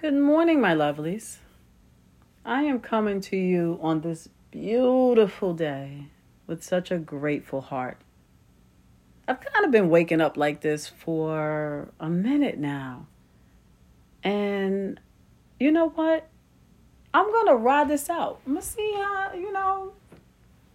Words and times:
Good 0.00 0.14
morning, 0.14 0.62
my 0.62 0.74
lovelies. 0.74 1.40
I 2.42 2.62
am 2.62 2.80
coming 2.80 3.20
to 3.20 3.36
you 3.36 3.78
on 3.82 4.00
this 4.00 4.30
beautiful 4.50 5.52
day 5.52 6.06
with 6.46 6.64
such 6.64 6.90
a 6.90 6.96
grateful 6.96 7.60
heart. 7.60 7.98
I've 9.28 9.42
kind 9.42 9.66
of 9.66 9.70
been 9.70 9.90
waking 9.90 10.22
up 10.22 10.38
like 10.38 10.62
this 10.62 10.88
for 10.88 11.90
a 12.00 12.08
minute 12.08 12.56
now. 12.56 13.08
And 14.22 14.98
you 15.58 15.70
know 15.70 15.90
what? 15.90 16.26
I'm 17.12 17.30
going 17.30 17.48
to 17.48 17.56
ride 17.56 17.88
this 17.88 18.08
out. 18.08 18.40
I'm 18.46 18.54
going 18.54 18.62
to 18.62 18.66
see 18.66 18.92
how, 18.94 19.32
you 19.34 19.52
know, 19.52 19.92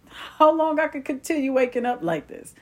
how 0.08 0.54
long 0.54 0.78
I 0.78 0.86
can 0.86 1.02
continue 1.02 1.52
waking 1.52 1.84
up 1.84 1.98
like 2.00 2.28
this. 2.28 2.54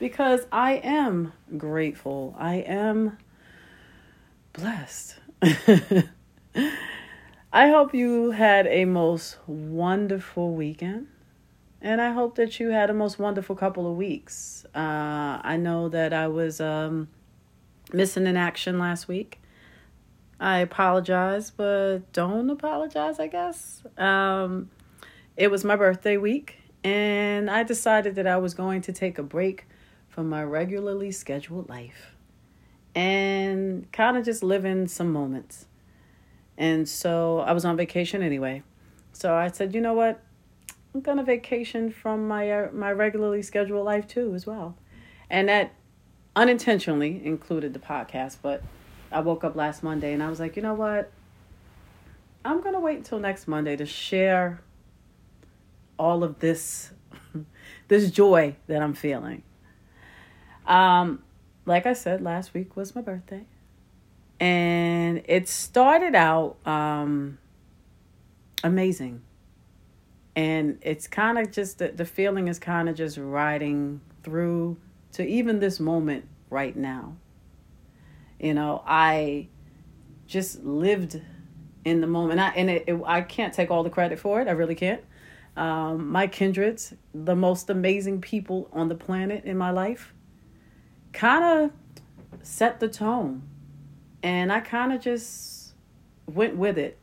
Because 0.00 0.40
I 0.50 0.72
am 0.82 1.34
grateful. 1.56 2.34
I 2.36 2.56
am 2.56 3.16
blessed. 4.52 5.19
I 7.52 7.68
hope 7.68 7.94
you 7.94 8.32
had 8.32 8.66
a 8.66 8.84
most 8.84 9.38
wonderful 9.46 10.54
weekend. 10.54 11.06
And 11.80 12.02
I 12.02 12.12
hope 12.12 12.34
that 12.34 12.60
you 12.60 12.68
had 12.68 12.90
a 12.90 12.94
most 12.94 13.18
wonderful 13.18 13.56
couple 13.56 13.90
of 13.90 13.96
weeks. 13.96 14.66
Uh, 14.74 15.40
I 15.42 15.56
know 15.56 15.88
that 15.88 16.12
I 16.12 16.28
was 16.28 16.60
um, 16.60 17.08
missing 17.90 18.26
in 18.26 18.36
action 18.36 18.78
last 18.78 19.08
week. 19.08 19.40
I 20.38 20.58
apologize, 20.58 21.50
but 21.50 22.12
don't 22.12 22.50
apologize, 22.50 23.18
I 23.18 23.28
guess. 23.28 23.82
Um, 23.96 24.68
it 25.38 25.50
was 25.50 25.64
my 25.64 25.76
birthday 25.76 26.18
week, 26.18 26.58
and 26.84 27.50
I 27.50 27.62
decided 27.62 28.14
that 28.16 28.26
I 28.26 28.36
was 28.36 28.52
going 28.52 28.82
to 28.82 28.92
take 28.92 29.18
a 29.18 29.22
break 29.22 29.66
from 30.08 30.28
my 30.28 30.44
regularly 30.44 31.12
scheduled 31.12 31.70
life 31.70 32.14
and 32.94 33.90
kind 33.92 34.16
of 34.16 34.24
just 34.24 34.42
living 34.42 34.88
some 34.88 35.12
moments. 35.12 35.66
And 36.56 36.88
so 36.88 37.40
I 37.40 37.52
was 37.52 37.64
on 37.64 37.76
vacation 37.76 38.22
anyway. 38.22 38.62
So 39.12 39.34
I 39.34 39.48
said, 39.48 39.74
you 39.74 39.80
know 39.80 39.94
what? 39.94 40.20
I'm 40.94 41.00
gonna 41.00 41.22
vacation 41.22 41.90
from 41.90 42.26
my 42.26 42.50
uh, 42.50 42.68
my 42.72 42.90
regularly 42.90 43.42
scheduled 43.42 43.84
life 43.84 44.08
too 44.08 44.34
as 44.34 44.44
well, 44.44 44.76
and 45.28 45.48
that 45.48 45.72
unintentionally 46.34 47.24
included 47.24 47.74
the 47.74 47.78
podcast. 47.78 48.38
But 48.42 48.62
I 49.12 49.20
woke 49.20 49.44
up 49.44 49.54
last 49.54 49.82
Monday 49.82 50.12
and 50.12 50.22
I 50.22 50.28
was 50.28 50.40
like, 50.40 50.56
you 50.56 50.62
know 50.62 50.74
what? 50.74 51.12
I'm 52.44 52.60
gonna 52.60 52.80
wait 52.80 52.98
until 52.98 53.20
next 53.20 53.46
Monday 53.46 53.76
to 53.76 53.86
share 53.86 54.60
all 55.96 56.24
of 56.24 56.40
this 56.40 56.90
this 57.88 58.10
joy 58.10 58.56
that 58.66 58.82
I'm 58.82 58.94
feeling. 58.94 59.44
Um, 60.66 61.22
like 61.66 61.86
I 61.86 61.92
said, 61.92 62.22
last 62.22 62.54
week 62.54 62.76
was 62.76 62.94
my 62.94 63.00
birthday. 63.00 63.44
And 64.38 65.22
it 65.26 65.48
started 65.48 66.14
out 66.14 66.56
um, 66.66 67.38
amazing. 68.64 69.22
And 70.34 70.78
it's 70.82 71.06
kind 71.06 71.38
of 71.38 71.50
just 71.50 71.78
the, 71.78 71.88
the 71.88 72.04
feeling 72.04 72.48
is 72.48 72.58
kind 72.58 72.88
of 72.88 72.96
just 72.96 73.18
riding 73.18 74.00
through 74.22 74.78
to 75.12 75.26
even 75.26 75.60
this 75.60 75.80
moment 75.80 76.26
right 76.48 76.74
now. 76.74 77.16
You 78.38 78.54
know, 78.54 78.82
I 78.86 79.48
just 80.26 80.62
lived 80.64 81.20
in 81.84 82.00
the 82.00 82.06
moment. 82.06 82.40
I, 82.40 82.48
and 82.50 82.70
it, 82.70 82.84
it, 82.86 83.00
I 83.04 83.20
can't 83.20 83.52
take 83.52 83.70
all 83.70 83.82
the 83.82 83.90
credit 83.90 84.18
for 84.18 84.40
it. 84.40 84.48
I 84.48 84.52
really 84.52 84.74
can't. 84.74 85.02
Um, 85.56 86.08
my 86.08 86.26
kindreds, 86.26 86.94
the 87.12 87.34
most 87.34 87.68
amazing 87.68 88.20
people 88.20 88.68
on 88.72 88.88
the 88.88 88.94
planet 88.94 89.44
in 89.44 89.58
my 89.58 89.70
life, 89.70 90.14
kind 91.12 91.44
of 91.44 91.70
set 92.42 92.80
the 92.80 92.88
tone. 92.88 93.42
And 94.22 94.52
I 94.52 94.60
kind 94.60 94.92
of 94.92 95.00
just 95.00 95.72
went 96.26 96.56
with 96.56 96.78
it 96.78 96.98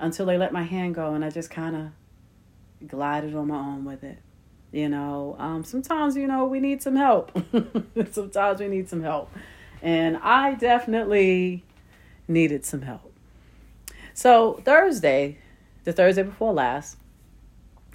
until 0.00 0.26
they 0.26 0.38
let 0.38 0.52
my 0.52 0.62
hand 0.62 0.94
go, 0.94 1.14
and 1.14 1.24
I 1.24 1.30
just 1.30 1.50
kind 1.50 1.76
of 1.76 2.88
glided 2.88 3.34
on 3.34 3.48
my 3.48 3.58
own 3.58 3.84
with 3.84 4.04
it. 4.04 4.18
You 4.70 4.88
know, 4.88 5.34
um, 5.38 5.64
sometimes, 5.64 6.16
you 6.16 6.26
know, 6.26 6.44
we 6.44 6.60
need 6.60 6.82
some 6.82 6.96
help. 6.96 7.32
sometimes 8.10 8.60
we 8.60 8.68
need 8.68 8.88
some 8.88 9.02
help. 9.02 9.30
And 9.80 10.18
I 10.18 10.54
definitely 10.54 11.64
needed 12.26 12.64
some 12.64 12.82
help. 12.82 13.12
So, 14.12 14.60
Thursday, 14.64 15.38
the 15.84 15.92
Thursday 15.92 16.22
before 16.22 16.52
last, 16.52 16.98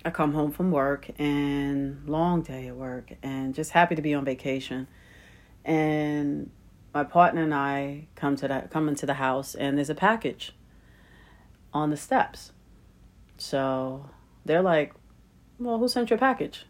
I 0.06 0.09
come 0.09 0.34
home 0.34 0.51
from 0.51 0.72
work 0.72 1.09
and 1.19 2.07
long 2.07 2.41
day 2.41 2.68
at 2.68 2.75
work 2.75 3.12
and 3.22 3.53
just 3.53 3.72
happy 3.72 3.95
to 3.95 4.01
be 4.01 4.13
on 4.13 4.25
vacation 4.25 4.88
and 5.66 6.50
my 6.94 7.03
partner 7.03 7.44
and 7.44 7.53
I 7.53 8.07
come 8.16 8.35
to 8.38 8.47
that 8.47 8.69
come 8.69 8.88
into 8.88 9.06
the 9.06 9.16
house 9.16 9.56
and 9.56 9.78
there's 9.78 9.90
a 9.90 9.96
package 9.96 10.56
on 11.74 11.90
the 11.90 11.97
steps. 11.97 12.51
So 13.38 14.09
they're 14.46 14.62
like, 14.62 14.94
"Well, 15.59 15.79
who 15.79 15.88
sent 15.88 16.09
your 16.09 16.19
package?" 16.19 16.66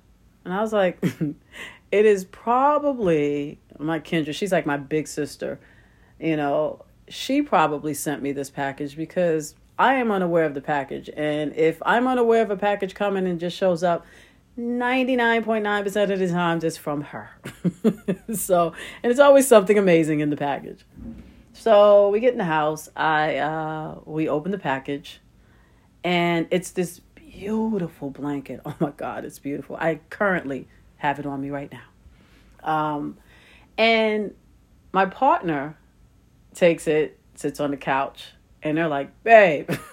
And 0.46 0.54
I 0.54 0.62
was 0.62 0.74
like, 0.74 1.04
"It 1.92 2.06
is 2.06 2.26
probably 2.26 3.60
my 3.80 4.00
Kendra. 4.00 4.34
She's 4.34 4.52
like 4.52 4.66
my 4.66 4.78
big 4.78 5.08
sister. 5.08 5.60
You 6.20 6.38
know, 6.38 6.86
she 7.08 7.42
probably 7.42 7.94
sent 7.94 8.22
me 8.22 8.32
this 8.32 8.50
package 8.50 8.96
because 8.96 9.56
I 9.78 9.96
am 9.96 10.12
unaware 10.12 10.46
of 10.46 10.54
the 10.54 10.62
package. 10.62 11.10
And 11.16 11.56
if 11.56 11.82
I'm 11.86 12.08
unaware 12.08 12.42
of 12.42 12.52
a 12.52 12.58
package 12.58 12.94
coming 12.94 13.28
and 13.28 13.40
just 13.40 13.58
shows 13.58 13.84
up, 13.84 14.06
99.9% 14.58 16.12
of 16.12 16.20
the 16.20 16.28
times 16.28 16.64
it's 16.64 16.78
from 16.78 17.02
her. 17.02 17.32
so, 18.34 18.74
and 19.02 19.12
it's 19.12 19.20
always 19.20 19.48
something 19.48 19.78
amazing 19.78 20.20
in 20.20 20.30
the 20.30 20.38
package. 20.38 20.86
So 21.54 22.10
we 22.10 22.20
get 22.20 22.34
in 22.34 22.38
the 22.38 22.46
house. 22.46 22.90
I 22.96 23.38
uh, 23.38 24.00
we 24.06 24.28
open 24.28 24.52
the 24.52 24.58
package, 24.58 25.22
and 26.04 26.48
it's 26.52 26.72
this 26.72 27.00
beautiful 27.16 28.10
blanket. 28.10 28.62
Oh 28.66 28.76
my 28.80 28.92
God, 28.92 29.26
it's 29.26 29.40
beautiful. 29.40 29.76
I 29.76 30.00
currently 30.10 30.68
have 30.98 31.20
it 31.20 31.26
on 31.26 31.42
me 31.42 31.50
right 31.50 31.72
now. 31.72 31.84
Um, 32.64 33.18
and 33.78 34.34
my 34.92 35.06
partner 35.06 35.78
takes 36.54 36.88
it, 36.88 37.20
sits 37.36 37.60
on 37.60 37.72
the 37.72 37.78
couch, 37.78 38.34
and 38.62 38.78
they're 38.78 38.88
like, 38.88 39.24
"Babe." 39.24 39.72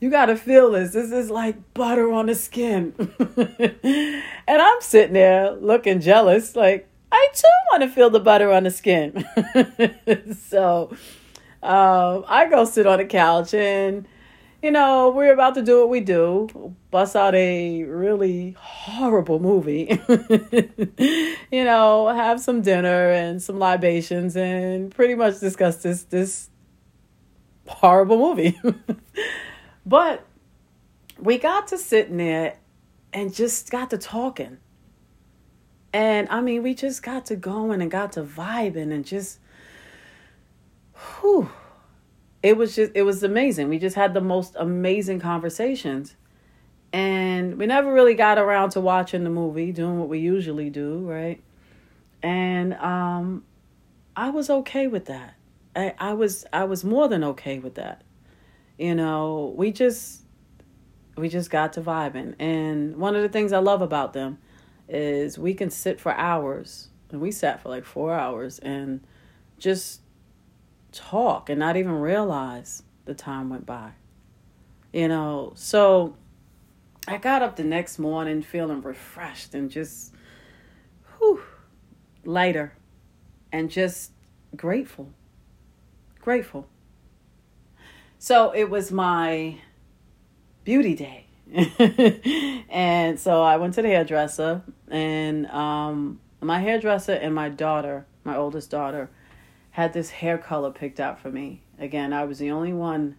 you 0.00 0.10
got 0.10 0.26
to 0.26 0.36
feel 0.36 0.70
this. 0.72 0.92
This 0.92 1.10
is 1.10 1.30
like 1.30 1.74
butter 1.74 2.12
on 2.12 2.26
the 2.26 2.34
skin. 2.34 2.94
and 3.36 4.62
I'm 4.62 4.80
sitting 4.80 5.14
there 5.14 5.52
looking 5.52 6.00
jealous, 6.00 6.54
like, 6.54 6.88
I 7.10 7.28
too 7.34 7.48
want 7.72 7.82
to 7.82 7.88
feel 7.88 8.10
the 8.10 8.20
butter 8.20 8.52
on 8.52 8.64
the 8.64 8.70
skin. 8.70 9.24
so 10.48 10.90
um, 11.62 12.24
I 12.28 12.46
go 12.50 12.64
sit 12.64 12.86
on 12.86 12.98
the 12.98 13.06
couch 13.06 13.54
and, 13.54 14.06
you 14.62 14.70
know, 14.70 15.10
we're 15.10 15.32
about 15.32 15.54
to 15.54 15.62
do 15.62 15.80
what 15.80 15.88
we 15.88 16.00
do 16.00 16.74
bust 16.90 17.16
out 17.16 17.34
a 17.34 17.82
really 17.84 18.56
horrible 18.58 19.38
movie, 19.38 20.00
you 21.50 21.64
know, 21.64 22.08
have 22.08 22.40
some 22.40 22.62
dinner 22.62 23.10
and 23.10 23.42
some 23.42 23.58
libations 23.58 24.36
and 24.36 24.90
pretty 24.90 25.14
much 25.14 25.40
discuss 25.40 25.82
this, 25.82 26.04
this 26.04 26.50
horrible 27.66 28.18
movie. 28.18 28.58
But 29.88 30.26
we 31.18 31.38
got 31.38 31.68
to 31.68 31.78
sitting 31.78 32.18
there 32.18 32.58
and 33.10 33.32
just 33.32 33.70
got 33.70 33.88
to 33.90 33.96
talking. 33.96 34.58
And 35.94 36.28
I 36.28 36.42
mean, 36.42 36.62
we 36.62 36.74
just 36.74 37.02
got 37.02 37.24
to 37.26 37.36
going 37.36 37.80
and 37.80 37.90
got 37.90 38.12
to 38.12 38.22
vibing 38.22 38.92
and 38.92 39.02
just, 39.02 39.38
whew. 40.94 41.48
It 42.42 42.58
was 42.58 42.76
just, 42.76 42.92
it 42.94 43.02
was 43.02 43.22
amazing. 43.22 43.70
We 43.70 43.78
just 43.78 43.96
had 43.96 44.12
the 44.12 44.20
most 44.20 44.54
amazing 44.58 45.20
conversations. 45.20 46.16
And 46.92 47.56
we 47.56 47.64
never 47.64 47.90
really 47.90 48.14
got 48.14 48.36
around 48.36 48.70
to 48.70 48.82
watching 48.82 49.24
the 49.24 49.30
movie, 49.30 49.72
doing 49.72 49.98
what 49.98 50.10
we 50.10 50.18
usually 50.18 50.68
do, 50.68 50.98
right? 50.98 51.42
And 52.22 52.74
um, 52.74 53.42
I 54.14 54.28
was 54.28 54.50
okay 54.50 54.86
with 54.86 55.06
that. 55.06 55.34
I, 55.74 55.94
I 55.98 56.12
was 56.12 56.44
I 56.52 56.64
was 56.64 56.84
more 56.84 57.08
than 57.08 57.22
okay 57.24 57.58
with 57.58 57.74
that 57.76 58.02
you 58.78 58.94
know, 58.94 59.54
we 59.56 59.72
just 59.72 60.22
we 61.16 61.28
just 61.28 61.50
got 61.50 61.72
to 61.74 61.80
vibing. 61.82 62.34
And 62.38 62.96
one 62.96 63.16
of 63.16 63.22
the 63.22 63.28
things 63.28 63.52
I 63.52 63.58
love 63.58 63.82
about 63.82 64.12
them 64.12 64.38
is 64.88 65.36
we 65.36 65.52
can 65.52 65.68
sit 65.68 66.00
for 66.00 66.12
hours. 66.12 66.88
And 67.10 67.20
we 67.20 67.30
sat 67.32 67.62
for 67.62 67.68
like 67.68 67.84
four 67.84 68.14
hours 68.14 68.58
and 68.58 69.00
just 69.58 70.02
talk 70.92 71.50
and 71.50 71.58
not 71.58 71.76
even 71.76 71.92
realize 71.92 72.82
the 73.04 73.14
time 73.14 73.50
went 73.50 73.66
by. 73.66 73.92
You 74.92 75.08
know, 75.08 75.52
so 75.56 76.16
I 77.06 77.18
got 77.18 77.42
up 77.42 77.56
the 77.56 77.64
next 77.64 77.98
morning 77.98 78.42
feeling 78.42 78.80
refreshed 78.82 79.54
and 79.54 79.70
just 79.70 80.14
whew, 81.18 81.42
lighter 82.24 82.74
and 83.50 83.70
just 83.70 84.12
grateful. 84.56 85.12
Grateful. 86.20 86.68
So 88.18 88.50
it 88.50 88.68
was 88.68 88.90
my 88.90 89.58
beauty 90.64 90.94
day. 90.94 91.26
and 92.68 93.18
so 93.18 93.42
I 93.42 93.56
went 93.56 93.74
to 93.74 93.82
the 93.82 93.88
hairdresser, 93.88 94.62
and 94.90 95.46
um, 95.46 96.20
my 96.40 96.60
hairdresser 96.60 97.12
and 97.12 97.34
my 97.34 97.48
daughter, 97.48 98.06
my 98.24 98.36
oldest 98.36 98.70
daughter, 98.70 99.08
had 99.70 99.92
this 99.92 100.10
hair 100.10 100.36
color 100.36 100.70
picked 100.70 101.00
out 101.00 101.20
for 101.20 101.30
me. 101.30 101.62
Again, 101.78 102.12
I 102.12 102.24
was 102.24 102.38
the 102.38 102.50
only 102.50 102.72
one 102.72 103.16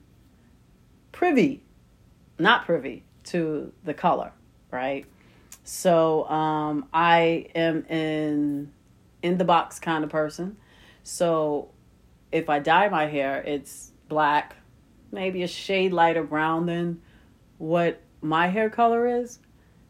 privy, 1.12 1.64
not 2.38 2.66
privy 2.66 3.04
to 3.26 3.72
the 3.84 3.94
color, 3.94 4.32
right? 4.70 5.06
So 5.64 6.28
um, 6.30 6.88
I 6.94 7.48
am 7.56 7.86
in 7.86 8.72
in 9.22 9.38
the 9.38 9.46
box 9.46 9.80
kind 9.80 10.04
of 10.04 10.10
person. 10.10 10.58
So 11.04 11.70
if 12.32 12.50
I 12.50 12.60
dye 12.60 12.90
my 12.90 13.06
hair, 13.06 13.42
it's 13.42 13.92
black, 14.08 14.56
maybe 15.12 15.44
a 15.44 15.48
shade 15.48 15.94
lighter 15.94 16.24
brown 16.24 16.66
than 16.66 17.02
what 17.58 18.02
my 18.22 18.48
hair 18.48 18.70
color 18.70 19.08
is. 19.08 19.40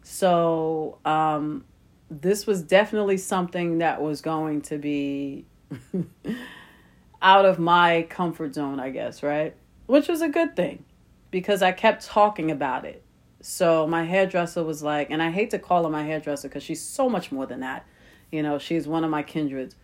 So 0.03 0.99
um, 1.05 1.65
this 2.09 2.47
was 2.47 2.61
definitely 2.61 3.17
something 3.17 3.79
that 3.79 4.01
was 4.01 4.21
going 4.21 4.61
to 4.63 4.77
be 4.77 5.45
out 7.21 7.45
of 7.45 7.59
my 7.59 8.07
comfort 8.09 8.55
zone, 8.55 8.79
I 8.79 8.89
guess, 8.89 9.23
right? 9.23 9.55
Which 9.85 10.07
was 10.07 10.21
a 10.21 10.29
good 10.29 10.55
thing 10.55 10.85
because 11.31 11.61
I 11.61 11.71
kept 11.71 12.05
talking 12.05 12.51
about 12.51 12.85
it. 12.85 13.03
So 13.41 13.87
my 13.87 14.03
hairdresser 14.03 14.63
was 14.63 14.83
like, 14.83 15.09
and 15.11 15.21
I 15.21 15.31
hate 15.31 15.51
to 15.51 15.59
call 15.59 15.83
her 15.83 15.89
my 15.89 16.03
hairdresser 16.03 16.49
because 16.49 16.63
she's 16.63 16.81
so 16.81 17.09
much 17.09 17.31
more 17.31 17.45
than 17.45 17.61
that. 17.61 17.85
You 18.31 18.43
know, 18.43 18.59
she's 18.59 18.87
one 18.87 19.03
of 19.03 19.09
my 19.09 19.23
kindreds. 19.23 19.75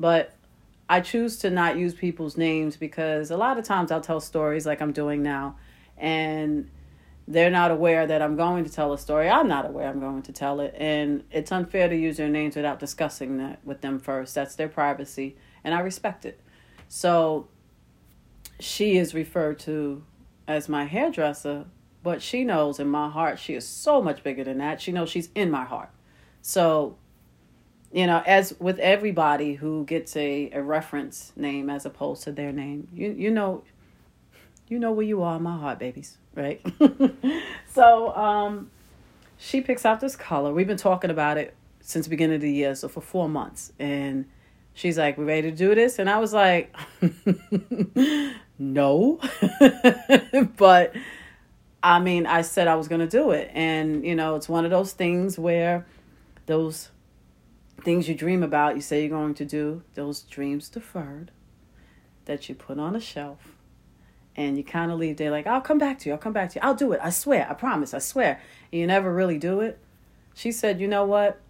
But 0.00 0.34
I 0.92 1.00
choose 1.00 1.38
to 1.38 1.48
not 1.48 1.78
use 1.78 1.94
people's 1.94 2.36
names 2.36 2.76
because 2.76 3.30
a 3.30 3.36
lot 3.38 3.56
of 3.56 3.64
times 3.64 3.90
I'll 3.90 4.02
tell 4.02 4.20
stories 4.20 4.66
like 4.66 4.82
I'm 4.82 4.92
doing 4.92 5.22
now, 5.22 5.56
and 5.96 6.68
they're 7.26 7.48
not 7.48 7.70
aware 7.70 8.06
that 8.06 8.20
I'm 8.20 8.36
going 8.36 8.64
to 8.64 8.70
tell 8.70 8.92
a 8.92 8.98
story. 8.98 9.30
I'm 9.30 9.48
not 9.48 9.64
aware 9.64 9.88
I'm 9.88 10.00
going 10.00 10.20
to 10.20 10.32
tell 10.32 10.60
it. 10.60 10.74
And 10.76 11.24
it's 11.30 11.50
unfair 11.50 11.88
to 11.88 11.96
use 11.96 12.18
their 12.18 12.28
names 12.28 12.56
without 12.56 12.78
discussing 12.78 13.38
that 13.38 13.60
with 13.64 13.80
them 13.80 14.00
first. 14.00 14.34
That's 14.34 14.54
their 14.54 14.68
privacy, 14.68 15.34
and 15.64 15.74
I 15.74 15.80
respect 15.80 16.26
it. 16.26 16.38
So 16.88 17.48
she 18.60 18.98
is 18.98 19.14
referred 19.14 19.60
to 19.60 20.04
as 20.46 20.68
my 20.68 20.84
hairdresser, 20.84 21.64
but 22.02 22.20
she 22.20 22.44
knows 22.44 22.78
in 22.78 22.88
my 22.88 23.08
heart 23.08 23.38
she 23.38 23.54
is 23.54 23.66
so 23.66 24.02
much 24.02 24.22
bigger 24.22 24.44
than 24.44 24.58
that. 24.58 24.82
She 24.82 24.92
knows 24.92 25.08
she's 25.08 25.30
in 25.34 25.50
my 25.50 25.64
heart. 25.64 25.88
So, 26.42 26.98
you 27.92 28.06
know, 28.06 28.22
as 28.26 28.54
with 28.58 28.78
everybody 28.78 29.54
who 29.54 29.84
gets 29.84 30.16
a, 30.16 30.50
a 30.52 30.62
reference 30.62 31.32
name 31.36 31.68
as 31.68 31.84
opposed 31.84 32.22
to 32.24 32.32
their 32.32 32.52
name, 32.52 32.88
you 32.92 33.12
you 33.12 33.30
know 33.30 33.62
you 34.68 34.78
know 34.78 34.92
where 34.92 35.06
you 35.06 35.22
are 35.22 35.38
my 35.38 35.58
heart, 35.58 35.78
babies, 35.78 36.16
right? 36.34 36.64
so, 37.68 38.14
um 38.16 38.70
she 39.42 39.60
picks 39.60 39.84
out 39.84 39.98
this 39.98 40.14
color. 40.14 40.52
We've 40.52 40.68
been 40.68 40.76
talking 40.76 41.10
about 41.10 41.36
it 41.36 41.56
since 41.80 42.06
the 42.06 42.10
beginning 42.10 42.36
of 42.36 42.42
the 42.42 42.52
year, 42.52 42.76
so 42.76 42.86
for 42.86 43.00
four 43.00 43.28
months. 43.28 43.72
And 43.76 44.26
she's 44.72 44.96
like, 44.96 45.18
We 45.18 45.24
ready 45.24 45.50
to 45.50 45.56
do 45.56 45.74
this? 45.74 45.98
And 45.98 46.08
I 46.08 46.20
was 46.20 46.32
like, 46.32 46.74
No. 48.58 49.18
but 50.56 50.94
I 51.82 51.98
mean, 51.98 52.26
I 52.26 52.42
said 52.42 52.68
I 52.68 52.76
was 52.76 52.86
going 52.86 53.00
to 53.00 53.08
do 53.08 53.32
it. 53.32 53.50
And, 53.52 54.04
you 54.06 54.14
know, 54.14 54.36
it's 54.36 54.48
one 54.48 54.64
of 54.64 54.70
those 54.70 54.92
things 54.92 55.36
where 55.36 55.84
those 56.46 56.91
things 57.80 58.08
you 58.08 58.14
dream 58.14 58.42
about, 58.42 58.76
you 58.76 58.80
say 58.80 59.00
you're 59.00 59.10
going 59.10 59.34
to 59.34 59.44
do, 59.44 59.82
those 59.94 60.22
dreams 60.22 60.68
deferred 60.68 61.30
that 62.24 62.48
you 62.48 62.54
put 62.54 62.78
on 62.78 62.94
a 62.94 63.00
shelf 63.00 63.38
and 64.36 64.56
you 64.56 64.64
kind 64.64 64.90
of 64.90 64.98
leave 64.98 65.16
there 65.16 65.30
like, 65.30 65.46
I'll 65.46 65.60
come 65.60 65.78
back 65.78 65.98
to 66.00 66.08
you. 66.08 66.12
I'll 66.12 66.18
come 66.18 66.32
back 66.32 66.50
to 66.50 66.54
you. 66.56 66.60
I'll 66.62 66.74
do 66.74 66.92
it. 66.92 67.00
I 67.02 67.10
swear. 67.10 67.46
I 67.50 67.54
promise. 67.54 67.92
I 67.92 67.98
swear. 67.98 68.40
And 68.72 68.80
you 68.80 68.86
never 68.86 69.12
really 69.12 69.38
do 69.38 69.60
it. 69.60 69.78
She 70.34 70.52
said, 70.52 70.80
You 70.80 70.88
know 70.88 71.04
what? 71.04 71.40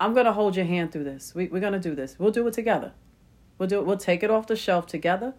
I'm 0.00 0.14
going 0.14 0.26
to 0.26 0.32
hold 0.32 0.56
your 0.56 0.64
hand 0.64 0.92
through 0.92 1.04
this. 1.04 1.34
We, 1.34 1.48
we're 1.48 1.60
going 1.60 1.72
to 1.72 1.78
do 1.78 1.94
this. 1.94 2.16
We'll 2.18 2.30
do 2.30 2.46
it 2.46 2.54
together. 2.54 2.92
We'll 3.58 3.68
do 3.68 3.80
it. 3.80 3.86
We'll 3.86 3.96
take 3.96 4.22
it 4.22 4.30
off 4.30 4.46
the 4.46 4.56
shelf 4.56 4.86
together 4.86 5.34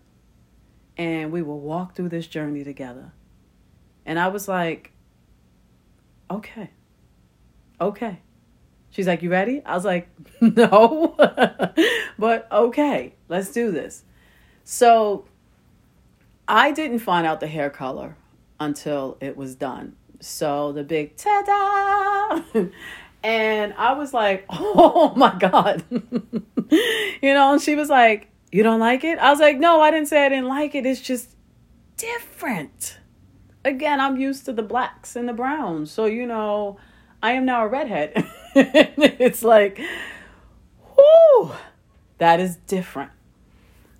and 0.97 1.31
we 1.31 1.41
will 1.41 1.61
walk 1.61 1.95
through 1.95 2.09
this 2.09 2.27
journey 2.27 2.63
together. 2.63 3.13
And 4.06 4.19
I 4.19 4.27
was 4.27 4.50
like, 4.50 4.91
okay, 6.29 6.71
okay. 7.79 8.19
She's 8.91 9.07
like, 9.07 9.21
you 9.21 9.30
ready? 9.30 9.62
I 9.65 9.75
was 9.75 9.86
like, 9.86 10.09
no, 10.41 11.15
but 12.19 12.47
okay, 12.51 13.13
let's 13.27 13.51
do 13.51 13.71
this. 13.71 14.03
So 14.63 15.25
I 16.47 16.71
didn't 16.71 17.00
find 17.00 17.25
out 17.25 17.39
the 17.39 17.47
hair 17.47 17.69
color 17.69 18.15
until 18.59 19.18
it 19.21 19.38
was 19.38 19.56
done. 19.56 19.95
So 20.19 20.71
the 20.71 20.83
big 20.83 21.15
ta 21.15 22.44
da! 22.53 22.65
and 23.24 23.74
I 23.74 23.94
was 23.94 24.13
like, 24.13 24.45
oh 24.50 25.13
my 25.15 25.35
God. 25.38 25.83
you 25.92 27.33
know, 27.33 27.53
and 27.53 27.62
she 27.62 27.75
was 27.75 27.89
like, 27.89 28.30
you 28.51 28.63
don't 28.63 28.80
like 28.80 29.03
it? 29.03 29.19
I 29.19 29.30
was 29.30 29.39
like, 29.39 29.59
No, 29.59 29.81
I 29.81 29.92
didn't 29.92 30.07
say 30.07 30.25
I 30.25 30.30
didn't 30.30 30.47
like 30.47 30.75
it. 30.75 30.85
It's 30.85 31.01
just 31.01 31.35
different. 31.97 32.97
Again, 33.63 34.00
I'm 34.00 34.18
used 34.18 34.45
to 34.45 34.53
the 34.53 34.63
blacks 34.63 35.15
and 35.15 35.27
the 35.27 35.33
browns. 35.33 35.92
So, 35.92 36.06
you 36.06 36.25
know, 36.25 36.80
I 37.21 37.33
am 37.33 37.45
now 37.45 37.63
a 37.63 37.68
redhead. 37.68 38.25
it's 38.56 39.44
like, 39.44 39.80
whoo, 40.98 41.51
that 42.18 42.40
is 42.40 42.56
different. 42.68 43.12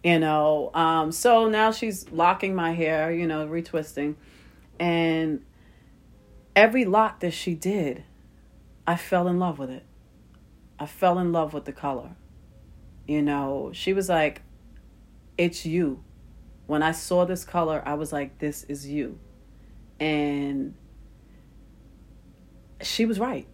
You 0.04 0.20
know, 0.20 0.72
um, 0.74 1.12
so 1.12 1.50
now 1.50 1.72
she's 1.72 2.10
locking 2.12 2.56
my 2.56 2.72
hair, 2.72 3.12
you 3.12 3.28
know, 3.28 3.48
retwisting. 3.48 4.16
And 4.80 5.44
every 6.56 6.86
lock 6.86 7.20
that 7.20 7.34
she 7.34 7.54
did, 7.54 8.04
I 8.88 8.96
fell 8.96 9.28
in 9.28 9.40
love 9.40 9.60
with 9.60 9.70
it. 9.70 9.84
I 10.80 10.86
fell 10.86 11.20
in 11.20 11.32
love 11.32 11.54
with 11.54 11.66
the 11.66 11.74
color. 11.74 12.16
You 13.08 13.22
know, 13.22 13.72
she 13.74 13.92
was 13.94 14.08
like, 14.08 14.42
It's 15.38 15.66
you. 15.66 16.04
When 16.66 16.82
I 16.82 16.92
saw 16.92 17.26
this 17.26 17.44
color, 17.44 17.84
I 17.86 17.96
was 17.96 18.14
like, 18.14 18.40
This 18.40 18.64
is 18.64 18.88
you. 18.88 19.20
And 20.00 20.76
she 22.82 23.06
was 23.06 23.20
right. 23.20 23.48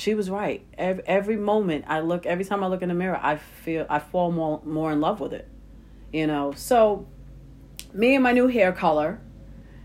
She 0.00 0.14
was 0.14 0.30
right. 0.30 0.64
Every, 0.78 1.06
every 1.06 1.36
moment 1.36 1.84
I 1.86 2.00
look, 2.00 2.24
every 2.24 2.46
time 2.46 2.64
I 2.64 2.68
look 2.68 2.80
in 2.80 2.88
the 2.88 2.94
mirror, 2.94 3.20
I 3.22 3.36
feel, 3.36 3.84
I 3.90 3.98
fall 3.98 4.32
more, 4.32 4.62
more 4.64 4.90
in 4.92 4.98
love 5.02 5.20
with 5.20 5.34
it. 5.34 5.46
You 6.10 6.26
know, 6.26 6.52
so 6.56 7.06
me 7.92 8.14
and 8.14 8.24
my 8.24 8.32
new 8.32 8.46
hair 8.46 8.72
color 8.72 9.20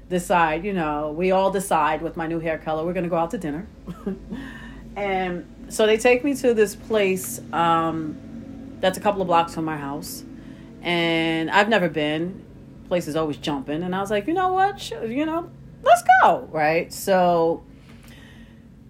decide, 0.07 0.63
you 0.63 0.71
know, 0.71 1.12
we 1.12 1.31
all 1.31 1.51
decide 1.51 2.01
with 2.01 2.15
my 2.15 2.27
new 2.27 2.39
hair 2.39 2.57
color, 2.57 2.85
we're 2.85 2.94
to 2.94 3.09
go 3.09 3.17
out 3.17 3.31
to 3.31 3.38
dinner. 3.38 3.67
and 4.95 5.65
so 5.67 5.85
they 5.85 5.97
take 5.97 6.23
me 6.23 6.33
to 6.35 6.53
this 6.53 6.77
place. 6.77 7.41
Um, 7.51 8.77
that's 8.79 8.97
a 8.97 9.01
couple 9.01 9.21
of 9.21 9.27
blocks 9.27 9.53
from 9.53 9.65
my 9.65 9.75
house. 9.75 10.23
And 10.81 11.51
I've 11.51 11.67
never 11.67 11.89
been. 11.89 12.41
Place 12.88 13.09
is 13.09 13.17
always 13.17 13.35
jumping. 13.35 13.83
And 13.83 13.94
I 13.94 14.00
was 14.00 14.12
like, 14.12 14.27
you 14.27 14.33
know 14.33 14.53
what? 14.53 14.89
You 14.91 15.25
know, 15.25 15.50
let's 15.84 16.03
go. 16.22 16.48
Right. 16.53 16.93
So 16.93 17.65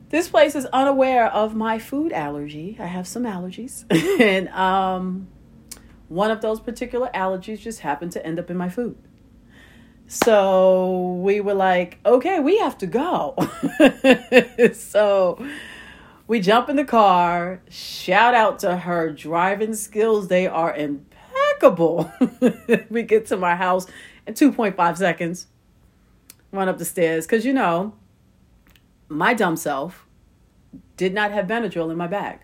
this 0.09 0.29
place 0.29 0.55
is 0.55 0.65
unaware 0.67 1.27
of 1.27 1.55
my 1.55 1.79
food 1.79 2.11
allergy. 2.11 2.77
I 2.79 2.85
have 2.85 3.07
some 3.07 3.23
allergies. 3.23 3.85
and 4.21 4.49
um, 4.49 5.27
one 6.07 6.31
of 6.31 6.41
those 6.41 6.59
particular 6.59 7.09
allergies 7.13 7.59
just 7.59 7.79
happened 7.79 8.11
to 8.13 8.25
end 8.25 8.39
up 8.39 8.49
in 8.49 8.57
my 8.57 8.69
food. 8.69 8.97
So 10.07 11.13
we 11.23 11.41
were 11.41 11.55
like, 11.55 11.99
okay, 12.05 12.39
we 12.39 12.59
have 12.59 12.77
to 12.79 12.87
go. 12.87 13.35
so 14.73 15.43
we 16.27 16.39
jump 16.39 16.69
in 16.69 16.75
the 16.75 16.85
car. 16.85 17.61
Shout 17.69 18.35
out 18.35 18.59
to 18.59 18.77
her 18.77 19.11
driving 19.11 19.73
skills. 19.73 20.27
They 20.27 20.45
are 20.45 20.75
impeccable. 20.75 22.11
we 22.89 23.01
get 23.01 23.25
to 23.27 23.37
my 23.37 23.55
house 23.55 23.87
in 24.27 24.35
2.5 24.35 24.97
seconds. 24.97 25.47
Run 26.51 26.69
up 26.69 26.77
the 26.77 26.85
stairs. 26.85 27.25
Because, 27.25 27.43
you 27.43 27.53
know, 27.53 27.95
my 29.07 29.33
dumb 29.33 29.55
self 29.55 30.07
did 30.97 31.13
not 31.13 31.31
have 31.31 31.47
Benadryl 31.47 31.91
in 31.91 31.97
my 31.97 32.07
bag. 32.07 32.39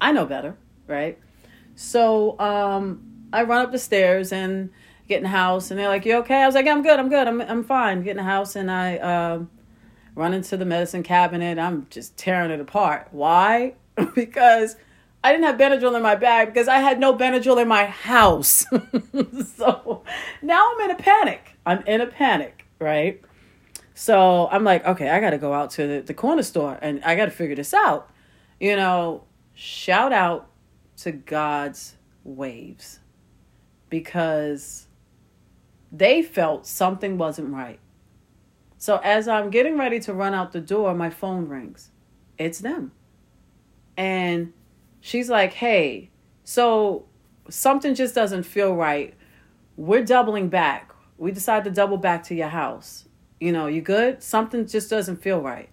I 0.00 0.12
know 0.12 0.26
better, 0.26 0.56
right? 0.86 1.18
So 1.74 2.38
um, 2.38 3.28
I 3.32 3.42
run 3.42 3.64
up 3.64 3.72
the 3.72 3.78
stairs 3.78 4.32
and 4.32 4.70
get 5.08 5.18
in 5.18 5.22
the 5.24 5.28
house. 5.30 5.70
And 5.70 5.78
they're 5.78 5.88
like, 5.88 6.04
You 6.04 6.16
okay? 6.18 6.42
I 6.42 6.46
was 6.46 6.54
like, 6.54 6.66
I'm 6.66 6.82
good. 6.82 6.98
I'm 6.98 7.08
good. 7.08 7.26
I'm, 7.26 7.40
I'm 7.40 7.64
fine. 7.64 8.02
Get 8.02 8.12
in 8.12 8.16
the 8.18 8.22
house. 8.22 8.56
And 8.56 8.70
I. 8.70 8.96
Uh, 8.96 9.44
run 10.18 10.34
into 10.34 10.56
the 10.56 10.64
medicine 10.64 11.04
cabinet. 11.04 11.58
I'm 11.58 11.86
just 11.90 12.16
tearing 12.16 12.50
it 12.50 12.60
apart. 12.60 13.08
Why? 13.12 13.74
because 14.14 14.76
I 15.22 15.32
didn't 15.32 15.46
have 15.46 15.56
Benadryl 15.56 15.96
in 15.96 16.02
my 16.02 16.16
bag 16.16 16.48
because 16.48 16.66
I 16.66 16.78
had 16.78 16.98
no 16.98 17.16
Benadryl 17.16 17.62
in 17.62 17.68
my 17.68 17.86
house. 17.86 18.66
so 19.56 20.02
now 20.42 20.72
I'm 20.72 20.90
in 20.90 20.96
a 20.96 20.98
panic. 20.98 21.56
I'm 21.64 21.86
in 21.86 22.00
a 22.00 22.06
panic, 22.06 22.66
right? 22.80 23.22
So 23.98 24.48
I'm 24.52 24.62
like, 24.62 24.86
okay, 24.86 25.10
I 25.10 25.18
got 25.18 25.30
to 25.30 25.38
go 25.38 25.52
out 25.52 25.70
to 25.70 25.84
the, 25.88 26.00
the 26.02 26.14
corner 26.14 26.44
store 26.44 26.78
and 26.80 27.02
I 27.02 27.16
got 27.16 27.24
to 27.24 27.32
figure 27.32 27.56
this 27.56 27.74
out. 27.74 28.08
You 28.60 28.76
know, 28.76 29.24
shout 29.54 30.12
out 30.12 30.48
to 30.98 31.10
God's 31.10 31.96
waves 32.22 33.00
because 33.90 34.86
they 35.90 36.22
felt 36.22 36.64
something 36.64 37.18
wasn't 37.18 37.52
right. 37.52 37.80
So 38.76 38.98
as 38.98 39.26
I'm 39.26 39.50
getting 39.50 39.76
ready 39.76 39.98
to 39.98 40.14
run 40.14 40.32
out 40.32 40.52
the 40.52 40.60
door, 40.60 40.94
my 40.94 41.10
phone 41.10 41.48
rings. 41.48 41.90
It's 42.38 42.60
them. 42.60 42.92
And 43.96 44.52
she's 45.00 45.28
like, 45.28 45.54
hey, 45.54 46.10
so 46.44 47.06
something 47.50 47.96
just 47.96 48.14
doesn't 48.14 48.44
feel 48.44 48.76
right. 48.76 49.14
we're 49.76 50.04
doubling 50.04 50.50
back. 50.50 50.94
We 51.16 51.32
decide 51.32 51.64
to 51.64 51.72
double 51.72 51.96
back 51.96 52.22
to 52.24 52.36
your 52.36 52.50
house. 52.50 53.07
You 53.40 53.52
know, 53.52 53.66
you 53.66 53.80
good? 53.80 54.22
Something 54.22 54.66
just 54.66 54.90
doesn't 54.90 55.22
feel 55.22 55.40
right. 55.40 55.68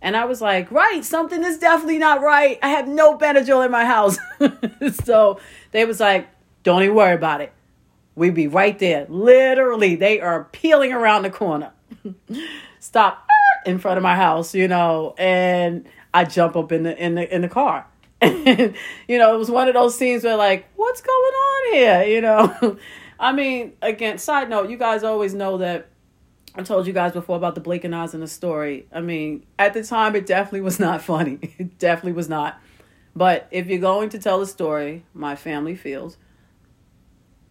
And 0.00 0.16
I 0.16 0.26
was 0.26 0.40
like, 0.42 0.70
right, 0.70 1.02
something 1.04 1.42
is 1.42 1.58
definitely 1.58 1.98
not 1.98 2.20
right. 2.20 2.58
I 2.62 2.68
have 2.68 2.86
no 2.86 3.16
Benadryl 3.16 3.64
in 3.64 3.70
my 3.70 3.86
house. 3.86 4.18
so 5.04 5.40
they 5.70 5.84
was 5.86 5.98
like, 5.98 6.28
don't 6.62 6.82
even 6.82 6.94
worry 6.94 7.14
about 7.14 7.40
it. 7.40 7.52
We 8.14 8.30
be 8.30 8.46
right 8.46 8.78
there. 8.78 9.06
Literally, 9.08 9.96
they 9.96 10.20
are 10.20 10.44
peeling 10.44 10.92
around 10.92 11.22
the 11.22 11.30
corner. 11.30 11.72
Stop 12.80 13.26
in 13.66 13.78
front 13.78 13.96
of 13.96 14.02
my 14.02 14.14
house, 14.14 14.54
you 14.54 14.68
know, 14.68 15.14
and 15.18 15.86
I 16.12 16.24
jump 16.24 16.56
up 16.56 16.70
in 16.72 16.82
the 16.82 17.02
in 17.02 17.14
the 17.14 17.34
in 17.34 17.42
the 17.42 17.48
car. 17.48 17.86
And 18.20 18.74
you 19.08 19.18
know, 19.18 19.34
it 19.34 19.38
was 19.38 19.50
one 19.50 19.68
of 19.68 19.74
those 19.74 19.96
scenes 19.96 20.24
where 20.24 20.36
like, 20.36 20.66
what's 20.76 21.00
going 21.00 21.14
on 21.14 21.74
here? 21.74 22.02
You 22.04 22.20
know. 22.20 22.78
I 23.18 23.32
mean, 23.32 23.72
again, 23.80 24.18
side 24.18 24.50
note, 24.50 24.68
you 24.68 24.76
guys 24.76 25.02
always 25.02 25.34
know 25.34 25.58
that 25.58 25.88
I 26.56 26.62
told 26.62 26.86
you 26.86 26.92
guys 26.92 27.12
before 27.12 27.36
about 27.36 27.56
the 27.56 27.60
Blake 27.60 27.84
and 27.84 27.94
Oz 27.94 28.14
in 28.14 28.20
the 28.20 28.28
story. 28.28 28.86
I 28.92 29.00
mean, 29.00 29.44
at 29.58 29.74
the 29.74 29.82
time, 29.82 30.14
it 30.14 30.24
definitely 30.26 30.60
was 30.60 30.78
not 30.78 31.02
funny. 31.12 31.38
It 31.58 31.78
definitely 31.78 32.12
was 32.12 32.28
not. 32.28 32.60
But 33.16 33.48
if 33.50 33.66
you're 33.66 33.78
going 33.78 34.08
to 34.10 34.18
tell 34.18 34.40
a 34.40 34.46
story, 34.46 35.04
my 35.14 35.36
family 35.36 35.76
feels, 35.76 36.16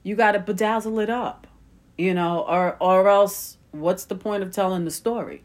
you 0.04 0.16
got 0.16 0.34
to 0.34 0.40
bedazzle 0.40 1.02
it 1.02 1.10
up, 1.10 1.48
you 1.98 2.14
know, 2.14 2.40
or 2.42 2.76
or 2.80 3.08
else 3.08 3.58
what's 3.72 4.06
the 4.06 4.16
point 4.16 4.44
of 4.44 4.52
telling 4.52 4.86
the 4.86 4.92
story? 4.92 5.44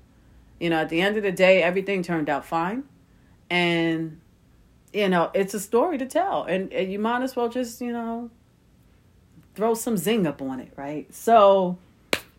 You 0.59 0.71
know, 0.71 0.79
at 0.79 0.89
the 0.89 1.01
end 1.01 1.17
of 1.17 1.23
the 1.23 1.31
day, 1.31 1.63
everything 1.63 2.03
turned 2.03 2.29
out 2.29 2.45
fine, 2.45 2.83
and 3.49 4.21
you 4.93 5.09
know, 5.09 5.31
it's 5.35 5.55
a 5.55 5.61
story 5.61 5.99
to 5.99 6.07
tell, 6.07 6.45
and, 6.45 6.73
and 6.73 6.91
you 6.91 6.99
might 6.99 7.23
as 7.23 7.37
well 7.37 7.49
just 7.49 7.81
you 7.81 7.93
know 7.93 8.31
throw 9.55 9.75
some 9.75 9.97
zing 9.97 10.27
up 10.27 10.43
on 10.43 10.59
it, 10.59 10.73
right? 10.77 11.13
So 11.15 11.79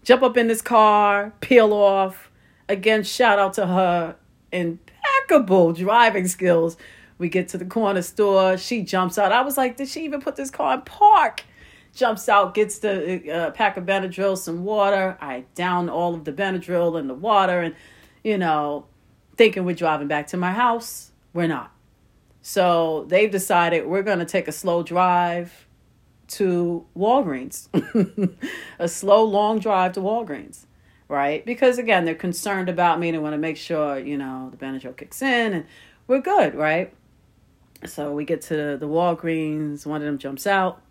jump 0.09 0.23
up 0.23 0.37
in 0.37 0.47
this 0.47 0.63
car, 0.63 1.31
peel 1.39 1.71
off. 1.71 2.31
Again, 2.67 3.03
shout 3.03 3.37
out 3.37 3.53
to 3.53 3.67
her 3.67 4.15
impeccable 4.51 5.71
driving 5.71 6.27
skills. 6.27 6.77
We 7.19 7.29
get 7.29 7.47
to 7.49 7.59
the 7.59 7.65
corner 7.65 8.01
store. 8.01 8.57
She 8.57 8.81
jumps 8.81 9.19
out. 9.19 9.31
I 9.31 9.41
was 9.41 9.55
like, 9.55 9.77
did 9.77 9.87
she 9.87 10.03
even 10.05 10.19
put 10.19 10.35
this 10.35 10.49
car 10.49 10.73
in 10.73 10.81
park? 10.81 11.43
Jumps 11.93 12.27
out, 12.27 12.55
gets 12.55 12.79
the 12.79 13.31
uh, 13.31 13.51
pack 13.51 13.77
of 13.77 13.85
Benadryl, 13.85 14.35
some 14.35 14.63
water. 14.63 15.15
I 15.21 15.45
down 15.53 15.89
all 15.89 16.15
of 16.15 16.25
the 16.25 16.33
Benadryl 16.33 16.99
and 16.99 17.07
the 17.07 17.13
water, 17.13 17.61
and 17.61 17.75
you 18.23 18.39
know, 18.39 18.87
thinking 19.37 19.63
we're 19.63 19.75
driving 19.75 20.07
back 20.07 20.25
to 20.27 20.37
my 20.37 20.53
house. 20.53 21.11
We're 21.33 21.45
not. 21.45 21.71
So 22.41 23.05
they've 23.09 23.29
decided 23.29 23.85
we're 23.85 24.01
going 24.01 24.19
to 24.19 24.25
take 24.25 24.47
a 24.47 24.51
slow 24.51 24.81
drive 24.81 25.67
to 26.29 26.85
Walgreens, 26.95 27.67
a 28.79 28.87
slow, 28.87 29.23
long 29.23 29.59
drive 29.59 29.93
to 29.93 29.99
Walgreens, 29.99 30.65
right? 31.07 31.45
Because 31.45 31.77
again, 31.77 32.05
they're 32.05 32.15
concerned 32.15 32.69
about 32.69 32.99
me. 32.99 33.11
They 33.11 33.17
want 33.17 33.33
to 33.33 33.39
make 33.39 33.57
sure, 33.57 33.99
you 33.99 34.17
know, 34.17 34.49
the 34.51 34.57
Benadryl 34.57 34.95
kicks 34.95 35.21
in 35.21 35.53
and 35.53 35.65
we're 36.07 36.21
good, 36.21 36.55
right? 36.55 36.93
So 37.85 38.11
we 38.11 38.25
get 38.25 38.41
to 38.43 38.77
the 38.77 38.87
Walgreens. 38.87 39.85
One 39.85 40.01
of 40.01 40.05
them 40.05 40.17
jumps 40.17 40.45
out 40.45 40.81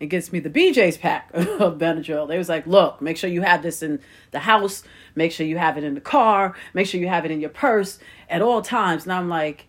and 0.00 0.10
gets 0.10 0.32
me 0.32 0.40
the 0.40 0.50
BJ's 0.50 0.96
pack 0.96 1.30
of 1.34 1.78
Benadryl. 1.78 2.26
They 2.26 2.38
was 2.38 2.48
like, 2.48 2.66
look, 2.66 3.00
make 3.00 3.16
sure 3.16 3.30
you 3.30 3.42
have 3.42 3.62
this 3.62 3.82
in 3.82 4.00
the 4.32 4.40
house. 4.40 4.82
Make 5.14 5.32
sure 5.32 5.46
you 5.46 5.58
have 5.58 5.78
it 5.78 5.84
in 5.84 5.94
the 5.94 6.00
car. 6.00 6.54
Make 6.74 6.86
sure 6.86 7.00
you 7.00 7.08
have 7.08 7.24
it 7.24 7.30
in 7.30 7.40
your 7.40 7.50
purse 7.50 7.98
at 8.28 8.42
all 8.42 8.62
times. 8.62 9.04
And 9.04 9.12
I'm 9.12 9.28
like, 9.28 9.68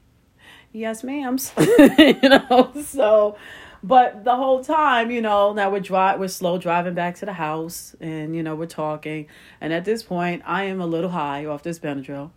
yes, 0.72 1.04
ma'am. 1.04 1.38
you 1.98 2.30
know, 2.30 2.72
so 2.84 3.38
but 3.84 4.24
the 4.24 4.38
whole 4.38 4.64
time, 4.64 5.12
you 5.12 5.22
know, 5.22 5.52
now 5.52 5.70
we're 5.70 5.82
dri- 5.82 6.18
we're 6.18 6.30
slow 6.30 6.58
driving 6.58 6.94
back 6.94 7.16
to 7.16 7.26
the 7.26 7.34
house, 7.34 7.96
and 8.00 8.34
you 8.34 8.42
know 8.42 8.56
we're 8.56 8.66
talking. 8.66 9.28
And 9.60 9.74
at 9.74 9.84
this 9.84 10.02
point, 10.02 10.42
I 10.46 10.64
am 10.64 10.80
a 10.80 10.88
little 10.88 11.10
high 11.10 11.46
off 11.46 11.64
this 11.64 11.80
Benadryl, 11.80 12.32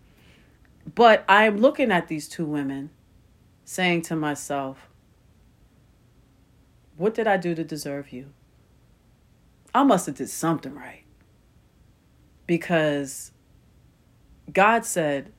but 0.93 1.25
I 1.29 1.45
am 1.45 1.59
looking 1.59 1.93
at 1.93 2.09
these 2.09 2.29
two 2.29 2.45
women, 2.45 2.91
saying 3.65 4.03
to 4.03 4.17
myself, 4.17 4.89
"What 6.97 7.15
did 7.15 7.29
I 7.29 7.37
do 7.37 7.55
to 7.55 7.63
deserve 7.63 8.13
you? 8.13 8.33
I 9.73 9.85
must 9.85 10.07
have 10.07 10.17
did 10.17 10.31
something 10.31 10.75
right." 10.75 11.05
Because 12.49 13.31
God 14.53 14.85
said, 14.85 15.33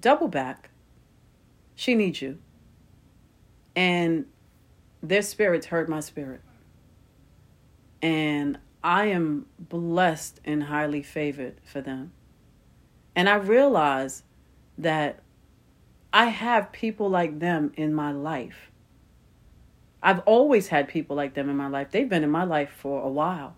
"Double 0.00 0.28
back. 0.28 0.70
She 1.76 1.94
needs 1.94 2.20
you." 2.20 2.38
And 3.76 4.26
their 5.02 5.22
spirits 5.22 5.66
hurt 5.66 5.88
my 5.88 6.00
spirit. 6.00 6.40
And 8.00 8.58
I 8.82 9.06
am 9.06 9.46
blessed 9.58 10.40
and 10.44 10.64
highly 10.64 11.02
favored 11.02 11.56
for 11.64 11.80
them. 11.80 12.12
And 13.14 13.28
I 13.28 13.34
realize 13.36 14.22
that 14.78 15.20
I 16.12 16.26
have 16.26 16.72
people 16.72 17.08
like 17.08 17.38
them 17.38 17.72
in 17.76 17.94
my 17.94 18.12
life. 18.12 18.70
I've 20.02 20.20
always 20.20 20.68
had 20.68 20.88
people 20.88 21.14
like 21.14 21.34
them 21.34 21.48
in 21.48 21.56
my 21.56 21.68
life. 21.68 21.90
They've 21.90 22.08
been 22.08 22.24
in 22.24 22.30
my 22.30 22.44
life 22.44 22.70
for 22.70 23.02
a 23.02 23.08
while. 23.08 23.56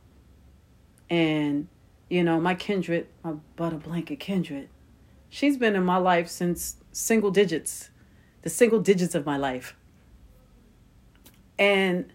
And, 1.08 1.68
you 2.10 2.22
know, 2.22 2.40
my 2.40 2.54
kindred, 2.54 3.08
my 3.22 3.32
butter 3.56 3.76
blanket 3.76 4.20
kindred, 4.20 4.68
she's 5.28 5.56
been 5.56 5.74
in 5.74 5.84
my 5.84 5.96
life 5.96 6.28
since 6.28 6.76
single 6.92 7.30
digits, 7.30 7.90
the 8.42 8.50
single 8.50 8.80
digits 8.80 9.14
of 9.14 9.24
my 9.24 9.36
life. 9.36 9.74
And 11.58 12.12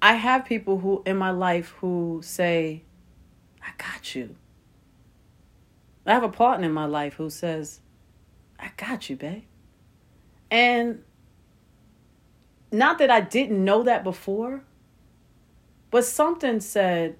I 0.00 0.14
have 0.14 0.44
people 0.44 0.78
who 0.78 1.02
in 1.06 1.16
my 1.16 1.30
life 1.30 1.70
who 1.80 2.20
say, 2.22 2.82
I 3.62 3.70
got 3.78 4.14
you. 4.14 4.36
I 6.06 6.12
have 6.12 6.22
a 6.22 6.28
partner 6.28 6.66
in 6.66 6.72
my 6.72 6.84
life 6.84 7.14
who 7.14 7.30
says, 7.30 7.80
I 8.60 8.70
got 8.76 9.08
you, 9.08 9.16
babe. 9.16 9.44
And 10.50 11.02
not 12.70 12.98
that 12.98 13.10
I 13.10 13.20
didn't 13.20 13.64
know 13.64 13.82
that 13.84 14.04
before, 14.04 14.62
but 15.90 16.04
something 16.04 16.60
said, 16.60 17.16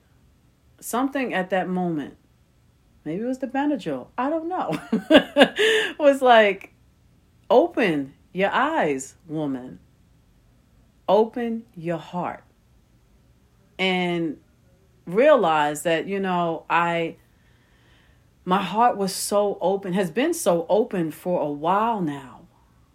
something 0.78 1.32
at 1.32 1.50
that 1.50 1.68
moment, 1.68 2.16
maybe 3.04 3.22
it 3.22 3.26
was 3.26 3.38
the 3.38 3.46
Benadryl, 3.46 4.08
I 4.18 4.28
don't 4.28 4.48
know, 4.48 4.78
was 5.98 6.20
like, 6.20 6.74
open 7.48 8.12
your 8.32 8.50
eyes, 8.52 9.14
woman 9.26 9.78
open 11.08 11.64
your 11.74 11.98
heart 11.98 12.44
and 13.78 14.38
realize 15.06 15.82
that 15.82 16.06
you 16.06 16.18
know 16.18 16.64
i 16.70 17.16
my 18.44 18.62
heart 18.62 18.96
was 18.96 19.14
so 19.14 19.58
open 19.60 19.92
has 19.92 20.10
been 20.10 20.34
so 20.34 20.66
open 20.68 21.10
for 21.10 21.40
a 21.40 21.50
while 21.50 22.02
now. 22.02 22.42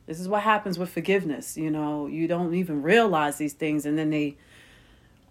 This 0.05 0.19
is 0.19 0.27
what 0.27 0.43
happens 0.43 0.79
with 0.79 0.89
forgiveness 0.89 1.55
you 1.55 1.69
know 1.69 2.07
you 2.07 2.27
don't 2.27 2.55
even 2.55 2.81
realize 2.81 3.37
these 3.37 3.53
things 3.53 3.85
and 3.85 3.97
then 3.97 4.09
they 4.09 4.37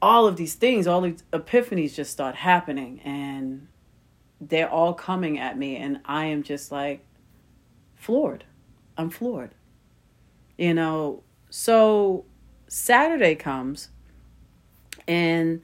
all 0.01 0.29
of 0.29 0.37
these 0.37 0.55
things 0.55 0.87
all 0.87 1.01
these 1.01 1.25
epiphanies 1.33 1.95
just 1.95 2.13
start 2.13 2.37
happening 2.37 3.01
and 3.01 3.67
they're 4.41 4.71
all 4.71 4.95
coming 4.95 5.37
at 5.37 5.59
me 5.59 5.75
and 5.75 5.99
i 6.05 6.27
am 6.27 6.45
just 6.45 6.71
like 6.71 7.05
floored. 7.99 8.45
I'm 8.97 9.11
floored. 9.11 9.55
You 10.57 10.75
know 10.75 11.23
so 11.51 12.25
Saturday 12.69 13.35
comes, 13.35 13.89
and 15.07 15.63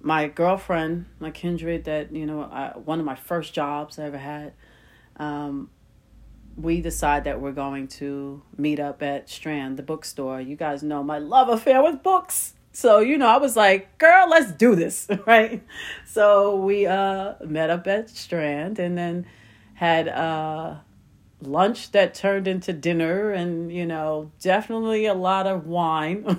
my 0.00 0.28
girlfriend, 0.28 1.06
my 1.18 1.30
kindred, 1.30 1.84
that 1.84 2.12
you 2.12 2.26
know, 2.26 2.42
I, 2.42 2.72
one 2.76 2.98
of 2.98 3.06
my 3.06 3.14
first 3.14 3.52
jobs 3.54 3.98
I 3.98 4.04
ever 4.04 4.18
had, 4.18 4.54
um, 5.16 5.70
we 6.56 6.80
decide 6.80 7.24
that 7.24 7.40
we're 7.40 7.52
going 7.52 7.88
to 7.88 8.42
meet 8.56 8.80
up 8.80 9.02
at 9.02 9.28
Strand, 9.28 9.76
the 9.76 9.82
bookstore. 9.82 10.40
You 10.40 10.56
guys 10.56 10.82
know 10.82 11.02
my 11.02 11.18
love 11.18 11.48
affair 11.48 11.82
with 11.82 12.02
books. 12.02 12.54
So, 12.72 13.00
you 13.00 13.18
know, 13.18 13.26
I 13.26 13.38
was 13.38 13.56
like, 13.56 13.98
girl, 13.98 14.28
let's 14.28 14.52
do 14.52 14.74
this, 14.74 15.08
right? 15.26 15.62
So 16.06 16.56
we 16.56 16.86
uh, 16.86 17.34
met 17.44 17.70
up 17.70 17.86
at 17.86 18.10
Strand 18.10 18.78
and 18.78 18.96
then 18.96 19.26
had 19.74 20.08
uh, 20.08 20.76
lunch 21.42 21.92
that 21.92 22.14
turned 22.14 22.46
into 22.46 22.72
dinner 22.72 23.30
and 23.30 23.72
you 23.72 23.86
know 23.86 24.30
definitely 24.40 25.06
a 25.06 25.14
lot 25.14 25.46
of 25.46 25.66
wine 25.66 26.38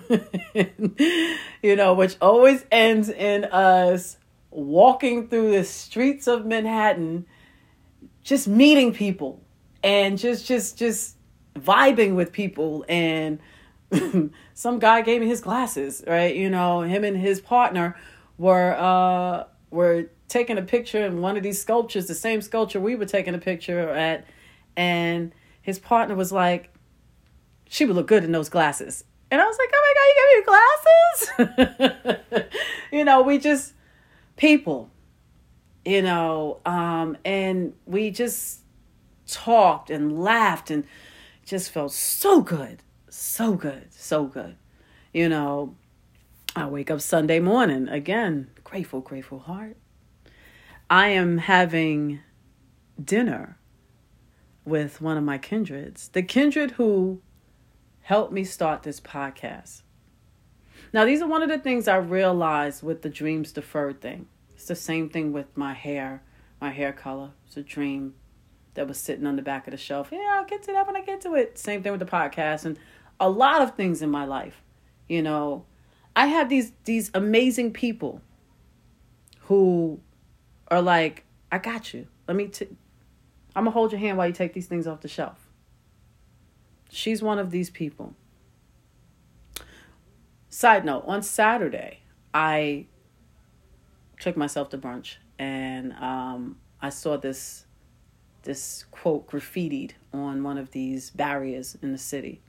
you 1.63 1.75
know 1.75 1.93
which 1.93 2.15
always 2.21 2.63
ends 2.71 3.09
in 3.09 3.43
us 3.45 4.17
walking 4.51 5.27
through 5.27 5.51
the 5.51 5.63
streets 5.63 6.27
of 6.27 6.45
Manhattan 6.45 7.25
just 8.23 8.47
meeting 8.47 8.93
people 8.93 9.41
and 9.83 10.17
just 10.17 10.45
just 10.45 10.77
just 10.77 11.15
vibing 11.55 12.15
with 12.15 12.31
people. 12.31 12.85
And 12.87 13.39
some 14.53 14.79
guy 14.79 15.01
gave 15.01 15.21
me 15.21 15.27
his 15.27 15.41
glasses 15.41 16.03
right? 16.05 16.35
You 16.35 16.49
know 16.49 16.81
him 16.81 17.03
and 17.03 17.17
his 17.17 17.41
partner 17.41 17.97
were 18.37 18.75
uh 18.77 19.45
were 19.69 20.09
taking 20.27 20.57
a 20.57 20.61
picture 20.61 21.05
in 21.05 21.21
one 21.21 21.37
of 21.37 21.43
these 21.43 21.61
sculptures 21.61 22.07
the 22.07 22.15
same 22.15 22.41
sculpture 22.41 22.79
we 22.79 22.95
were 22.95 23.05
taking 23.05 23.35
a 23.35 23.37
picture 23.37 23.89
at 23.89 24.25
and 24.75 25.33
his 25.61 25.79
partner 25.79 26.15
was 26.15 26.31
like, 26.31 26.73
she 27.69 27.85
would 27.85 27.95
look 27.95 28.07
good 28.07 28.23
in 28.23 28.31
those 28.31 28.49
glasses. 28.49 29.03
And 29.29 29.39
I 29.39 29.45
was 29.45 29.57
like, 29.57 29.69
oh 29.73 29.81
my 29.87 29.93
God, 29.97 30.07
you 30.07 30.25
gave 30.27 31.47
me 31.47 31.57
glasses? 31.65 32.71
you 32.91 33.05
know, 33.05 33.21
we 33.21 33.37
just, 33.37 33.73
people, 34.35 34.89
you 35.85 36.01
know, 36.01 36.59
um, 36.65 37.17
and 37.23 37.73
we 37.85 38.11
just 38.11 38.59
talked 39.27 39.89
and 39.89 40.21
laughed 40.21 40.69
and 40.69 40.85
just 41.45 41.71
felt 41.71 41.93
so 41.93 42.41
good, 42.41 42.83
so 43.09 43.53
good, 43.53 43.87
so 43.93 44.25
good. 44.25 44.57
You 45.13 45.29
know, 45.29 45.75
I 46.55 46.65
wake 46.65 46.91
up 46.91 46.99
Sunday 46.99 47.39
morning 47.39 47.87
again, 47.87 48.49
grateful, 48.65 48.99
grateful 48.99 49.39
heart. 49.39 49.77
I 50.89 51.07
am 51.09 51.37
having 51.37 52.19
dinner 53.01 53.57
with 54.65 55.01
one 55.01 55.17
of 55.17 55.23
my 55.23 55.37
kindreds, 55.37 56.09
the 56.09 56.21
kindred 56.21 56.71
who 56.71 57.21
helped 58.01 58.31
me 58.31 58.43
start 58.43 58.83
this 58.83 58.99
podcast. 58.99 59.81
Now, 60.93 61.05
these 61.05 61.21
are 61.21 61.27
one 61.27 61.41
of 61.41 61.49
the 61.49 61.59
things 61.59 61.87
I 61.87 61.97
realized 61.97 62.83
with 62.83 63.01
the 63.01 63.09
dreams 63.09 63.51
deferred 63.51 64.01
thing. 64.01 64.27
It's 64.53 64.65
the 64.65 64.75
same 64.75 65.09
thing 65.09 65.31
with 65.31 65.55
my 65.55 65.73
hair, 65.73 66.21
my 66.59 66.71
hair 66.71 66.91
color. 66.91 67.31
It's 67.47 67.57
a 67.57 67.63
dream 67.63 68.15
that 68.73 68.87
was 68.87 68.97
sitting 68.97 69.25
on 69.25 69.35
the 69.35 69.41
back 69.41 69.67
of 69.67 69.71
the 69.71 69.77
shelf. 69.77 70.09
Yeah, 70.11 70.19
I'll 70.33 70.45
get 70.45 70.63
to 70.63 70.71
that 70.73 70.87
when 70.87 70.95
I 70.95 71.01
get 71.01 71.21
to 71.21 71.35
it. 71.35 71.57
Same 71.57 71.81
thing 71.81 71.91
with 71.91 71.99
the 71.99 72.05
podcast 72.05 72.65
and 72.65 72.77
a 73.19 73.29
lot 73.29 73.61
of 73.61 73.75
things 73.75 74.01
in 74.01 74.09
my 74.09 74.25
life. 74.25 74.61
You 75.07 75.21
know, 75.21 75.65
I 76.15 76.27
have 76.27 76.49
these 76.49 76.71
these 76.85 77.11
amazing 77.13 77.73
people 77.73 78.21
who 79.41 79.99
are 80.69 80.81
like, 80.81 81.25
I 81.51 81.57
got 81.57 81.93
you. 81.93 82.07
Let 82.27 82.37
me 82.37 82.47
t- 82.47 82.69
I'm 83.55 83.63
gonna 83.63 83.71
hold 83.71 83.91
your 83.91 83.99
hand 83.99 84.17
while 84.17 84.27
you 84.27 84.33
take 84.33 84.53
these 84.53 84.67
things 84.67 84.87
off 84.87 85.01
the 85.01 85.07
shelf. 85.07 85.47
She's 86.89 87.21
one 87.21 87.39
of 87.39 87.51
these 87.51 87.69
people. 87.69 88.13
Side 90.49 90.83
note, 90.83 91.03
on 91.07 91.21
Saturday, 91.21 91.99
I 92.33 92.87
took 94.19 94.37
myself 94.37 94.69
to 94.69 94.77
brunch 94.77 95.15
and 95.39 95.93
um, 95.93 96.57
I 96.81 96.89
saw 96.89 97.17
this 97.17 97.65
this 98.43 98.85
quote 98.91 99.29
graffitied 99.29 99.91
on 100.13 100.43
one 100.43 100.57
of 100.57 100.71
these 100.71 101.11
barriers 101.11 101.77
in 101.81 101.91
the 101.91 101.97
city. 101.97 102.41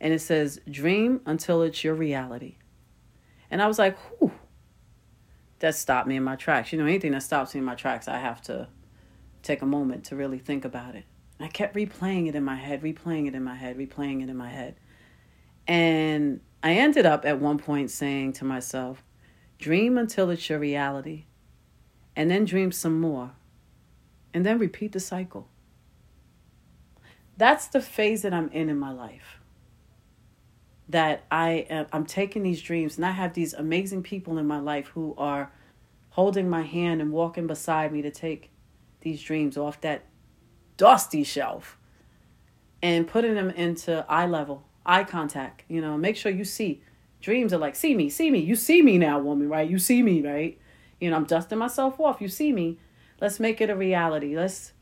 And 0.00 0.14
it 0.14 0.20
says, 0.20 0.60
Dream 0.70 1.20
until 1.26 1.62
it's 1.62 1.82
your 1.82 1.94
reality. 1.94 2.56
And 3.50 3.60
I 3.60 3.66
was 3.66 3.78
like, 3.78 3.96
whew, 4.18 4.32
that 5.58 5.74
stopped 5.74 6.06
me 6.06 6.16
in 6.16 6.22
my 6.22 6.36
tracks. 6.36 6.72
You 6.72 6.78
know, 6.78 6.86
anything 6.86 7.12
that 7.12 7.22
stops 7.22 7.54
me 7.54 7.58
in 7.58 7.64
my 7.64 7.74
tracks, 7.74 8.06
I 8.06 8.18
have 8.18 8.40
to 8.42 8.68
take 9.42 9.62
a 9.62 9.66
moment 9.66 10.04
to 10.06 10.16
really 10.16 10.38
think 10.38 10.64
about 10.64 10.94
it. 10.94 11.04
And 11.38 11.46
I 11.46 11.48
kept 11.48 11.74
replaying 11.74 12.28
it 12.28 12.34
in 12.34 12.44
my 12.44 12.56
head, 12.56 12.82
replaying 12.82 13.28
it 13.28 13.34
in 13.34 13.44
my 13.44 13.54
head, 13.54 13.78
replaying 13.78 14.22
it 14.22 14.28
in 14.28 14.36
my 14.36 14.50
head. 14.50 14.76
And 15.66 16.40
I 16.62 16.74
ended 16.74 17.06
up 17.06 17.24
at 17.24 17.40
one 17.40 17.58
point 17.58 17.90
saying 17.90 18.32
to 18.34 18.44
myself, 18.44 19.02
dream 19.58 19.98
until 19.98 20.30
it's 20.30 20.48
your 20.48 20.58
reality, 20.58 21.24
and 22.16 22.30
then 22.30 22.44
dream 22.44 22.72
some 22.72 23.00
more 23.00 23.32
and 24.34 24.44
then 24.44 24.58
repeat 24.58 24.92
the 24.92 25.00
cycle. 25.00 25.48
That's 27.36 27.68
the 27.68 27.80
phase 27.80 28.22
that 28.22 28.34
I'm 28.34 28.48
in 28.50 28.68
in 28.68 28.78
my 28.78 28.92
life. 28.92 29.40
That 30.88 31.24
I 31.30 31.66
am, 31.70 31.86
I'm 31.92 32.06
taking 32.06 32.42
these 32.42 32.62
dreams 32.62 32.96
and 32.96 33.06
I 33.06 33.12
have 33.12 33.34
these 33.34 33.54
amazing 33.54 34.02
people 34.02 34.38
in 34.38 34.46
my 34.46 34.58
life 34.58 34.88
who 34.88 35.14
are 35.16 35.52
holding 36.10 36.48
my 36.48 36.62
hand 36.62 37.00
and 37.00 37.12
walking 37.12 37.46
beside 37.46 37.92
me 37.92 38.02
to 38.02 38.10
take 38.10 38.50
these 39.00 39.22
dreams 39.22 39.56
off 39.56 39.80
that 39.82 40.04
dusty 40.76 41.24
shelf 41.24 41.78
and 42.82 43.06
putting 43.06 43.34
them 43.34 43.50
into 43.50 44.04
eye 44.08 44.26
level, 44.26 44.64
eye 44.86 45.04
contact. 45.04 45.64
You 45.68 45.80
know, 45.80 45.96
make 45.96 46.16
sure 46.16 46.32
you 46.32 46.44
see. 46.44 46.82
Dreams 47.20 47.52
are 47.52 47.58
like, 47.58 47.74
see 47.74 47.94
me, 47.94 48.08
see 48.08 48.30
me. 48.30 48.38
You 48.38 48.54
see 48.54 48.80
me 48.80 48.96
now, 48.96 49.18
woman, 49.18 49.48
right? 49.48 49.68
You 49.68 49.78
see 49.78 50.02
me, 50.02 50.22
right? 50.22 50.58
You 51.00 51.10
know, 51.10 51.16
I'm 51.16 51.24
dusting 51.24 51.58
myself 51.58 51.98
off. 52.00 52.20
You 52.20 52.28
see 52.28 52.52
me. 52.52 52.78
Let's 53.20 53.40
make 53.40 53.60
it 53.60 53.70
a 53.70 53.76
reality. 53.76 54.36
Let's 54.36 54.72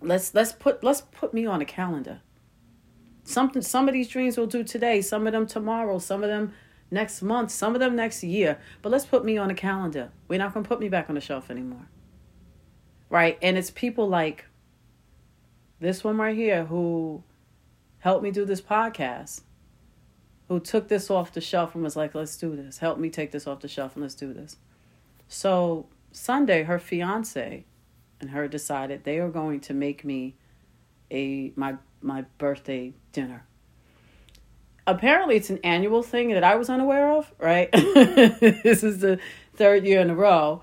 let's 0.00 0.34
let's 0.34 0.52
put 0.52 0.84
let's 0.84 1.00
put 1.00 1.34
me 1.34 1.46
on 1.46 1.60
a 1.60 1.64
calendar. 1.64 2.20
Something 3.24 3.62
some 3.62 3.88
of 3.88 3.94
these 3.94 4.08
dreams 4.08 4.36
will 4.36 4.46
do 4.46 4.62
today, 4.64 5.00
some 5.00 5.26
of 5.26 5.32
them 5.32 5.46
tomorrow, 5.46 5.98
some 5.98 6.22
of 6.22 6.28
them 6.28 6.52
next 6.90 7.22
month, 7.22 7.50
some 7.50 7.74
of 7.74 7.80
them 7.80 7.96
next 7.96 8.22
year. 8.22 8.58
But 8.80 8.90
let's 8.90 9.06
put 9.06 9.24
me 9.24 9.36
on 9.36 9.50
a 9.50 9.54
calendar. 9.54 10.10
We're 10.28 10.38
not 10.38 10.54
gonna 10.54 10.66
put 10.66 10.80
me 10.80 10.88
back 10.88 11.08
on 11.08 11.16
the 11.16 11.20
shelf 11.20 11.50
anymore. 11.50 11.88
Right? 13.12 13.38
And 13.42 13.58
it's 13.58 13.70
people 13.70 14.08
like 14.08 14.46
this 15.78 16.02
one 16.02 16.16
right 16.16 16.34
here 16.34 16.64
who 16.64 17.22
helped 17.98 18.24
me 18.24 18.30
do 18.30 18.44
this 18.44 18.62
podcast 18.62 19.42
who 20.48 20.58
took 20.60 20.88
this 20.88 21.10
off 21.10 21.32
the 21.32 21.40
shelf 21.40 21.74
and 21.74 21.84
was 21.84 21.96
like, 21.96 22.14
let's 22.14 22.36
do 22.36 22.56
this. 22.56 22.78
Help 22.78 22.98
me 22.98 23.10
take 23.10 23.32
this 23.32 23.46
off 23.46 23.60
the 23.60 23.68
shelf 23.68 23.94
and 23.94 24.02
let's 24.02 24.14
do 24.14 24.32
this. 24.32 24.56
So 25.28 25.86
Sunday, 26.10 26.62
her 26.64 26.78
fiance 26.78 27.64
and 28.20 28.30
her 28.30 28.48
decided 28.48 29.04
they 29.04 29.18
are 29.18 29.30
going 29.30 29.60
to 29.60 29.74
make 29.74 30.04
me 30.04 30.36
a 31.10 31.52
my 31.56 31.76
my 32.00 32.22
birthday 32.38 32.92
dinner. 33.12 33.46
Apparently, 34.86 35.36
it's 35.36 35.50
an 35.50 35.60
annual 35.62 36.02
thing 36.02 36.30
that 36.30 36.44
I 36.44 36.56
was 36.56 36.68
unaware 36.68 37.12
of. 37.12 37.32
Right, 37.38 37.70
this 37.72 38.82
is 38.82 38.98
the 38.98 39.18
third 39.54 39.84
year 39.84 40.00
in 40.00 40.10
a 40.10 40.14
row, 40.14 40.62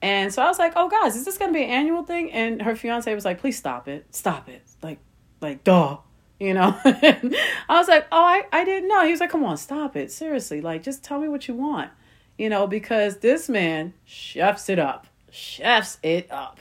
and 0.00 0.32
so 0.32 0.42
I 0.42 0.46
was 0.46 0.58
like, 0.58 0.72
"Oh, 0.76 0.88
guys, 0.88 1.16
is 1.16 1.24
this 1.24 1.38
going 1.38 1.52
to 1.52 1.58
be 1.58 1.64
an 1.64 1.70
annual 1.70 2.02
thing?" 2.02 2.32
And 2.32 2.62
her 2.62 2.76
fiance 2.76 3.12
was 3.14 3.24
like, 3.24 3.40
"Please 3.40 3.56
stop 3.56 3.88
it, 3.88 4.06
stop 4.14 4.48
it, 4.48 4.62
like, 4.82 4.98
like, 5.40 5.64
duh." 5.64 5.98
You 6.40 6.54
know, 6.54 6.78
I 6.84 7.40
was 7.70 7.88
like, 7.88 8.06
oh, 8.12 8.22
I, 8.22 8.44
I 8.52 8.64
didn't 8.64 8.88
know. 8.88 9.04
He 9.04 9.10
was 9.10 9.18
like, 9.18 9.30
come 9.30 9.42
on, 9.42 9.56
stop 9.56 9.96
it. 9.96 10.12
Seriously, 10.12 10.60
like, 10.60 10.84
just 10.84 11.02
tell 11.02 11.18
me 11.18 11.26
what 11.26 11.48
you 11.48 11.54
want 11.54 11.90
you 12.38 12.48
know, 12.48 12.66
because 12.66 13.18
this 13.18 13.48
man 13.48 13.92
chefs 14.04 14.68
it 14.68 14.78
up, 14.78 15.08
chefs 15.30 15.98
it 16.02 16.30
up. 16.30 16.60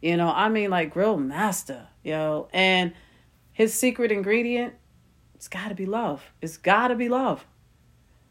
You 0.00 0.16
know, 0.16 0.30
I 0.30 0.48
mean, 0.48 0.70
like 0.70 0.90
grill 0.90 1.18
master, 1.18 1.86
know, 2.04 2.48
and 2.52 2.94
his 3.52 3.74
secret 3.74 4.10
ingredient, 4.10 4.74
it's 5.34 5.48
got 5.48 5.68
to 5.68 5.74
be 5.74 5.86
love. 5.86 6.32
It's 6.40 6.56
got 6.56 6.88
to 6.88 6.94
be 6.94 7.08
love. 7.08 7.46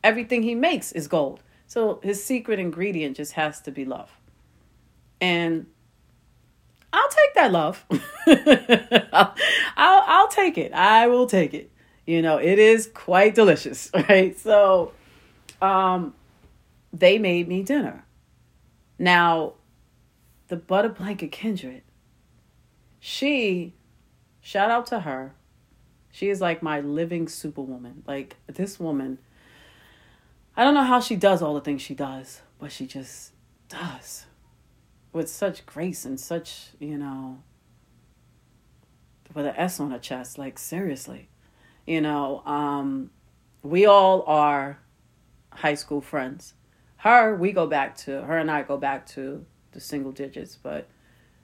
Everything 0.04 0.44
he 0.44 0.56
makes 0.56 0.92
is 0.92 1.08
gold. 1.08 1.44
So 1.68 2.00
his 2.02 2.24
secret 2.24 2.60
ingredient 2.60 3.18
just 3.18 3.34
has 3.34 3.62
to 3.62 3.72
be 3.72 3.86
love. 3.86 4.10
And 5.20 5.68
I'll 6.94 7.10
take 7.10 7.34
that 7.36 7.52
love. 7.52 7.86
I'll, 7.92 9.36
I'll, 9.78 10.04
I'll 10.08 10.28
take 10.30 10.58
it. 10.58 10.74
I 10.74 11.08
will 11.08 11.28
take 11.28 11.54
it. 11.54 11.72
You 12.06 12.22
know, 12.22 12.38
it 12.38 12.58
is 12.60 12.88
quite 12.88 13.36
delicious, 13.36 13.90
right? 14.10 14.38
So, 14.38 14.94
um, 15.62 16.14
they 16.94 17.18
made 17.18 17.48
me 17.48 17.64
dinner. 17.64 18.06
Now, 18.98 19.54
the 20.48 20.56
butter 20.56 20.90
blanket 20.90 21.32
kindred, 21.32 21.84
she, 23.00 23.74
shout 24.42 24.72
out 24.72 24.88
to 24.88 25.02
her. 25.02 25.34
She 26.12 26.30
is 26.30 26.40
like 26.40 26.64
my 26.64 26.80
living 26.80 27.28
superwoman. 27.28 28.04
Like 28.08 28.38
this 28.48 28.80
woman, 28.80 29.20
I 30.56 30.64
don't 30.64 30.74
know 30.74 30.84
how 30.84 31.02
she 31.02 31.16
does 31.16 31.42
all 31.42 31.54
the 31.54 31.62
things 31.62 31.82
she 31.82 31.94
does, 31.94 32.42
but 32.58 32.72
she 32.72 32.88
just 32.88 33.34
does 33.68 34.27
with 35.14 35.30
such 35.30 35.66
grace 35.66 36.06
and 36.06 36.20
such, 36.20 36.70
you 36.80 36.98
know, 36.98 37.42
with 39.34 39.46
an 39.46 39.56
S 39.56 39.80
on 39.80 39.92
her 39.92 40.00
chest. 40.00 40.38
Like, 40.38 40.58
seriously. 40.60 41.30
You 41.86 42.02
know, 42.02 42.44
um, 42.46 43.12
we 43.64 43.86
all 43.86 44.24
are 44.28 44.80
high 45.52 45.76
school 45.76 46.02
friends 46.02 46.54
her, 46.98 47.36
we 47.36 47.52
go 47.52 47.68
back 47.68 47.96
to 47.96 48.24
her 48.24 48.38
and 48.38 48.50
I 48.50 48.64
go 48.64 48.78
back 48.78 49.06
to 49.08 49.46
the 49.72 49.80
single 49.80 50.12
digits, 50.12 50.58
but 50.62 50.88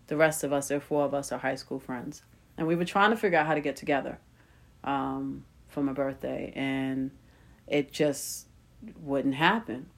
the 0.08 0.18
rest 0.18 0.44
of 0.44 0.52
us, 0.52 0.68
there 0.68 0.78
are 0.78 0.82
four 0.82 1.06
of 1.06 1.14
us, 1.14 1.32
are 1.32 1.40
high 1.40 1.56
school 1.56 1.80
friends, 1.80 2.24
and 2.58 2.68
we 2.68 2.76
were 2.76 2.86
trying 2.86 3.12
to 3.12 3.18
figure 3.18 3.38
out 3.38 3.46
how 3.46 3.54
to 3.54 3.62
get 3.62 3.76
together 3.76 4.20
um, 4.84 5.46
for 5.68 5.82
my 5.82 5.94
birthday, 5.94 6.52
and 6.56 7.12
it 7.68 7.92
just 7.92 8.48
wouldn't 9.00 9.36
happen. 9.36 9.90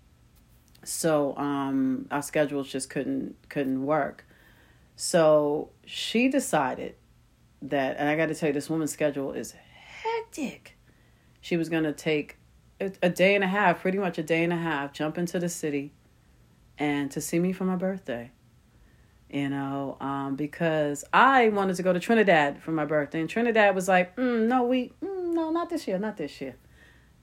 So 0.85 1.35
um, 1.37 2.07
our 2.11 2.21
schedules 2.21 2.71
just 2.71 2.89
couldn't 2.89 3.35
couldn't 3.49 3.85
work. 3.85 4.25
So 4.95 5.69
she 5.85 6.29
decided 6.29 6.95
that, 7.61 7.97
and 7.97 8.07
I 8.07 8.15
got 8.15 8.27
to 8.27 8.35
tell 8.35 8.47
you, 8.47 8.53
this 8.53 8.69
woman's 8.69 8.93
schedule 8.93 9.31
is 9.33 9.53
hectic. 9.53 10.77
She 11.41 11.57
was 11.57 11.69
to 11.83 11.93
take 11.93 12.37
a 12.79 13.09
day 13.09 13.35
and 13.35 13.43
a 13.43 13.47
half, 13.47 13.81
pretty 13.81 13.97
much 13.97 14.17
a 14.17 14.23
day 14.23 14.43
and 14.43 14.53
a 14.53 14.57
half, 14.57 14.93
jump 14.93 15.17
into 15.17 15.39
the 15.39 15.49
city 15.49 15.93
and 16.77 17.09
to 17.11 17.21
see 17.21 17.39
me 17.39 17.53
for 17.53 17.63
my 17.63 17.75
birthday. 17.75 18.31
You 19.29 19.49
know, 19.49 19.97
um, 19.99 20.35
because 20.35 21.03
I 21.11 21.49
wanted 21.49 21.75
to 21.77 21.83
go 21.83 21.91
to 21.91 21.99
Trinidad 21.99 22.61
for 22.61 22.71
my 22.71 22.85
birthday, 22.85 23.19
and 23.19 23.29
Trinidad 23.29 23.73
was 23.73 23.87
like, 23.87 24.15
mm, 24.15 24.47
"No, 24.47 24.63
we, 24.63 24.93
mm, 25.01 25.33
no, 25.33 25.49
not 25.49 25.69
this 25.69 25.87
year, 25.87 25.97
not 25.97 26.15
this 26.15 26.39
year. 26.39 26.55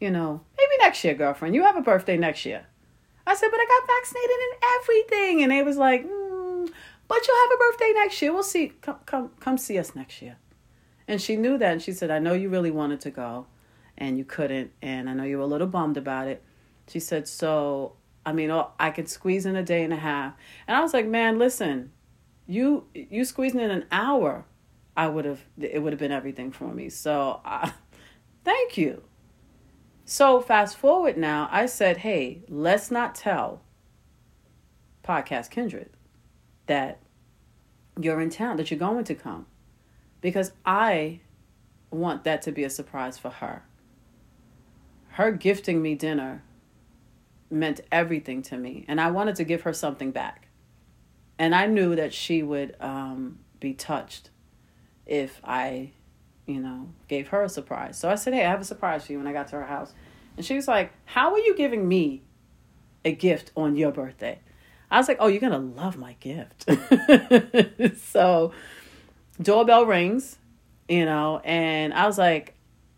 You 0.01 0.11
know, 0.11 0.41
maybe 0.59 0.73
next 0.81 1.05
year, 1.05 1.15
girlfriend. 1.15 1.55
You 1.55 1.63
have 1.63 1.77
a 1.77 1.81
birthday 1.81 2.17
next 2.17 2.45
year." 2.45 2.67
I 3.27 3.35
said, 3.35 3.49
"But 3.51 3.61
I 3.61 3.67
got 3.67 3.87
vaccinated 3.87 4.37
and 4.47 4.63
everything," 4.81 5.43
and 5.43 5.53
they 5.53 5.63
was 5.63 5.77
like, 5.77 6.05
mm, 6.05 6.71
"But 7.09 7.27
you'll 7.27 7.37
have 7.37 7.53
a 7.55 7.59
birthday 7.59 7.93
next 7.95 8.23
year. 8.23 8.33
We'll 8.33 8.43
see. 8.43 8.73
Come, 8.81 8.99
come, 9.07 9.31
come 9.41 9.59
see 9.59 9.79
us 9.79 9.95
next 9.95 10.23
year." 10.23 10.37
And 11.09 11.21
she 11.21 11.37
knew 11.37 11.59
that, 11.59 11.73
and 11.73 11.83
she 11.83 11.93
said, 11.93 12.11
"I 12.11 12.19
know 12.19 12.35
you 12.35 12.49
really 12.49 12.71
wanted 12.71 13.01
to 13.03 13.11
go." 13.11 13.47
and 13.99 14.19
you 14.19 14.25
couldn't. 14.25 14.73
And 14.81 15.09
I 15.09 15.15
know 15.15 15.25
you 15.25 15.39
were 15.39 15.45
a 15.45 15.47
little 15.47 15.67
bummed 15.67 15.97
about 15.97 16.29
it. 16.29 16.43
She 16.89 17.01
said, 17.01 17.29
So, 17.29 17.95
I 18.25 18.33
mean, 18.33 18.51
oh, 18.51 18.71
I 18.79 18.91
could 18.91 19.09
squeeze 19.09 19.47
in 19.47 19.57
a 19.57 19.63
day 19.63 19.85
and 19.85 19.93
a 19.93 19.97
half. 19.97 20.35
And 20.67 20.77
I 20.77 20.81
was 20.81 20.93
like, 20.93 21.07
Man, 21.07 21.39
listen, 21.39 21.93
you 22.47 22.87
you 22.95 23.25
squeezing 23.25 23.61
in 23.61 23.71
an 23.71 23.85
hour, 23.91 24.45
I 24.97 25.09
would 25.09 25.25
have, 25.25 25.41
it 25.59 25.83
would 25.83 25.93
have 25.93 26.01
been 26.01 26.13
everything 26.13 26.51
for 26.51 26.73
me. 26.73 26.89
So, 26.89 27.41
uh, 27.45 27.71
thank 28.45 28.77
you. 28.77 29.03
So, 30.13 30.43
fast 30.43 30.77
forward 30.77 31.17
now, 31.17 31.49
I 31.51 31.65
said, 31.65 31.97
Hey, 31.97 32.43
let's 32.47 32.91
not 32.91 33.15
tell 33.15 33.63
Podcast 35.03 35.49
Kindred 35.49 35.89
that 36.67 36.99
you're 37.99 38.21
in 38.21 38.29
town, 38.29 38.59
that 38.59 38.71
you're 38.71 38.79
going 38.79 39.05
to 39.05 39.15
come. 39.15 39.47
Because 40.21 40.53
I 40.67 41.21
want 41.91 42.25
that 42.25 42.43
to 42.43 42.53
be 42.53 42.63
a 42.63 42.69
surprise 42.69 43.17
for 43.17 43.31
her. 43.31 43.63
Her 45.13 45.33
gifting 45.33 45.81
me 45.81 45.95
dinner 45.95 46.43
meant 47.51 47.81
everything 47.91 48.43
to 48.43 48.59
me, 48.59 48.85
and 48.89 49.01
I 49.01 49.11
wanted 49.11 49.37
to 49.37 49.45
give 49.45 49.63
her 49.63 49.73
something 49.73 50.11
back. 50.11 50.49
And 51.39 51.55
I 51.55 51.65
knew 51.65 51.97
that 51.97 52.13
she 52.13 52.43
would 52.43 52.77
um, 52.81 53.39
be 53.61 53.73
touched 53.73 54.29
if 55.07 55.41
I, 55.43 55.93
you 56.47 56.61
know, 56.61 56.89
gave 57.09 57.29
her 57.29 57.43
a 57.43 57.49
surprise. 57.49 57.99
So 57.99 58.11
I 58.11 58.17
said, 58.17 58.35
Hey, 58.35 58.45
I 58.45 58.51
have 58.51 58.61
a 58.61 58.65
surprise 58.65 59.07
for 59.07 59.13
you 59.13 59.19
when 59.19 59.27
I 59.27 59.33
got 59.33 59.49
to 59.49 59.57
her 59.57 59.67
house. 59.67 59.93
And 60.37 60.45
she 60.45 60.55
was 60.55 60.69
like, 60.69 60.93
How 61.05 61.33
are 61.33 61.39
you 61.39 61.55
giving 61.57 61.87
me 61.87 62.23
a 63.05 63.13
gift 63.13 63.53
on 63.57 63.77
your 63.77 63.93
birthday? 63.93 64.41
I 64.91 64.99
was 64.99 65.09
like, 65.09 65.19
Oh, 65.21 65.29
you're 65.29 65.41
going 65.41 65.53
to 65.53 65.59
love 65.59 65.97
my 65.97 66.17
gift. 66.21 66.69
so, 68.01 68.53
doorbell 69.41 69.87
rings, 69.87 70.39
you 70.89 71.05
know, 71.05 71.41
and 71.45 71.95
I 71.95 72.07
was 72.07 72.19
like, 72.19 72.55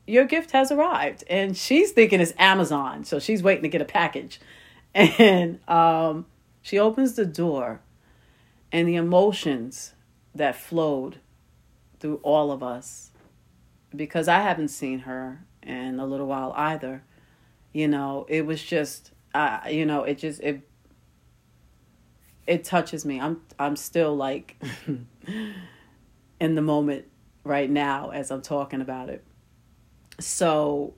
Your 0.06 0.24
gift 0.24 0.52
has 0.52 0.72
arrived. 0.72 1.24
And 1.28 1.56
she's 1.56 1.92
thinking 1.92 2.20
it's 2.20 2.32
Amazon. 2.38 3.04
So 3.04 3.18
she's 3.18 3.42
waiting 3.42 3.62
to 3.62 3.68
get 3.68 3.80
a 3.80 3.86
package. 3.86 4.40
And 4.96 5.58
um, 5.68 6.26
she 6.62 6.78
opens 6.78 7.14
the 7.14 7.26
door, 7.26 7.80
and 8.70 8.86
the 8.86 8.94
emotions 8.94 9.92
that 10.36 10.54
flowed 10.54 11.18
through 11.98 12.20
all 12.22 12.52
of 12.52 12.62
us, 12.62 13.10
because 13.94 14.28
I 14.28 14.40
haven't 14.40 14.68
seen 14.68 15.00
her 15.00 15.44
in 15.62 15.98
a 15.98 16.06
little 16.06 16.26
while 16.26 16.52
either, 16.56 17.02
you 17.72 17.88
know, 17.88 18.26
it 18.28 18.46
was 18.46 18.62
just, 18.62 19.12
uh, 19.34 19.60
you 19.70 19.86
know, 19.86 20.04
it 20.04 20.18
just, 20.18 20.40
it, 20.40 20.62
it 22.46 22.64
touches 22.64 23.04
me. 23.04 23.20
I'm 23.20 23.40
I'm 23.58 23.76
still 23.76 24.14
like 24.14 24.62
in 26.40 26.54
the 26.54 26.62
moment 26.62 27.06
right 27.42 27.70
now 27.70 28.10
as 28.10 28.30
I'm 28.30 28.42
talking 28.42 28.80
about 28.80 29.08
it. 29.08 29.24
So 30.20 30.94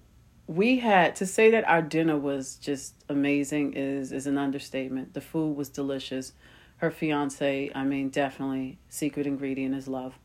we 0.46 0.78
had 0.78 1.16
to 1.16 1.26
say 1.26 1.50
that 1.50 1.66
our 1.68 1.82
dinner 1.82 2.18
was 2.18 2.56
just 2.56 2.94
amazing 3.08 3.74
is 3.74 4.12
is 4.12 4.26
an 4.26 4.38
understatement. 4.38 5.14
The 5.14 5.20
food 5.20 5.56
was 5.56 5.68
delicious. 5.68 6.32
Her 6.78 6.90
fiance, 6.90 7.70
I 7.74 7.84
mean, 7.84 8.10
definitely 8.10 8.78
secret 8.88 9.26
ingredient 9.26 9.74
is 9.74 9.88
love. 9.88 10.18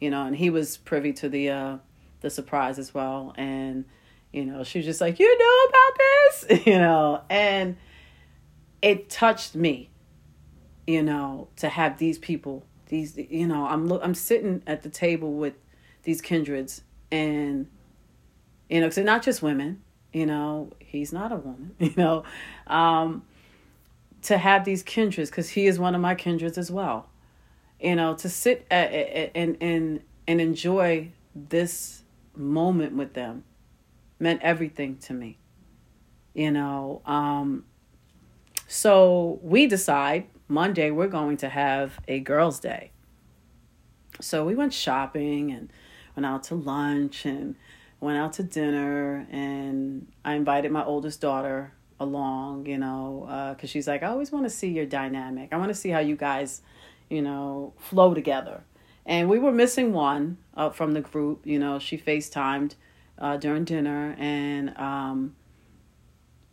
You 0.00 0.10
know, 0.10 0.26
and 0.26 0.36
he 0.36 0.50
was 0.50 0.76
privy 0.76 1.12
to 1.14 1.28
the 1.28 1.50
uh 1.50 1.76
the 2.24 2.30
surprise 2.30 2.78
as 2.80 2.92
well 2.92 3.32
and 3.36 3.84
you 4.32 4.44
know, 4.44 4.64
she 4.64 4.80
was 4.80 4.84
just 4.84 5.00
like, 5.00 5.20
"You 5.20 5.38
know 5.38 5.68
about 5.68 5.98
this?" 5.98 6.66
you 6.66 6.76
know, 6.76 7.22
and 7.30 7.76
it 8.82 9.08
touched 9.08 9.54
me. 9.54 9.90
You 10.88 11.04
know, 11.04 11.46
to 11.58 11.68
have 11.68 11.98
these 11.98 12.18
people 12.18 12.66
these 12.94 13.16
you 13.16 13.46
know 13.46 13.66
i'm 13.66 13.90
i'm 13.92 14.14
sitting 14.14 14.62
at 14.66 14.82
the 14.82 14.88
table 14.88 15.32
with 15.34 15.54
these 16.04 16.20
kindreds 16.20 16.82
and 17.10 17.66
you 18.68 18.80
know 18.80 18.86
because 18.86 18.96
they're 18.96 19.04
not 19.04 19.22
just 19.22 19.42
women 19.42 19.82
you 20.12 20.24
know 20.24 20.70
he's 20.78 21.12
not 21.12 21.32
a 21.32 21.36
woman 21.36 21.74
you 21.78 21.92
know 21.96 22.22
um 22.68 23.22
to 24.22 24.38
have 24.38 24.64
these 24.64 24.82
kindreds 24.82 25.28
because 25.28 25.50
he 25.50 25.66
is 25.66 25.78
one 25.78 25.94
of 25.94 26.00
my 26.00 26.14
kindreds 26.14 26.56
as 26.56 26.70
well 26.70 27.08
you 27.80 27.96
know 27.96 28.14
to 28.14 28.28
sit 28.28 28.64
at, 28.70 28.92
at, 28.92 29.30
and 29.34 29.56
and 29.60 30.00
and 30.28 30.40
enjoy 30.40 31.10
this 31.34 32.03
moment 32.36 32.96
with 32.96 33.14
them 33.14 33.44
meant 34.18 34.40
everything 34.42 34.96
to 34.96 35.12
me 35.12 35.38
you 36.34 36.50
know 36.50 37.02
um 37.06 37.64
so 38.66 39.38
we 39.42 39.66
decide 39.66 40.26
Monday 40.48 40.90
we're 40.90 41.08
going 41.08 41.36
to 41.38 41.48
have 41.48 41.98
a 42.06 42.20
girls' 42.20 42.60
day. 42.60 42.90
So 44.20 44.44
we 44.44 44.54
went 44.54 44.72
shopping 44.72 45.50
and 45.50 45.72
went 46.14 46.26
out 46.26 46.44
to 46.44 46.54
lunch 46.54 47.24
and 47.24 47.56
went 48.00 48.18
out 48.18 48.34
to 48.34 48.42
dinner 48.42 49.26
and 49.30 50.06
I 50.24 50.34
invited 50.34 50.70
my 50.70 50.84
oldest 50.84 51.20
daughter 51.20 51.72
along, 51.98 52.66
you 52.66 52.78
know, 52.78 53.54
because 53.56 53.70
uh, 53.70 53.72
she's 53.72 53.88
like, 53.88 54.02
I 54.02 54.08
always 54.08 54.30
want 54.30 54.44
to 54.44 54.50
see 54.50 54.68
your 54.68 54.86
dynamic. 54.86 55.50
I 55.52 55.56
want 55.56 55.70
to 55.70 55.74
see 55.74 55.90
how 55.90 56.00
you 56.00 56.16
guys, 56.16 56.60
you 57.08 57.22
know, 57.22 57.72
flow 57.78 58.12
together. 58.12 58.64
And 59.06 59.28
we 59.28 59.38
were 59.38 59.52
missing 59.52 59.92
one 59.92 60.38
uh, 60.54 60.70
from 60.70 60.92
the 60.92 61.00
group. 61.00 61.46
You 61.46 61.58
know, 61.58 61.78
she 61.78 61.98
FaceTimed 61.98 62.74
uh, 63.18 63.36
during 63.36 63.64
dinner, 63.64 64.16
and 64.18 64.76
um, 64.78 65.36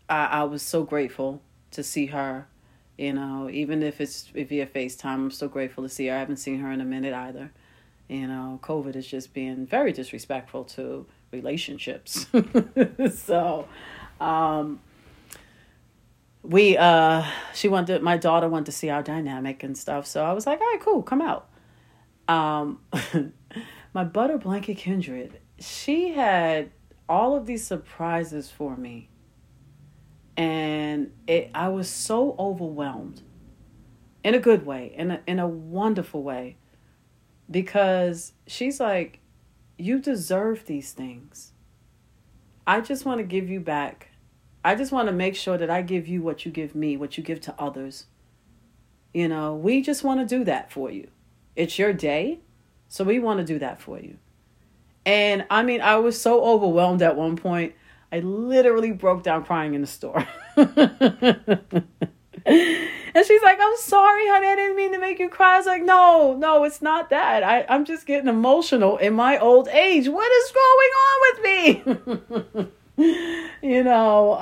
I, 0.09 0.25
I 0.25 0.43
was 0.43 0.61
so 0.61 0.83
grateful 0.83 1.41
to 1.71 1.83
see 1.83 2.07
her 2.07 2.47
you 3.01 3.13
know, 3.13 3.49
even 3.51 3.81
if 3.81 3.99
it's 3.99 4.27
via 4.27 4.67
FaceTime, 4.67 5.05
I'm 5.05 5.31
so 5.31 5.47
grateful 5.47 5.83
to 5.83 5.89
see 5.89 6.05
her. 6.05 6.15
I 6.15 6.19
haven't 6.19 6.37
seen 6.37 6.59
her 6.59 6.71
in 6.71 6.81
a 6.81 6.85
minute 6.85 7.15
either. 7.15 7.51
You 8.07 8.27
know, 8.27 8.59
COVID 8.61 8.95
is 8.95 9.07
just 9.07 9.33
being 9.33 9.65
very 9.65 9.91
disrespectful 9.91 10.65
to 10.65 11.07
relationships. 11.31 12.27
so, 13.15 13.67
um, 14.19 14.81
we 16.43 16.77
uh 16.77 17.23
she 17.53 17.67
wanted 17.67 18.01
my 18.01 18.17
daughter 18.17 18.49
wanted 18.49 18.65
to 18.65 18.71
see 18.71 18.89
our 18.89 19.03
dynamic 19.03 19.61
and 19.61 19.77
stuff 19.77 20.07
so 20.07 20.25
i 20.25 20.33
was 20.33 20.47
like 20.47 20.59
all 20.59 20.65
right 20.65 20.79
cool 20.81 21.03
come 21.03 21.21
out 21.21 21.47
um 22.31 22.79
my 23.93 24.03
butter 24.03 24.37
blanket 24.37 24.77
kindred 24.77 25.39
she 25.59 26.13
had 26.13 26.71
all 27.09 27.35
of 27.35 27.45
these 27.45 27.65
surprises 27.65 28.49
for 28.49 28.75
me 28.75 29.09
and 30.37 31.11
it 31.27 31.51
I 31.53 31.67
was 31.69 31.89
so 31.89 32.35
overwhelmed 32.39 33.21
in 34.23 34.35
a 34.35 34.39
good 34.39 34.65
way, 34.65 34.93
in 34.95 35.11
a 35.11 35.21
in 35.27 35.39
a 35.39 35.47
wonderful 35.47 36.23
way. 36.23 36.57
Because 37.49 38.33
she's 38.47 38.79
like, 38.79 39.19
You 39.77 39.99
deserve 39.99 40.65
these 40.65 40.93
things. 40.93 41.51
I 42.65 42.81
just 42.81 43.05
want 43.05 43.19
to 43.19 43.23
give 43.23 43.49
you 43.49 43.59
back. 43.59 44.09
I 44.63 44.75
just 44.75 44.91
want 44.91 45.07
to 45.07 45.13
make 45.13 45.35
sure 45.35 45.57
that 45.57 45.69
I 45.69 45.81
give 45.81 46.07
you 46.07 46.21
what 46.21 46.45
you 46.45 46.51
give 46.51 46.75
me, 46.75 46.95
what 46.95 47.17
you 47.17 47.23
give 47.23 47.41
to 47.41 47.55
others. 47.59 48.05
You 49.13 49.27
know, 49.27 49.55
we 49.55 49.81
just 49.81 50.03
want 50.03 50.19
to 50.21 50.37
do 50.37 50.43
that 50.45 50.71
for 50.71 50.89
you. 50.89 51.09
It's 51.55 51.77
your 51.77 51.93
day, 51.93 52.39
so 52.87 53.03
we 53.03 53.19
want 53.19 53.39
to 53.39 53.45
do 53.45 53.59
that 53.59 53.81
for 53.81 53.99
you. 53.99 54.17
And 55.05 55.45
I 55.49 55.63
mean, 55.63 55.81
I 55.81 55.97
was 55.97 56.19
so 56.19 56.43
overwhelmed 56.43 57.01
at 57.01 57.15
one 57.15 57.35
point. 57.35 57.73
I 58.11 58.19
literally 58.19 58.91
broke 58.91 59.23
down 59.23 59.45
crying 59.45 59.73
in 59.73 59.81
the 59.81 59.87
store. 59.87 60.27
and 60.55 60.67
she's 63.25 63.41
like, 63.41 63.57
I'm 63.59 63.77
sorry, 63.77 64.27
honey. 64.27 64.47
I 64.47 64.55
didn't 64.55 64.75
mean 64.75 64.91
to 64.93 64.99
make 64.99 65.19
you 65.19 65.29
cry. 65.29 65.55
I 65.55 65.57
was 65.57 65.65
like, 65.65 65.83
no, 65.83 66.35
no, 66.37 66.63
it's 66.65 66.81
not 66.81 67.09
that. 67.09 67.43
I, 67.43 67.65
I'm 67.69 67.85
just 67.85 68.05
getting 68.05 68.27
emotional 68.27 68.97
in 68.97 69.13
my 69.13 69.37
old 69.37 69.69
age. 69.69 70.07
What 70.09 70.31
is 70.31 70.51
going 70.51 70.91
on 71.07 71.19
with 71.23 72.67
me? 72.97 73.47
you 73.61 73.83
know, 73.83 74.33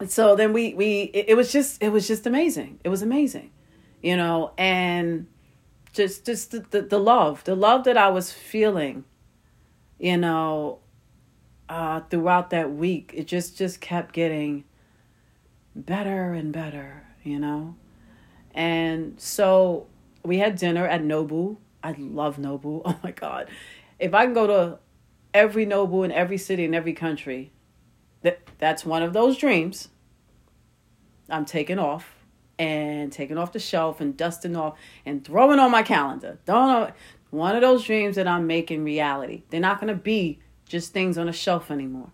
um, 0.00 0.08
so 0.08 0.36
then 0.36 0.52
we, 0.52 0.74
we, 0.74 1.02
it, 1.02 1.30
it 1.30 1.34
was 1.34 1.52
just, 1.52 1.82
it 1.82 1.90
was 1.90 2.06
just 2.06 2.26
amazing. 2.26 2.78
It 2.84 2.88
was 2.88 3.02
amazing, 3.02 3.50
you 4.02 4.16
know, 4.16 4.52
and 4.56 5.26
just, 5.92 6.26
just 6.26 6.50
the, 6.50 6.60
the, 6.70 6.82
the 6.82 6.98
love, 6.98 7.44
the 7.44 7.54
love 7.54 7.84
that 7.84 7.96
I 7.96 8.08
was 8.08 8.32
feeling, 8.32 9.04
you 9.98 10.16
know, 10.16 10.80
uh, 11.70 12.00
throughout 12.10 12.50
that 12.50 12.72
week, 12.72 13.12
it 13.14 13.26
just 13.26 13.56
just 13.56 13.80
kept 13.80 14.12
getting 14.12 14.64
better 15.74 16.32
and 16.32 16.52
better, 16.52 17.04
you 17.22 17.38
know. 17.38 17.76
And 18.52 19.18
so 19.20 19.86
we 20.24 20.38
had 20.38 20.56
dinner 20.56 20.86
at 20.86 21.02
Nobu. 21.02 21.58
I 21.82 21.94
love 21.96 22.36
Nobu. 22.36 22.82
Oh 22.84 22.98
my 23.02 23.12
god, 23.12 23.48
if 24.00 24.12
I 24.14 24.24
can 24.24 24.34
go 24.34 24.46
to 24.48 24.78
every 25.32 25.64
Nobu 25.64 26.04
in 26.04 26.10
every 26.10 26.38
city 26.38 26.64
in 26.64 26.74
every 26.74 26.92
country, 26.92 27.52
that 28.22 28.40
that's 28.58 28.84
one 28.84 29.04
of 29.04 29.12
those 29.12 29.38
dreams. 29.38 29.88
I'm 31.28 31.44
taking 31.44 31.78
off 31.78 32.16
and 32.60 33.10
taking 33.10 33.38
off 33.38 33.52
the 33.52 33.58
shelf 33.58 34.00
and 34.02 34.16
dusting 34.16 34.54
off 34.54 34.76
and 35.06 35.24
throwing 35.24 35.58
on 35.58 35.70
my 35.70 35.82
calendar. 35.82 36.38
Don't 36.44 36.68
know 36.68 36.92
one 37.30 37.56
of 37.56 37.62
those 37.62 37.84
dreams 37.84 38.16
that 38.16 38.28
I'm 38.28 38.46
making 38.46 38.84
reality. 38.84 39.44
They're 39.48 39.60
not 39.60 39.80
gonna 39.80 39.94
be 39.94 40.40
just 40.66 40.92
things 40.92 41.16
on 41.16 41.26
a 41.26 41.32
shelf 41.32 41.70
anymore. 41.70 42.12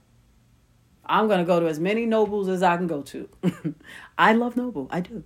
I'm 1.04 1.28
going 1.28 1.38
to 1.38 1.44
go 1.44 1.60
to 1.60 1.68
as 1.68 1.78
many 1.78 2.04
Nobus 2.04 2.48
as 2.48 2.64
I 2.64 2.76
can 2.76 2.88
go 2.88 3.02
to. 3.02 3.28
I 4.18 4.32
love 4.32 4.56
Nobu. 4.56 4.88
I 4.90 5.00
do. 5.00 5.22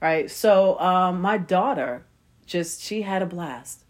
Right. 0.00 0.30
So, 0.30 0.78
um, 0.78 1.20
my 1.20 1.38
daughter 1.38 2.06
just, 2.46 2.82
she 2.82 3.02
had 3.02 3.20
a 3.20 3.26
blast. 3.26 3.84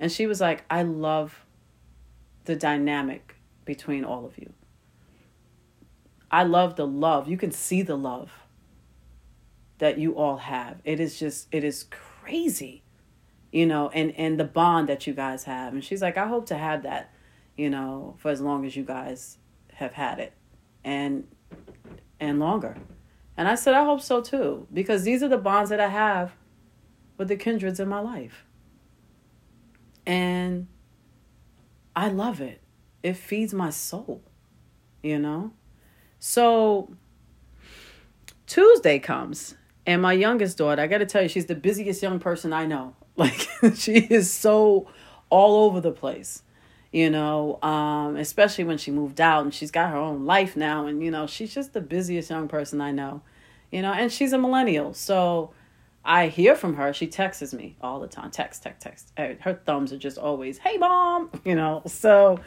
And 0.00 0.10
she 0.10 0.26
was 0.26 0.40
like, 0.40 0.64
I 0.68 0.82
love 0.82 1.44
the 2.46 2.56
dynamic 2.56 3.36
between 3.64 4.04
all 4.04 4.26
of 4.26 4.36
you. 4.36 4.52
I 6.28 6.42
love 6.42 6.74
the 6.74 6.86
love. 6.86 7.28
You 7.28 7.36
can 7.36 7.52
see 7.52 7.82
the 7.82 7.96
love 7.96 8.43
that 9.78 9.98
you 9.98 10.16
all 10.16 10.38
have. 10.38 10.80
It 10.84 11.00
is 11.00 11.18
just 11.18 11.48
it 11.52 11.64
is 11.64 11.86
crazy. 11.90 12.82
You 13.52 13.66
know, 13.66 13.88
and 13.90 14.12
and 14.16 14.38
the 14.38 14.44
bond 14.44 14.88
that 14.88 15.06
you 15.06 15.14
guys 15.14 15.44
have. 15.44 15.74
And 15.74 15.84
she's 15.84 16.02
like, 16.02 16.16
"I 16.16 16.26
hope 16.26 16.46
to 16.46 16.56
have 16.56 16.82
that, 16.82 17.12
you 17.56 17.70
know, 17.70 18.16
for 18.18 18.30
as 18.30 18.40
long 18.40 18.64
as 18.66 18.74
you 18.76 18.84
guys 18.84 19.38
have 19.74 19.92
had 19.92 20.18
it." 20.18 20.32
And 20.82 21.28
and 22.20 22.40
longer. 22.40 22.76
And 23.36 23.48
I 23.48 23.54
said, 23.54 23.74
I 23.74 23.84
hope 23.84 24.00
so 24.00 24.20
too, 24.20 24.66
because 24.72 25.02
these 25.02 25.22
are 25.22 25.28
the 25.28 25.38
bonds 25.38 25.70
that 25.70 25.80
I 25.80 25.88
have 25.88 26.32
with 27.16 27.28
the 27.28 27.36
kindreds 27.36 27.80
in 27.80 27.88
my 27.88 28.00
life. 28.00 28.44
And 30.06 30.68
I 31.96 32.08
love 32.08 32.40
it. 32.40 32.60
It 33.02 33.16
feeds 33.16 33.52
my 33.52 33.70
soul, 33.70 34.22
you 35.02 35.18
know? 35.18 35.52
So 36.18 36.94
Tuesday 38.46 38.98
comes, 38.98 39.56
and 39.86 40.00
my 40.02 40.12
youngest 40.12 40.58
daughter, 40.58 40.80
I 40.82 40.86
got 40.86 40.98
to 40.98 41.06
tell 41.06 41.22
you, 41.22 41.28
she's 41.28 41.46
the 41.46 41.54
busiest 41.54 42.02
young 42.02 42.18
person 42.18 42.52
I 42.52 42.66
know. 42.66 42.96
Like, 43.16 43.46
she 43.76 43.98
is 43.98 44.32
so 44.32 44.88
all 45.30 45.66
over 45.66 45.80
the 45.80 45.92
place 45.92 46.42
you 46.94 47.10
know, 47.10 47.60
um, 47.60 48.14
especially 48.14 48.62
when 48.62 48.78
she 48.78 48.92
moved 48.92 49.20
out 49.20 49.42
and 49.42 49.52
she's 49.52 49.72
got 49.72 49.90
her 49.90 49.96
own 49.96 50.26
life 50.26 50.56
now. 50.56 50.86
And, 50.86 51.02
you 51.02 51.10
know, 51.10 51.26
she's 51.26 51.52
just 51.52 51.72
the 51.72 51.80
busiest 51.80 52.30
young 52.30 52.46
person 52.46 52.80
I 52.80 52.92
know, 52.92 53.20
you 53.72 53.82
know, 53.82 53.90
and 53.90 54.12
she's 54.12 54.32
a 54.32 54.38
millennial. 54.38 54.94
So 54.94 55.50
I 56.04 56.28
hear 56.28 56.54
from 56.54 56.74
her. 56.74 56.92
She 56.92 57.08
texts 57.08 57.52
me 57.52 57.76
all 57.80 57.98
the 57.98 58.06
time 58.06 58.30
text, 58.30 58.62
text, 58.62 58.86
text. 58.86 59.12
Her 59.16 59.60
thumbs 59.66 59.92
are 59.92 59.98
just 59.98 60.18
always, 60.18 60.58
hey, 60.58 60.76
mom, 60.76 61.30
you 61.44 61.56
know. 61.56 61.82
So 61.86 62.38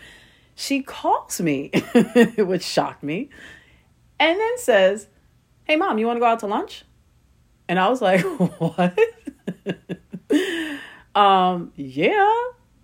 she 0.56 0.82
calls 0.82 1.42
me, 1.42 1.70
which 2.38 2.64
shocked 2.64 3.04
me, 3.04 3.30
and 4.18 4.40
then 4.40 4.58
says, 4.60 5.10
hey, 5.66 5.76
mom, 5.76 5.98
you 5.98 6.08
want 6.08 6.16
to 6.16 6.22
go 6.22 6.26
out 6.26 6.40
to 6.40 6.48
lunch? 6.48 6.86
And 7.70 7.80
I 7.80 7.90
was 7.90 8.02
like, 8.02 8.22
what? 8.60 8.98
um, 11.16 11.72
yeah 11.76 12.34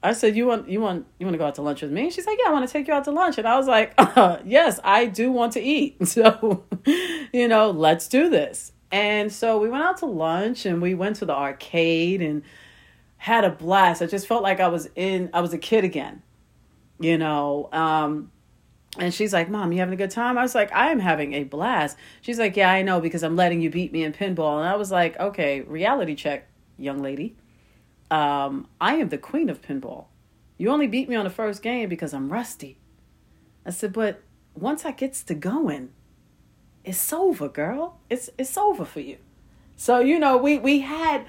I 0.04 0.12
said, 0.12 0.36
"You 0.36 0.46
want 0.46 0.68
you 0.68 0.82
want 0.82 1.08
you 1.18 1.26
want 1.26 1.34
to 1.34 1.38
go 1.38 1.46
out 1.46 1.56
to 1.56 1.62
lunch 1.62 1.82
with 1.82 1.92
me?" 1.92 2.12
She's 2.12 2.28
like, 2.28 2.38
"Yeah, 2.44 2.50
I 2.50 2.52
want 2.52 2.68
to 2.68 2.72
take 2.72 2.88
you 2.88 2.94
out 2.94 3.06
to 3.06 3.12
lunch." 3.12 3.38
And 3.38 3.48
I 3.48 3.58
was 3.58 3.68
like, 3.68 3.94
uh, 3.98 4.40
"Yes, 4.46 4.80
I 4.84 5.06
do 5.06 5.32
want 5.32 5.54
to 5.54 5.62
eat. 5.62 5.98
So, 6.14 6.66
you 7.32 7.48
know, 7.48 7.72
let's 7.72 8.08
do 8.08 8.30
this." 8.30 8.74
And 8.92 9.32
so 9.32 9.58
we 9.58 9.70
went 9.70 9.84
out 9.84 9.98
to 9.98 10.06
lunch 10.06 10.66
and 10.66 10.82
we 10.82 10.94
went 10.94 11.16
to 11.18 11.26
the 11.26 11.34
arcade 11.34 12.22
and 12.22 12.44
had 13.18 13.46
a 13.46 13.50
blast. 13.50 14.02
I 14.02 14.06
just 14.06 14.28
felt 14.28 14.44
like 14.44 14.60
I 14.60 14.68
was 14.68 14.90
in 14.96 15.30
I 15.34 15.40
was 15.40 15.54
a 15.54 15.58
kid 15.58 15.86
again. 15.86 16.22
You 17.00 17.18
know, 17.18 17.70
um 17.72 18.32
and 18.98 19.14
she's 19.14 19.34
like, 19.34 19.50
"Mom, 19.50 19.72
you 19.72 19.80
having 19.80 19.94
a 19.94 19.98
good 19.98 20.12
time?" 20.12 20.38
I 20.38 20.44
was 20.44 20.56
like, 20.56 20.72
"I 20.74 20.92
am 20.92 21.00
having 21.00 21.34
a 21.34 21.44
blast." 21.44 21.98
She's 22.22 22.40
like, 22.40 22.56
"Yeah, 22.56 22.72
I 22.72 22.82
know 22.82 23.02
because 23.02 23.24
I'm 23.24 23.36
letting 23.36 23.62
you 23.62 23.70
beat 23.70 23.92
me 23.92 24.04
in 24.04 24.14
pinball." 24.14 24.60
And 24.60 24.68
I 24.68 24.76
was 24.76 24.92
like, 24.92 25.20
"Okay, 25.20 25.62
reality 25.62 26.16
check, 26.16 26.48
young 26.78 27.02
lady." 27.02 27.36
um, 28.14 28.68
I 28.80 28.96
am 28.96 29.10
the 29.10 29.18
queen 29.18 29.50
of 29.50 29.64
pinball. 29.64 30.06
You 30.60 30.70
only 30.70 30.86
beat 30.86 31.10
me 31.10 31.16
on 31.16 31.24
the 31.24 31.32
first 31.32 31.64
game 31.64 31.90
because 31.90 32.14
I'm 32.14 32.32
rusty. 32.32 32.78
I 33.66 33.72
said, 33.72 33.92
but 33.92 34.22
once 34.54 34.86
I 34.86 34.92
gets 34.92 35.24
to 35.24 35.34
going, 35.34 35.90
it's 36.84 37.12
over, 37.12 37.50
girl. 37.50 37.98
It's 38.12 38.30
it's 38.38 38.56
over 38.56 38.86
for 38.86 39.00
you. 39.00 39.18
So 39.78 40.00
you 40.00 40.20
know, 40.20 40.38
we 40.38 40.60
we 40.60 40.82
had 40.82 41.26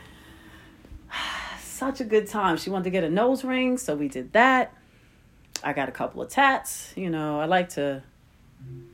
such 1.61 2.03
a 2.03 2.05
good 2.05 2.27
time. 2.27 2.59
She 2.59 2.69
wanted 2.69 2.85
to 2.85 2.91
get 2.91 3.03
a 3.03 3.09
nose 3.09 3.45
ring, 3.45 3.79
so 3.79 3.95
we 3.95 4.09
did 4.09 4.35
that. 4.35 4.75
I 5.65 5.73
got 5.73 5.89
a 5.89 5.93
couple 5.93 6.23
of 6.23 6.29
tats. 6.29 6.93
You 6.97 7.11
know, 7.11 7.41
I 7.41 7.47
like 7.47 7.71
to, 7.71 8.03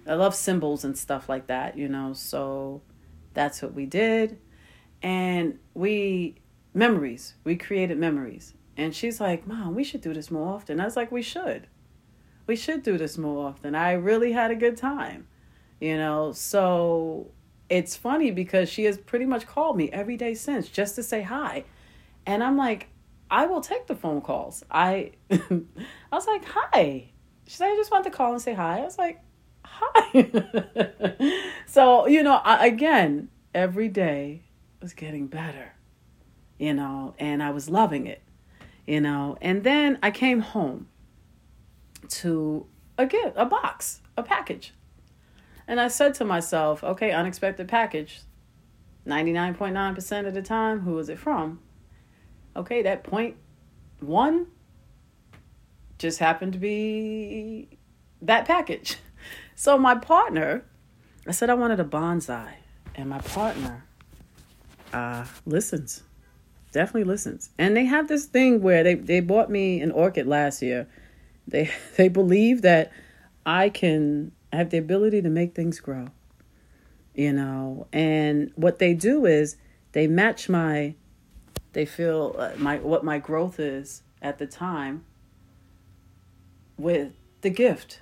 I 0.07 0.15
love 0.15 0.35
symbols 0.35 0.85
and 0.85 0.97
stuff 0.97 1.29
like 1.29 1.49
that. 1.49 1.77
You 1.77 1.89
know, 1.89 2.13
so 2.13 2.81
that's 3.35 3.61
what 3.63 3.75
we 3.75 3.87
did, 3.87 4.39
and 5.03 5.59
we 5.75 6.37
memories. 6.73 7.35
We 7.45 7.57
created 7.57 7.99
memories. 7.99 8.55
And 8.77 8.95
she's 8.95 9.21
like, 9.21 9.47
Mom, 9.47 9.75
we 9.75 9.85
should 9.85 10.01
do 10.01 10.15
this 10.15 10.31
more 10.31 10.55
often. 10.55 10.81
I 10.81 10.85
was 10.85 10.97
like, 10.97 11.13
We 11.13 11.23
should. 11.23 11.67
We 12.47 12.57
should 12.57 12.83
do 12.83 12.99
this 12.99 13.19
more 13.19 13.47
often. 13.47 13.75
I 13.75 13.93
really 13.93 14.33
had 14.33 14.51
a 14.51 14.57
good 14.57 14.77
time. 14.77 15.27
You 15.81 15.97
know, 15.97 16.33
so 16.33 17.31
it's 17.69 17.97
funny 17.97 18.31
because 18.31 18.69
she 18.69 18.85
has 18.85 18.99
pretty 18.99 19.25
much 19.25 19.47
called 19.47 19.77
me 19.77 19.91
every 19.91 20.17
day 20.17 20.35
since 20.35 20.69
just 20.69 20.95
to 20.97 21.03
say 21.03 21.23
hi. 21.23 21.65
And 22.27 22.43
I'm 22.43 22.57
like, 22.57 22.89
I 23.31 23.47
will 23.47 23.61
take 23.61 23.87
the 23.87 23.95
phone 23.95 24.21
calls. 24.21 24.65
I 24.71 25.13
I 25.31 25.63
was 26.13 26.27
like, 26.27 26.45
hi. 26.45 27.11
She 27.47 27.57
said, 27.57 27.69
I 27.69 27.77
just 27.77 27.91
want 27.91 28.05
to 28.05 28.11
call 28.11 28.33
and 28.33 28.43
say 28.43 28.55
hi. 28.55 28.79
I 28.79 28.85
was 28.85 28.99
like, 28.99 29.21
hi. 29.65 31.43
so, 31.67 32.07
you 32.07 32.23
know, 32.23 32.35
I, 32.37 32.67
again, 32.67 33.29
every 33.55 33.89
day 33.89 34.43
was 34.81 34.93
getting 34.95 35.27
better 35.27 35.73
you 36.61 36.75
know, 36.75 37.15
and 37.19 37.43
I 37.43 37.51
was 37.51 37.71
loving 37.71 38.07
it, 38.07 38.23
you 38.87 39.01
know. 39.01 39.37
And 39.41 39.65
then 39.65 39.99
I 40.03 40.11
came 40.11 40.41
home 40.41 40.89
to 42.09 42.67
a 42.99 43.07
gift, 43.07 43.33
a 43.35 43.47
box, 43.47 44.03
a 44.17 44.23
package. 44.23 44.75
And 45.67 45.81
I 45.81 45.89
said 45.89 46.15
to 46.17 46.25
myself, 46.25 46.85
okay, 46.85 47.13
unexpected 47.13 47.67
package. 47.67 48.21
99.9% 49.07 50.27
of 50.27 50.35
the 50.35 50.43
time, 50.43 50.81
who 50.81 50.99
is 50.99 51.09
it 51.09 51.19
from? 51.19 51.61
Okay, 52.57 52.83
that 52.83 53.05
point 53.05 53.37
one 54.01 54.47
just 55.99 56.19
happened 56.19 56.55
to 56.55 56.59
be 56.59 57.69
that 58.23 58.47
package. 58.47 58.97
So 59.57 59.77
my 59.77 59.95
partner, 59.95 60.65
I 61.27 61.33
said 61.33 61.51
I 61.51 61.55
wanted 61.55 61.81
a 61.81 61.85
bonsai, 61.85 62.51
and 62.95 63.11
my 63.11 63.19
partner 63.19 63.85
uh, 64.91 65.27
listens 65.45 66.03
definitely 66.73 67.05
listens. 67.05 67.51
And 67.59 67.77
they 67.77 67.85
have 67.85 68.09
this 68.09 68.27
thing 68.27 68.63
where 68.63 68.83
they 68.83 68.95
they 68.95 69.21
bought 69.21 69.51
me 69.51 69.81
an 69.81 69.91
orchid 69.91 70.27
last 70.27 70.63
year. 70.63 70.89
They 71.47 71.71
they 71.97 72.09
believe 72.09 72.63
that 72.63 72.93
I 73.45 73.69
can 73.69 74.33
have 74.53 74.71
the 74.71 74.79
ability 74.79 75.23
to 75.23 75.29
make 75.29 75.55
things 75.55 75.81
grow. 75.81 76.09
You 77.15 77.33
know, 77.33 77.87
and 77.93 78.53
what 78.55 78.79
they 78.79 78.95
do 78.95 79.27
is 79.27 79.57
they 79.93 80.07
match 80.07 80.49
my 80.49 80.95
they 81.73 81.85
feel 81.87 82.35
uh, 82.39 82.53
my 82.57 82.79
what 82.79 83.05
my 83.05 83.19
growth 83.19 83.61
is 83.61 84.03
at 84.21 84.39
the 84.39 84.47
time 84.47 85.05
with 86.77 87.13
the 87.43 87.51
gift, 87.51 88.01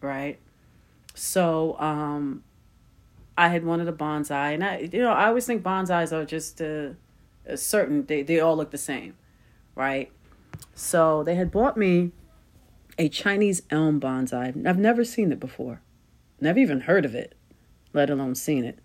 right? 0.00 0.38
So, 1.14 1.78
um 1.78 2.44
I 3.36 3.48
had 3.48 3.64
wanted 3.64 3.88
a 3.88 3.92
bonsai 3.92 4.54
and 4.54 4.64
I 4.64 4.88
you 4.92 5.00
know, 5.00 5.12
I 5.12 5.26
always 5.28 5.46
think 5.46 5.62
bonsais 5.62 6.12
are 6.12 6.24
just 6.24 6.60
uh 6.60 6.90
certain 7.56 8.06
they, 8.06 8.22
they 8.22 8.40
all 8.40 8.56
look 8.56 8.70
the 8.70 8.78
same 8.78 9.14
right? 9.74 10.10
So 10.74 11.22
they 11.22 11.36
had 11.36 11.50
bought 11.50 11.76
me 11.76 12.12
a 12.98 13.08
chinese 13.08 13.62
elm 13.70 14.00
bonsai. 14.00 14.66
I've 14.66 14.78
never 14.78 15.04
seen 15.04 15.32
it 15.32 15.40
before. 15.40 15.80
Never 16.40 16.58
even 16.58 16.80
heard 16.82 17.04
of 17.04 17.14
it 17.14 17.34
let 17.92 18.10
alone 18.10 18.34
seen 18.34 18.64
it. 18.64 18.78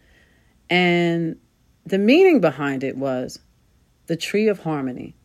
And 0.70 1.38
the 1.86 1.98
meaning 1.98 2.42
behind 2.42 2.84
it 2.84 2.98
was 2.98 3.40
the 4.08 4.16
tree 4.16 4.48
of 4.48 4.60
harmony 4.60 5.16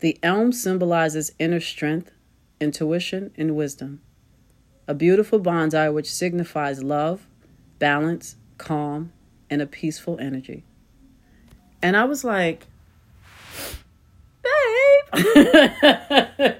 the 0.00 0.18
elm 0.22 0.52
symbolizes 0.52 1.32
inner 1.38 1.60
strength 1.60 2.10
intuition 2.60 3.30
and 3.36 3.56
wisdom 3.56 4.00
a 4.86 4.94
beautiful 4.94 5.40
bonsai 5.40 5.92
which 5.92 6.12
signifies 6.12 6.82
love 6.82 7.26
balance 7.78 8.36
calm 8.58 9.12
and 9.50 9.60
a 9.62 9.66
peaceful 9.66 10.18
energy 10.20 10.64
and 11.82 11.96
I 11.96 12.04
was 12.04 12.22
like, 12.22 12.66
babe. 14.42 15.12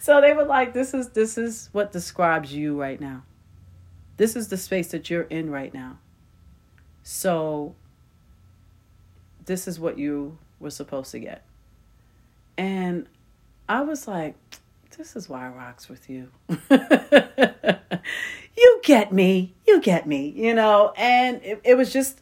so 0.00 0.20
they 0.20 0.32
were 0.32 0.44
like, 0.44 0.74
this 0.74 0.92
is 0.92 1.10
this 1.10 1.38
is 1.38 1.68
what 1.72 1.92
describes 1.92 2.52
you 2.52 2.78
right 2.78 3.00
now. 3.00 3.22
This 4.16 4.34
is 4.34 4.48
the 4.48 4.56
space 4.56 4.88
that 4.88 5.08
you're 5.08 5.22
in 5.22 5.50
right 5.50 5.72
now. 5.72 5.98
So 7.04 7.76
this 9.46 9.68
is 9.68 9.78
what 9.78 9.96
you 9.98 10.38
were 10.64 10.70
supposed 10.70 11.12
to 11.12 11.20
get. 11.20 11.44
And 12.58 13.06
I 13.68 13.82
was 13.82 14.08
like, 14.08 14.34
this 14.96 15.14
is 15.14 15.28
why 15.28 15.46
I 15.46 15.48
rocks 15.50 15.88
with 15.88 16.10
you. 16.10 16.30
you 18.56 18.80
get 18.82 19.12
me. 19.12 19.54
You 19.66 19.80
get 19.80 20.06
me, 20.06 20.28
you 20.36 20.54
know? 20.54 20.92
And 20.96 21.40
it, 21.42 21.60
it 21.62 21.76
was 21.76 21.92
just 21.92 22.20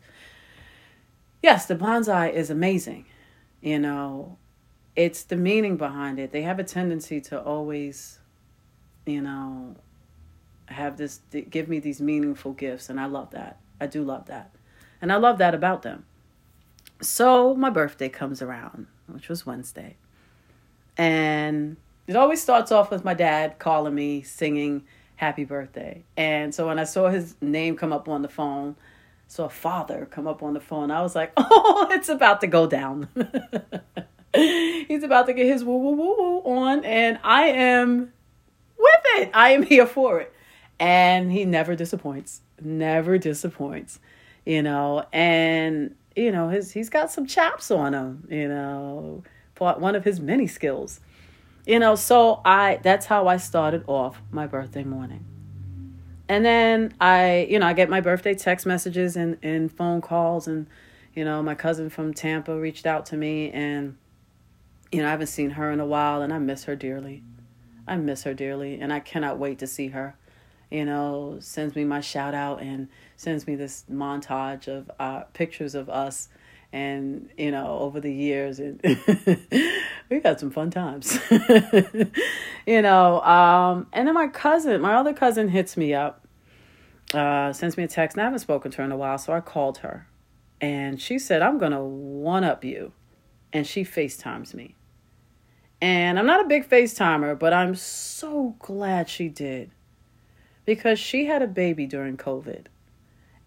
yes, 1.42 1.66
the 1.66 1.74
bonsai 1.74 2.32
is 2.32 2.48
amazing. 2.48 3.04
You 3.60 3.78
know, 3.78 4.38
it's 4.96 5.24
the 5.24 5.36
meaning 5.36 5.76
behind 5.76 6.18
it. 6.18 6.32
They 6.32 6.42
have 6.42 6.58
a 6.58 6.64
tendency 6.64 7.20
to 7.22 7.40
always, 7.40 8.18
you 9.04 9.20
know, 9.20 9.76
have 10.66 10.96
this, 10.96 11.20
give 11.50 11.68
me 11.68 11.78
these 11.78 12.00
meaningful 12.00 12.52
gifts. 12.52 12.88
And 12.88 12.98
I 12.98 13.06
love 13.06 13.30
that. 13.32 13.58
I 13.80 13.86
do 13.86 14.02
love 14.02 14.26
that. 14.26 14.54
And 15.00 15.12
I 15.12 15.16
love 15.16 15.38
that 15.38 15.54
about 15.54 15.82
them. 15.82 16.06
So 17.02 17.54
my 17.54 17.68
birthday 17.68 18.08
comes 18.08 18.40
around, 18.40 18.86
which 19.06 19.28
was 19.28 19.44
Wednesday. 19.44 19.96
And 20.96 21.76
it 22.06 22.16
always 22.16 22.40
starts 22.40 22.70
off 22.70 22.90
with 22.90 23.04
my 23.04 23.14
dad 23.14 23.58
calling 23.58 23.94
me, 23.94 24.22
singing 24.22 24.84
happy 25.16 25.44
birthday. 25.44 26.04
And 26.16 26.54
so 26.54 26.68
when 26.68 26.78
I 26.78 26.84
saw 26.84 27.08
his 27.08 27.34
name 27.40 27.76
come 27.76 27.92
up 27.92 28.08
on 28.08 28.22
the 28.22 28.28
phone, 28.28 28.76
saw 29.26 29.48
father 29.48 30.06
come 30.10 30.26
up 30.26 30.42
on 30.42 30.54
the 30.54 30.60
phone, 30.60 30.90
I 30.90 31.02
was 31.02 31.14
like, 31.14 31.32
oh, 31.36 31.88
it's 31.90 32.08
about 32.08 32.40
to 32.42 32.46
go 32.46 32.66
down. 32.66 33.08
He's 34.34 35.02
about 35.02 35.26
to 35.26 35.32
get 35.32 35.46
his 35.46 35.64
woo 35.64 35.76
woo 35.76 35.92
woo 35.92 36.16
woo 36.16 36.56
on, 36.56 36.84
and 36.84 37.18
I 37.22 37.48
am 37.48 38.12
with 38.78 39.02
it. 39.16 39.30
I 39.34 39.50
am 39.50 39.62
here 39.62 39.86
for 39.86 40.20
it. 40.20 40.32
And 40.80 41.30
he 41.30 41.44
never 41.44 41.76
disappoints. 41.76 42.40
Never 42.60 43.18
disappoints. 43.18 44.00
You 44.46 44.62
know, 44.62 45.04
and 45.12 45.94
you 46.16 46.32
know, 46.32 46.48
his 46.48 46.72
he's 46.72 46.90
got 46.90 47.10
some 47.10 47.26
chops 47.26 47.70
on 47.70 47.94
him, 47.94 48.26
you 48.30 48.48
know, 48.48 49.22
for 49.54 49.74
one 49.74 49.94
of 49.94 50.04
his 50.04 50.20
many 50.20 50.46
skills. 50.46 51.00
You 51.66 51.78
know, 51.78 51.94
so 51.94 52.40
I 52.44 52.80
that's 52.82 53.06
how 53.06 53.28
I 53.28 53.36
started 53.36 53.84
off 53.86 54.20
my 54.30 54.46
birthday 54.46 54.84
morning. 54.84 55.24
And 56.28 56.44
then 56.44 56.94
I, 57.00 57.46
you 57.50 57.58
know, 57.58 57.66
I 57.66 57.72
get 57.72 57.90
my 57.90 58.00
birthday 58.00 58.34
text 58.34 58.64
messages 58.64 59.16
and, 59.16 59.38
and 59.42 59.70
phone 59.70 60.00
calls 60.00 60.48
and 60.48 60.66
you 61.14 61.24
know, 61.24 61.42
my 61.42 61.54
cousin 61.54 61.90
from 61.90 62.14
Tampa 62.14 62.58
reached 62.58 62.86
out 62.86 63.06
to 63.06 63.16
me 63.16 63.50
and 63.50 63.96
you 64.90 65.00
know, 65.00 65.08
I 65.08 65.10
haven't 65.10 65.28
seen 65.28 65.50
her 65.50 65.70
in 65.70 65.80
a 65.80 65.86
while 65.86 66.22
and 66.22 66.32
I 66.32 66.38
miss 66.38 66.64
her 66.64 66.76
dearly. 66.76 67.22
I 67.86 67.96
miss 67.96 68.24
her 68.24 68.34
dearly 68.34 68.80
and 68.80 68.92
I 68.92 69.00
cannot 69.00 69.38
wait 69.38 69.58
to 69.60 69.66
see 69.66 69.88
her. 69.88 70.16
You 70.70 70.84
know, 70.84 71.36
sends 71.40 71.76
me 71.76 71.84
my 71.84 72.00
shout 72.00 72.34
out 72.34 72.62
and 72.62 72.88
sends 73.22 73.46
me 73.46 73.54
this 73.54 73.84
montage 73.90 74.66
of 74.68 74.90
uh, 74.98 75.20
pictures 75.32 75.74
of 75.74 75.88
us 75.88 76.28
and 76.72 77.28
you 77.36 77.50
know 77.50 77.78
over 77.78 78.00
the 78.00 78.12
years 78.12 78.58
and 78.58 78.80
we 80.10 80.20
got 80.20 80.40
some 80.40 80.50
fun 80.50 80.70
times. 80.70 81.18
You 82.64 82.80
know 82.80 83.20
um, 83.22 83.88
and 83.92 84.06
then 84.06 84.14
my 84.14 84.28
cousin 84.28 84.80
my 84.80 84.94
other 84.94 85.12
cousin 85.12 85.48
hits 85.48 85.76
me 85.76 85.94
up 85.94 86.26
uh, 87.12 87.52
sends 87.52 87.76
me 87.76 87.82
a 87.82 87.88
text 87.88 88.16
and 88.16 88.22
i 88.22 88.24
haven't 88.24 88.38
spoken 88.38 88.70
to 88.70 88.78
her 88.78 88.84
in 88.84 88.92
a 88.92 88.96
while 88.96 89.18
so 89.18 89.32
i 89.32 89.40
called 89.40 89.78
her. 89.78 90.06
And 90.60 91.00
she 91.00 91.18
said 91.18 91.42
i'm 91.42 91.58
gonna 91.58 91.84
one 91.84 92.44
up 92.44 92.64
you. 92.64 92.92
And 93.52 93.66
she 93.66 93.84
facetimes 93.84 94.54
me. 94.54 94.76
And 95.82 96.18
I'm 96.18 96.26
not 96.26 96.42
a 96.42 96.48
big 96.48 96.66
FaceTimer, 96.66 97.38
but 97.38 97.52
I'm 97.52 97.74
so 97.74 98.54
glad 98.60 99.08
she 99.08 99.28
did. 99.28 99.72
Because 100.64 100.98
she 100.98 101.26
had 101.26 101.42
a 101.42 101.46
baby 101.48 101.86
during 101.86 102.16
COVID. 102.16 102.66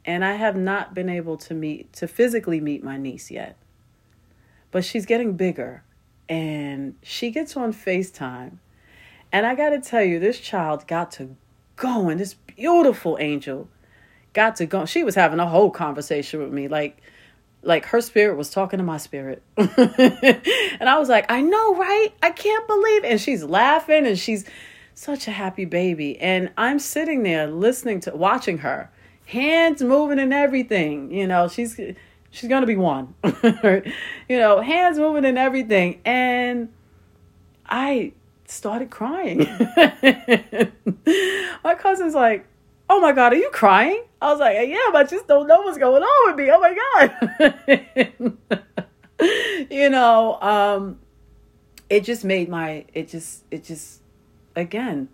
And 0.05 0.23
I 0.23 0.35
have 0.35 0.55
not 0.55 0.93
been 0.93 1.09
able 1.09 1.37
to 1.37 1.53
meet, 1.53 1.91
to 1.93 2.07
physically 2.07 2.61
meet 2.61 2.83
my 2.83 2.97
niece 2.97 3.31
yet. 3.31 3.57
But 4.71 4.85
she's 4.85 5.05
getting 5.05 5.33
bigger 5.33 5.83
and 6.29 6.95
she 7.03 7.31
gets 7.31 7.55
on 7.57 7.73
FaceTime. 7.73 8.57
And 9.31 9.45
I 9.45 9.55
got 9.55 9.69
to 9.69 9.81
tell 9.81 10.03
you, 10.03 10.19
this 10.19 10.39
child 10.39 10.87
got 10.87 11.11
to 11.13 11.35
go, 11.75 12.09
and 12.09 12.19
this 12.19 12.33
beautiful 12.33 13.17
angel 13.19 13.67
got 14.33 14.55
to 14.57 14.65
go. 14.65 14.85
She 14.85 15.03
was 15.03 15.15
having 15.15 15.39
a 15.39 15.47
whole 15.47 15.71
conversation 15.71 16.39
with 16.39 16.51
me. 16.51 16.67
Like, 16.67 17.01
like 17.61 17.85
her 17.87 18.01
spirit 18.01 18.37
was 18.37 18.49
talking 18.49 18.77
to 18.77 18.83
my 18.83 18.97
spirit. 18.97 19.41
and 19.57 20.89
I 20.89 20.97
was 20.99 21.09
like, 21.09 21.25
I 21.29 21.41
know, 21.41 21.75
right? 21.75 22.09
I 22.21 22.31
can't 22.31 22.67
believe. 22.67 23.03
And 23.03 23.19
she's 23.19 23.43
laughing 23.43 24.05
and 24.05 24.17
she's 24.17 24.45
such 24.93 25.27
a 25.27 25.31
happy 25.31 25.65
baby. 25.65 26.19
And 26.19 26.51
I'm 26.57 26.79
sitting 26.79 27.23
there 27.23 27.47
listening 27.47 27.99
to 28.01 28.15
watching 28.15 28.59
her, 28.59 28.89
hands 29.25 29.81
moving 29.81 30.19
and 30.19 30.33
everything. 30.33 31.11
You 31.11 31.27
know, 31.27 31.47
she's 31.47 31.79
she's 32.31 32.49
gonna 32.49 32.65
be 32.65 32.75
one. 32.75 33.13
you 33.23 33.83
know, 34.29 34.61
hands 34.61 34.97
moving 34.97 35.25
and 35.25 35.37
everything. 35.37 36.01
And 36.05 36.69
I 37.65 38.13
started 38.45 38.89
crying. 38.89 39.39
my 41.63 41.75
cousin's 41.75 42.13
like, 42.13 42.45
oh 42.89 42.99
my 43.01 43.11
God, 43.11 43.33
are 43.33 43.37
you 43.37 43.49
crying? 43.51 44.03
I 44.21 44.31
was 44.31 44.39
like, 44.39 44.67
yeah, 44.67 44.77
but 44.91 45.05
I 45.05 45.09
just 45.09 45.27
don't 45.27 45.47
know 45.47 45.61
what's 45.61 45.77
going 45.77 46.03
on 46.03 46.29
with 46.29 46.37
me. 46.37 46.51
Oh 46.51 46.59
my 46.59 46.75
God. 47.99 49.67
you 49.71 49.89
know, 49.89 50.39
um, 50.41 50.99
it 51.89 52.03
just 52.03 52.23
made 52.23 52.49
my, 52.49 52.85
it 52.93 53.07
just, 53.07 53.43
it 53.51 53.63
just, 53.63 54.01
again, 54.55 55.09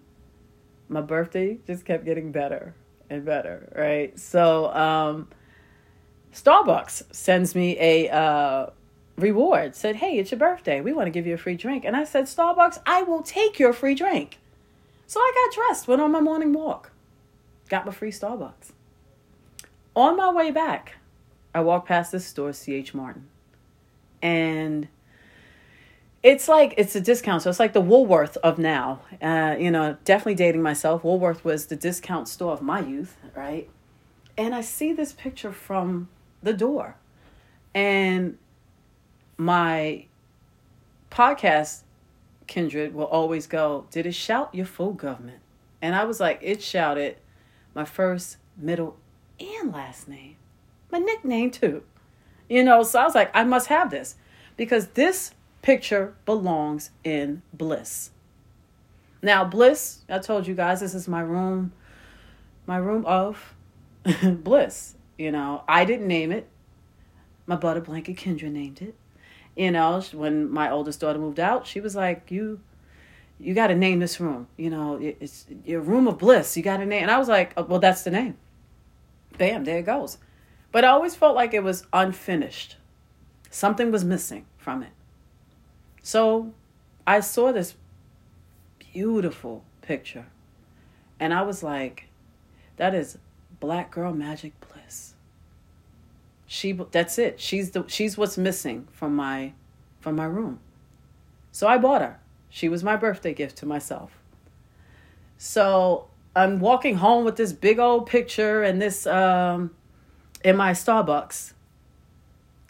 my 0.89 1.01
birthday 1.01 1.57
just 1.65 1.85
kept 1.85 2.03
getting 2.05 2.31
better 2.31 2.75
and 3.11 3.25
better, 3.25 3.71
right? 3.75 4.17
So, 4.19 4.73
um, 4.73 5.27
Starbucks 6.33 7.13
sends 7.13 7.53
me 7.53 7.77
a 7.79 8.09
uh, 8.09 8.69
reward, 9.17 9.75
said, 9.75 9.97
hey, 9.97 10.17
it's 10.17 10.31
your 10.31 10.39
birthday. 10.39 10.81
We 10.81 10.93
want 10.93 11.07
to 11.07 11.11
give 11.11 11.27
you 11.27 11.33
a 11.33 11.37
free 11.37 11.55
drink. 11.55 11.83
And 11.85 11.95
I 11.95 12.05
said, 12.05 12.25
Starbucks, 12.25 12.79
I 12.85 13.03
will 13.03 13.21
take 13.21 13.59
your 13.59 13.73
free 13.73 13.95
drink. 13.95 14.39
So 15.07 15.19
I 15.19 15.33
got 15.35 15.55
dressed, 15.55 15.87
went 15.87 16.01
on 16.01 16.11
my 16.11 16.21
morning 16.21 16.53
walk 16.53 16.91
got 17.71 17.85
my 17.85 17.91
free 17.91 18.11
Starbucks. 18.11 18.73
On 19.95 20.17
my 20.17 20.31
way 20.31 20.51
back, 20.51 20.97
I 21.55 21.61
walked 21.61 21.87
past 21.87 22.11
this 22.11 22.25
store, 22.25 22.51
CH 22.51 22.93
Martin, 22.93 23.29
and 24.21 24.89
it's 26.23 26.47
like 26.47 26.73
it's 26.77 26.95
a 26.95 27.01
discount. 27.01 27.41
So 27.41 27.49
it's 27.49 27.59
like 27.59 27.73
the 27.73 27.81
Woolworth 27.81 28.37
of 28.37 28.57
now. 28.57 29.01
Uh, 29.21 29.55
you 29.59 29.71
know, 29.71 29.97
definitely 30.05 30.35
dating 30.35 30.61
myself. 30.61 31.03
Woolworth 31.03 31.43
was 31.43 31.67
the 31.67 31.75
discount 31.75 32.27
store 32.27 32.53
of 32.53 32.61
my 32.61 32.79
youth, 32.79 33.17
right? 33.35 33.69
And 34.37 34.55
I 34.55 34.61
see 34.61 34.93
this 34.93 35.13
picture 35.13 35.51
from 35.51 36.09
the 36.43 36.53
door, 36.53 36.95
and 37.73 38.37
my 39.37 40.05
podcast 41.11 41.81
kindred 42.47 42.93
will 42.93 43.05
always 43.05 43.47
go, 43.47 43.85
Did 43.91 44.05
it 44.05 44.13
shout 44.13 44.53
your 44.53 44.65
full 44.65 44.93
government? 44.93 45.39
And 45.81 45.95
I 45.95 46.03
was 46.03 46.19
like, 46.19 46.39
It 46.41 46.61
shouted 46.61 47.17
my 47.73 47.85
first, 47.85 48.37
middle, 48.57 48.97
and 49.39 49.71
last 49.71 50.07
name. 50.07 50.35
My 50.91 50.99
nickname, 50.99 51.51
too. 51.51 51.83
You 52.49 52.63
know, 52.63 52.83
so 52.83 52.99
I 52.99 53.05
was 53.05 53.15
like, 53.15 53.31
I 53.33 53.43
must 53.43 53.67
have 53.67 53.89
this 53.89 54.15
because 54.57 54.87
this 54.89 55.31
picture 55.61 56.15
belongs 56.25 56.91
in 57.03 57.41
Bliss. 57.53 58.11
Now, 59.21 59.43
Bliss, 59.45 59.99
I 60.09 60.19
told 60.19 60.47
you 60.47 60.55
guys, 60.55 60.79
this 60.79 60.95
is 60.95 61.07
my 61.07 61.21
room, 61.21 61.73
my 62.65 62.77
room 62.77 63.05
of 63.05 63.53
Bliss. 64.23 64.95
You 65.17 65.31
know, 65.31 65.63
I 65.67 65.85
didn't 65.85 66.07
name 66.07 66.31
it. 66.31 66.47
My 67.45 67.55
butter 67.55 67.81
blanket 67.81 68.17
Kendra 68.17 68.51
named 68.51 68.81
it. 68.81 68.95
You 69.55 69.71
know, 69.71 70.01
when 70.13 70.49
my 70.49 70.71
oldest 70.71 70.99
daughter 71.01 71.19
moved 71.19 71.39
out, 71.39 71.67
she 71.67 71.81
was 71.81 71.95
like, 71.95 72.31
"You 72.31 72.61
you 73.41 73.53
got 73.53 73.67
to 73.67 73.75
name 73.75 73.99
this 73.99 74.19
room. 74.19 74.47
You 74.55 74.69
know, 74.69 74.99
it's 75.01 75.45
your 75.65 75.81
room 75.81 76.07
of 76.07 76.17
bliss. 76.17 76.55
You 76.55 76.63
got 76.63 76.77
to 76.77 76.85
name. 76.85 77.01
And 77.01 77.11
I 77.11 77.17
was 77.17 77.27
like, 77.27 77.53
oh, 77.57 77.63
well, 77.63 77.79
that's 77.79 78.03
the 78.03 78.11
name. 78.11 78.37
Bam, 79.37 79.63
there 79.63 79.79
it 79.79 79.85
goes. 79.85 80.17
But 80.71 80.85
I 80.85 80.89
always 80.89 81.15
felt 81.15 81.35
like 81.35 81.53
it 81.53 81.63
was 81.63 81.85
unfinished. 81.91 82.77
Something 83.49 83.91
was 83.91 84.05
missing 84.05 84.45
from 84.57 84.83
it. 84.83 84.91
So 86.01 86.53
I 87.05 87.19
saw 87.19 87.51
this 87.51 87.75
beautiful 88.79 89.63
picture. 89.81 90.25
And 91.19 91.33
I 91.33 91.43
was 91.43 91.61
like, 91.63 92.07
that 92.77 92.95
is 92.95 93.17
black 93.59 93.91
girl 93.91 94.13
magic 94.13 94.53
bliss. 94.59 95.13
She 96.47 96.73
that's 96.73 97.17
it. 97.17 97.39
She's 97.39 97.71
the 97.71 97.85
she's 97.87 98.17
what's 98.17 98.37
missing 98.37 98.87
from 98.91 99.15
my 99.15 99.53
from 99.99 100.15
my 100.15 100.25
room. 100.25 100.59
So 101.51 101.67
I 101.67 101.77
bought 101.77 102.01
her. 102.01 102.19
She 102.49 102.67
was 102.67 102.83
my 102.83 102.97
birthday 102.97 103.33
gift 103.33 103.57
to 103.57 103.65
myself. 103.65 104.11
So 105.37 106.07
I'm 106.35 106.59
walking 106.59 106.95
home 106.95 107.23
with 107.23 107.35
this 107.35 107.53
big 107.53 107.79
old 107.79 108.07
picture 108.07 108.63
and 108.63 108.81
this 108.81 109.05
um, 109.07 109.71
in 110.43 110.57
my 110.57 110.71
Starbucks. 110.71 111.53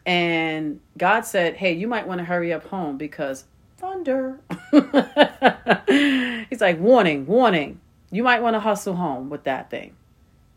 And 0.06 0.80
God 0.98 1.22
said, 1.22 1.56
Hey, 1.56 1.74
you 1.74 1.88
might 1.88 2.08
want 2.08 2.20
to 2.20 2.26
hurry 2.26 2.52
up 2.54 2.68
home 2.68 2.98
because 2.98 3.46
thunder. 3.78 4.40
He's 6.50 6.62
like, 6.62 6.80
Warning, 6.80 7.26
warning. 7.26 7.80
You 8.12 8.24
might 8.24 8.42
want 8.42 8.56
to 8.56 8.60
hustle 8.60 8.96
home 8.96 9.30
with 9.30 9.44
that 9.46 9.70
thing. 9.70 9.96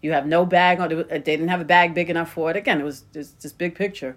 You 0.03 0.12
have 0.12 0.26
no 0.26 0.45
bag. 0.45 0.80
On. 0.80 0.88
They 0.88 1.18
didn't 1.18 1.49
have 1.49 1.61
a 1.61 1.64
bag 1.64 1.95
big 1.95 2.11
enough 2.11 2.32
for 2.32 2.51
it. 2.51 2.57
Again, 2.57 2.80
it 2.80 2.84
was 2.84 3.05
just 3.12 3.40
this 3.40 3.53
big 3.53 3.74
picture. 3.74 4.16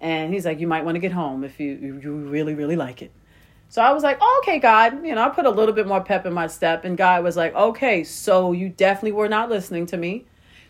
And 0.00 0.32
he's 0.32 0.46
like, 0.46 0.60
You 0.60 0.66
might 0.66 0.84
want 0.84 0.96
to 0.96 1.00
get 1.00 1.12
home 1.12 1.44
if 1.44 1.60
you, 1.60 2.00
you 2.02 2.12
really, 2.12 2.54
really 2.54 2.76
like 2.76 3.02
it. 3.02 3.12
So 3.70 3.80
I 3.80 3.92
was 3.92 4.02
like, 4.02 4.20
okay, 4.38 4.58
God, 4.58 5.06
you 5.06 5.14
know, 5.14 5.22
I 5.22 5.28
put 5.28 5.46
a 5.46 5.50
little 5.50 5.72
bit 5.72 5.86
more 5.86 6.02
pep 6.02 6.26
in 6.26 6.32
my 6.32 6.48
step. 6.48 6.84
And 6.84 6.98
God 6.98 7.22
was 7.22 7.36
like, 7.36 7.54
okay, 7.54 8.02
so 8.02 8.50
you 8.50 8.68
definitely 8.68 9.12
were 9.12 9.28
not 9.28 9.48
listening 9.48 9.86
to 9.86 9.96
me. 9.96 10.26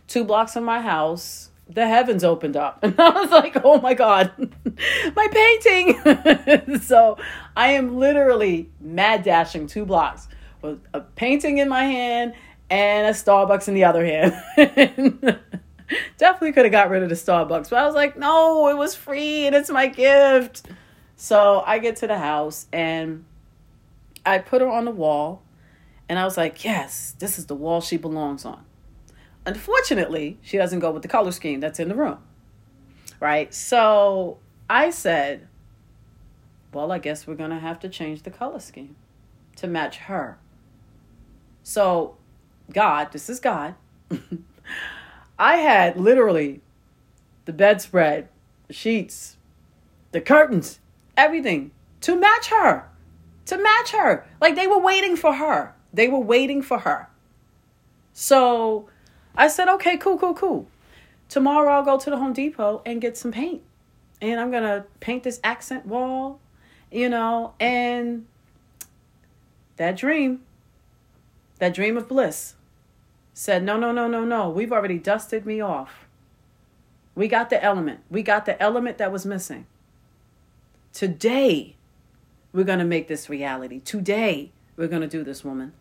Two 0.07 0.23
blocks 0.23 0.53
from 0.53 0.65
my 0.65 0.83
house, 0.83 1.50
the 1.75 1.87
heavens 1.87 2.25
opened 2.25 2.57
up. 2.57 2.81
And 2.85 2.99
I 2.99 3.11
was 3.11 3.31
like, 3.31 3.57
oh 3.65 3.81
my 3.81 3.95
God, 3.95 4.33
my 5.17 5.29
painting. 5.31 6.81
so 6.81 7.19
I 7.57 7.73
am 7.73 7.99
literally 7.99 8.71
mad 8.81 9.23
dashing 9.23 9.67
two 9.67 9.85
blocks 9.85 10.29
with 10.63 10.81
a 10.93 11.01
painting 11.01 11.59
in 11.59 11.69
my 11.69 11.85
hand 11.85 12.35
and 12.69 13.07
a 13.07 13.11
Starbucks 13.11 13.69
in 13.69 13.75
the 13.75 13.85
other 13.85 14.05
hand. 14.05 15.39
definitely 16.19 16.53
could 16.53 16.65
have 16.65 16.73
got 16.73 16.91
rid 16.91 17.03
of 17.03 17.09
the 17.09 17.15
Starbucks, 17.15 17.71
but 17.71 17.79
I 17.79 17.87
was 17.87 17.95
like, 17.95 18.17
no, 18.17 18.69
it 18.69 18.77
was 18.77 18.95
free 18.95 19.47
and 19.47 19.55
it's 19.55 19.71
my 19.71 19.87
gift. 19.87 20.67
So 21.17 21.63
I 21.67 21.79
get 21.79 21.97
to 21.97 22.07
the 22.07 22.19
house 22.19 22.67
and 22.73 23.25
I 24.25 24.39
put 24.39 24.61
her 24.61 24.69
on 24.69 24.85
the 24.85 24.91
wall 24.91 25.43
And 26.09 26.19
I 26.19 26.25
was 26.25 26.37
like, 26.37 26.65
yes, 26.65 27.15
this 27.19 27.39
is 27.39 27.47
the 27.47 27.55
wall 27.55 27.81
she 27.81 27.97
belongs 27.97 28.45
on. 28.45 28.65
Unfortunately, 29.47 30.39
she 30.43 30.57
doesn't 30.57 30.81
go 30.81 30.91
with 30.91 31.03
the 31.03 31.09
color 31.09 31.33
scheme 31.33 31.61
that's 31.61 31.81
in 31.81 31.89
the 31.89 31.95
room. 31.95 32.19
Right? 33.21 33.53
So 33.53 34.39
I 34.69 34.91
said, 34.91 35.49
well, 36.73 36.93
I 36.93 36.99
guess 36.99 37.27
we're 37.27 37.35
going 37.35 37.51
to 37.51 37.59
have 37.59 37.81
to 37.81 37.89
change 37.89 38.23
the 38.23 38.31
color 38.31 38.61
scheme 38.61 38.97
to 39.57 39.67
match 39.67 39.99
her. 39.99 40.39
So, 41.63 42.17
God, 42.73 43.13
this 43.13 43.29
is 43.29 43.41
God. 43.41 43.75
I 45.39 45.57
had 45.57 45.97
literally 45.97 46.61
the 47.45 47.53
bedspread, 47.53 48.29
the 48.69 48.75
sheets, 48.75 49.37
the 50.13 50.21
curtains, 50.21 50.81
everything 51.17 51.73
to 52.03 52.17
match 52.17 52.49
her. 52.49 52.89
To 53.47 53.59
match 53.59 53.91
her. 53.93 54.27
Like 54.41 54.55
they 54.55 54.67
were 54.67 54.79
waiting 54.79 55.17
for 55.17 55.35
her. 55.35 55.75
They 55.93 56.09
were 56.09 56.21
waiting 56.21 56.63
for 56.63 56.79
her. 56.79 57.09
So 58.13 58.89
I 59.37 59.49
said, 59.49 59.69
okay, 59.69 59.97
cool, 59.97 60.19
cool, 60.19 60.35
cool. 60.35 60.67
Tomorrow 61.29 61.73
I'll 61.73 61.85
go 61.85 61.99
to 61.99 62.11
the 62.11 62.17
Home 62.17 62.33
Depot 62.33 62.83
and 62.85 63.01
get 63.01 63.17
some 63.17 63.33
paint. 63.33 63.63
And 64.21 64.39
I'm 64.39 64.51
going 64.51 64.65
to 64.65 64.85
paint 64.99 65.23
this 65.23 65.41
accent 65.43 65.87
wall, 65.87 66.41
you 66.91 67.09
know, 67.09 67.55
and 67.59 68.27
that 69.77 69.97
dream, 69.97 70.43
that 71.59 71.73
dream 71.73 71.97
of 71.97 72.09
bliss, 72.09 72.55
said, 73.33 73.63
no, 73.63 73.79
no, 73.79 73.93
no, 73.93 74.09
no, 74.09 74.25
no. 74.25 74.51
We've 74.51 74.73
already 74.73 74.99
dusted 74.99 75.47
me 75.47 75.61
off. 75.61 76.07
We 77.15 77.29
got 77.29 77.49
the 77.51 77.63
element. 77.63 78.01
We 78.11 78.23
got 78.23 78.45
the 78.45 78.61
element 78.63 78.99
that 78.99 79.11
was 79.11 79.25
missing. 79.25 79.67
Today, 80.93 81.77
we're 82.53 82.65
going 82.65 82.79
to 82.79 82.85
make 82.85 83.09
this 83.09 83.31
reality. 83.31 83.81
Today, 83.81 84.53
we're 84.77 84.89
going 84.89 85.03
to 85.03 85.09
do 85.09 85.23
this, 85.23 85.45
woman. 85.45 85.73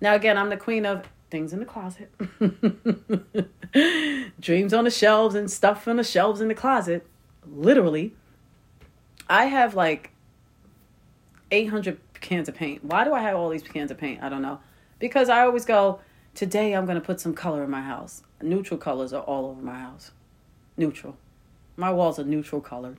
Now, 0.00 0.14
again, 0.14 0.36
I'm 0.36 0.50
the 0.50 0.56
queen 0.56 0.86
of 0.86 1.04
things 1.30 1.52
in 1.52 1.60
the 1.60 1.66
closet, 1.66 2.10
dreams 4.40 4.72
on 4.72 4.84
the 4.84 4.90
shelves, 4.90 5.34
and 5.34 5.50
stuff 5.50 5.88
on 5.88 5.96
the 5.96 6.04
shelves 6.04 6.40
in 6.40 6.48
the 6.48 6.54
closet. 6.54 7.06
Literally, 7.46 8.14
I 9.28 9.46
have 9.46 9.74
like 9.74 10.12
800 11.50 11.98
cans 12.20 12.48
of 12.48 12.54
paint. 12.54 12.84
Why 12.84 13.04
do 13.04 13.12
I 13.12 13.20
have 13.20 13.36
all 13.36 13.48
these 13.48 13.62
cans 13.62 13.90
of 13.90 13.98
paint? 13.98 14.22
I 14.22 14.28
don't 14.28 14.42
know. 14.42 14.60
Because 14.98 15.28
I 15.28 15.40
always 15.40 15.64
go, 15.64 16.00
today 16.34 16.72
I'm 16.72 16.86
going 16.86 17.00
to 17.00 17.04
put 17.04 17.20
some 17.20 17.34
color 17.34 17.64
in 17.64 17.70
my 17.70 17.82
house. 17.82 18.22
Neutral 18.42 18.78
colors 18.78 19.12
are 19.12 19.22
all 19.22 19.46
over 19.46 19.62
my 19.62 19.78
house. 19.78 20.12
Neutral. 20.76 21.16
My 21.76 21.90
walls 21.90 22.18
are 22.18 22.24
neutral 22.24 22.60
colored. 22.60 22.98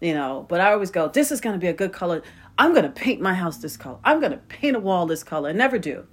You 0.00 0.14
know, 0.14 0.46
but 0.48 0.60
I 0.60 0.72
always 0.72 0.92
go, 0.92 1.08
this 1.08 1.32
is 1.32 1.40
going 1.40 1.54
to 1.54 1.58
be 1.58 1.66
a 1.66 1.72
good 1.72 1.92
color. 1.92 2.22
I'm 2.56 2.72
going 2.72 2.84
to 2.84 2.90
paint 2.90 3.20
my 3.20 3.34
house 3.34 3.58
this 3.58 3.76
color. 3.76 3.98
I'm 4.04 4.20
going 4.20 4.32
to 4.32 4.38
paint 4.38 4.76
a 4.76 4.80
wall 4.80 5.06
this 5.06 5.24
color. 5.24 5.48
I 5.48 5.52
never 5.52 5.78
do. 5.78 6.06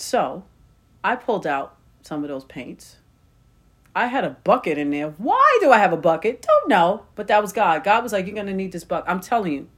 So 0.00 0.44
I 1.02 1.16
pulled 1.16 1.44
out 1.44 1.74
some 2.02 2.22
of 2.22 2.28
those 2.28 2.44
paints. 2.44 2.98
I 3.96 4.06
had 4.06 4.24
a 4.24 4.30
bucket 4.44 4.78
in 4.78 4.90
there. 4.90 5.08
Why 5.18 5.58
do 5.60 5.72
I 5.72 5.78
have 5.78 5.92
a 5.92 5.96
bucket? 5.96 6.40
Don't 6.40 6.68
know. 6.68 7.02
But 7.16 7.26
that 7.26 7.42
was 7.42 7.52
God. 7.52 7.82
God 7.82 8.04
was 8.04 8.12
like, 8.12 8.26
You're 8.26 8.34
going 8.36 8.46
to 8.46 8.54
need 8.54 8.70
this 8.70 8.84
bucket. 8.84 9.10
I'm 9.10 9.18
telling 9.18 9.52
you, 9.52 9.68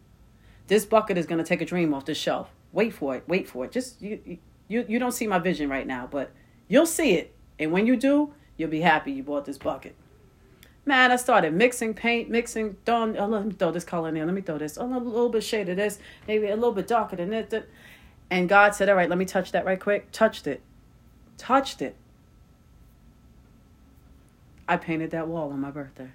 this 0.66 0.85
bucket 0.85 1.16
is 1.16 1.25
going 1.25 1.39
to 1.39 1.45
take 1.45 1.62
a 1.62 1.64
dream 1.64 1.95
off 1.95 2.05
the 2.05 2.14
shelf. 2.14 2.51
Wait 2.71 2.93
for 2.93 3.16
it. 3.16 3.25
Wait 3.27 3.49
for 3.49 3.64
it. 3.64 3.73
Just, 3.73 4.03
you, 4.03 4.39
you, 4.68 4.85
you 4.87 4.99
don't 4.99 5.12
see 5.12 5.27
my 5.27 5.39
vision 5.39 5.71
right 5.71 5.87
now, 5.87 6.07
but 6.11 6.33
you'll 6.68 6.85
see 6.85 7.14
it. 7.14 7.35
And 7.59 7.73
when 7.73 7.87
you 7.87 7.97
do, 7.97 8.35
you'll 8.59 8.68
be 8.68 8.83
happy 8.83 9.12
you 9.12 9.23
bought 9.23 9.47
this 9.47 9.57
bucket. 9.57 9.97
Man, 10.85 11.11
I 11.11 11.16
started 11.16 11.55
mixing 11.55 11.95
paint, 11.95 12.29
mixing, 12.29 12.77
throwing, 12.85 13.16
oh, 13.16 13.27
let 13.27 13.47
me 13.47 13.53
throw 13.53 13.71
this 13.71 13.85
color 13.85 14.11
in 14.11 14.14
there. 14.16 14.27
Let 14.27 14.35
me 14.35 14.43
throw 14.43 14.59
this. 14.59 14.77
Oh, 14.77 14.85
a 14.85 14.99
little 14.99 15.31
bit 15.31 15.45
shade 15.45 15.71
of 15.71 15.77
this, 15.77 15.99
maybe 16.29 16.49
a 16.49 16.57
little 16.57 16.73
bit 16.73 16.89
darker 16.89 17.16
than 17.16 17.31
that. 17.31 17.66
And 18.31 18.49
God 18.49 18.74
said, 18.74 18.89
All 18.89 18.95
right, 18.95 19.09
let 19.09 19.18
me 19.18 19.24
touch 19.24 19.53
that 19.53 19.64
right 19.64 19.81
quick. 19.81 20.12
Touched 20.12 20.47
it. 20.47 20.62
Touched 21.37 21.83
it. 21.83 21.97
I 24.68 24.76
painted 24.76 25.11
that 25.11 25.26
wall 25.26 25.51
on 25.51 25.61
my 25.61 25.70
birthday. 25.70 26.11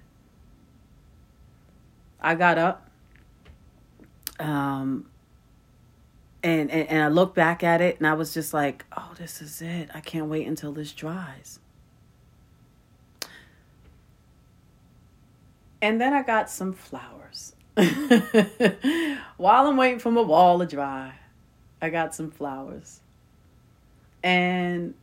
I 2.20 2.34
got 2.34 2.56
up. 2.56 2.88
Um, 4.38 5.10
and, 6.42 6.70
and, 6.70 6.88
and 6.88 7.02
I 7.02 7.08
looked 7.08 7.34
back 7.34 7.62
at 7.62 7.80
it 7.80 7.98
and 7.98 8.06
I 8.06 8.14
was 8.14 8.32
just 8.32 8.54
like, 8.54 8.84
oh, 8.96 9.12
this 9.18 9.42
is 9.42 9.60
it. 9.60 9.90
I 9.92 10.00
can't 10.00 10.26
wait 10.26 10.46
until 10.46 10.72
this 10.72 10.92
dries. 10.92 11.58
And 15.82 16.00
then 16.00 16.14
I 16.14 16.22
got 16.22 16.48
some 16.48 16.72
flowers. 16.72 17.54
While 19.36 19.66
I'm 19.66 19.76
waiting 19.76 19.98
for 19.98 20.10
my 20.10 20.22
wall 20.22 20.58
to 20.60 20.66
dry, 20.66 21.12
I 21.80 21.90
got 21.90 22.14
some 22.14 22.30
flowers. 22.30 23.00
And 24.22 24.94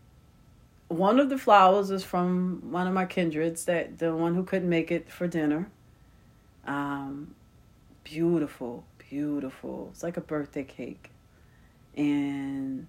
one 0.88 1.20
of 1.20 1.30
the 1.30 1.38
flowers 1.38 1.90
was 1.90 2.04
from 2.04 2.72
one 2.72 2.88
of 2.88 2.94
my 2.94 3.06
kindreds, 3.06 3.66
that 3.66 4.00
the 4.00 4.16
one 4.16 4.36
who 4.36 4.44
couldn't 4.44 4.70
make 4.70 4.92
it 4.92 5.10
for 5.10 5.28
dinner. 5.28 5.70
Um, 6.66 7.36
beautiful, 8.04 8.86
beautiful. 9.10 9.90
It's 9.92 10.04
like 10.04 10.18
a 10.18 10.22
birthday 10.22 10.64
cake. 10.64 11.10
And 11.96 12.88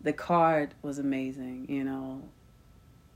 the 0.00 0.12
card 0.12 0.74
was 0.82 0.98
amazing, 0.98 1.66
you 1.68 1.84
know. 1.84 2.22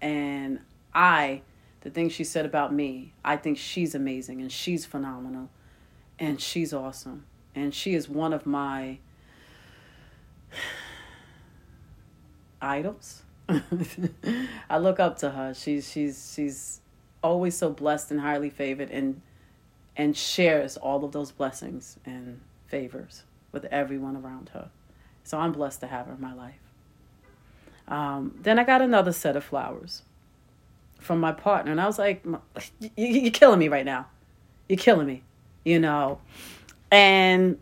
And 0.01 0.61
I, 0.95 1.43
the 1.83 1.91
thing 1.91 2.09
she 2.09 2.25
said 2.25 2.45
about 2.45 2.73
me, 2.73 3.13
I 3.25 3.37
think 3.37 3.59
she's 3.59 3.95
amazing 3.95 4.41
and 4.41 4.51
she's 4.51 4.85
phenomenal 4.85 5.49
and 6.19 6.41
she's 6.41 6.73
awesome. 6.73 7.25
And 7.55 7.75
she 7.75 7.95
is 7.95 8.09
one 8.09 8.33
of 8.33 8.47
my 8.47 8.99
idols. 12.61 13.23
I 14.71 14.79
look 14.79 15.01
up 15.01 15.19
to 15.19 15.31
her. 15.31 15.55
She's 15.55 15.91
she's 15.91 16.33
she's 16.35 16.81
always 17.23 17.57
so 17.57 17.71
blessed 17.71 18.11
and 18.11 18.21
highly 18.21 18.51
favored 18.51 18.91
and 18.91 19.21
and 19.97 20.17
shares 20.17 20.77
all 20.77 21.05
of 21.05 21.13
those 21.13 21.31
blessings 21.33 21.99
and 22.07 22.41
favors 22.67 23.25
with 23.53 23.65
everyone 23.67 24.17
around 24.17 24.51
her. 24.51 24.71
So 25.25 25.39
I'm 25.39 25.53
blessed 25.53 25.81
to 25.81 25.87
have 25.87 26.07
her 26.07 26.15
in 26.15 26.21
my 26.21 26.33
life. 26.35 26.55
Um, 27.89 28.39
then 28.43 28.59
I 28.59 28.65
got 28.65 28.81
another 28.81 29.13
set 29.13 29.37
of 29.37 29.45
flowers 29.45 30.03
from 30.99 31.21
my 31.21 31.33
partner, 31.33 31.73
and 31.73 31.81
I 31.81 31.87
was 31.87 31.99
like, 31.99 32.25
"You're 32.97 33.31
killing 33.31 33.59
me 33.59 33.69
right 33.69 33.85
now. 33.85 34.07
You're 34.69 34.79
killing 34.79 35.07
me," 35.07 35.23
you 35.65 35.79
know. 35.79 36.21
And 36.91 37.59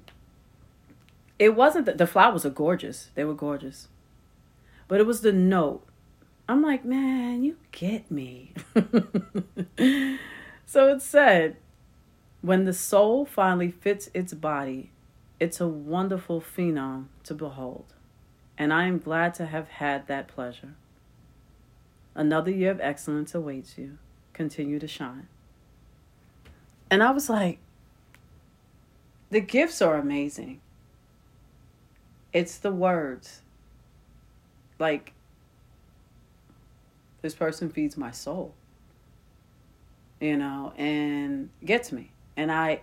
it 1.41 1.57
wasn't 1.57 1.87
that 1.87 1.97
the 1.97 2.07
flowers 2.07 2.45
are 2.45 2.51
gorgeous. 2.51 3.09
They 3.15 3.25
were 3.25 3.35
gorgeous. 3.35 3.89
But 4.87 5.01
it 5.01 5.07
was 5.07 5.23
the 5.23 5.33
note. 5.33 5.87
I'm 6.47 6.61
like, 6.61 6.85
man, 6.85 7.43
you 7.43 7.57
get 7.73 8.11
me. 8.11 8.53
so 10.67 10.89
it 10.89 11.01
said, 11.01 11.57
when 12.43 12.67
the 12.67 12.75
soul 12.75 13.25
finally 13.25 13.71
fits 13.71 14.11
its 14.13 14.35
body, 14.35 14.91
it's 15.41 15.63
a 15.63 15.67
wonderful 15.67 16.43
phenom 16.43 17.07
to 17.25 17.33
behold. 17.33 17.95
And 18.59 18.71
I 18.71 18.85
am 18.85 18.99
glad 18.99 19.33
to 19.35 19.47
have 19.47 19.69
had 19.69 20.09
that 20.09 20.29
pleasure. 20.29 20.75
Another 22.15 22.51
year 22.51 22.73
of 22.73 22.83
excellence 22.83 23.35
awaits 23.35 23.79
you. 23.79 23.97
Continue 24.35 24.79
to 24.79 24.89
shine. 24.89 25.29
And 26.91 27.03
I 27.03 27.13
was 27.13 27.31
like, 27.31 27.61
the 29.31 29.41
gifts 29.41 29.81
are 29.81 29.97
amazing. 29.97 30.61
It's 32.33 32.59
the 32.59 32.71
words. 32.71 33.43
Like, 34.79 35.13
this 37.23 37.35
person 37.35 37.71
feeds 37.71 37.97
my 37.97 38.11
soul, 38.11 38.55
you 40.21 40.37
know, 40.37 40.73
and 40.77 41.51
gets 41.65 41.93
me. 41.93 42.13
And 42.37 42.51
I, 42.51 42.81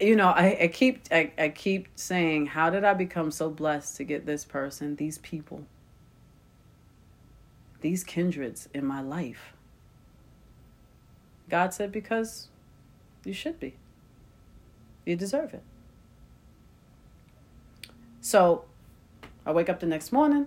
you 0.00 0.16
know, 0.16 0.28
I, 0.28 0.58
I 0.62 0.68
keep 0.68 1.04
I, 1.12 1.32
I 1.38 1.48
keep 1.50 1.88
saying, 1.94 2.46
how 2.46 2.70
did 2.70 2.82
I 2.82 2.94
become 2.94 3.30
so 3.30 3.50
blessed 3.50 3.96
to 3.98 4.04
get 4.04 4.26
this 4.26 4.44
person, 4.44 4.96
these 4.96 5.18
people, 5.18 5.64
these 7.80 8.02
kindreds 8.02 8.68
in 8.74 8.84
my 8.84 9.00
life? 9.00 9.52
God 11.48 11.72
said, 11.72 11.92
because 11.92 12.48
you 13.24 13.32
should 13.32 13.60
be. 13.60 13.76
You 15.04 15.16
deserve 15.16 15.54
it. 15.54 15.62
So 18.22 18.64
I 19.44 19.50
wake 19.50 19.68
up 19.68 19.80
the 19.80 19.86
next 19.86 20.12
morning, 20.12 20.46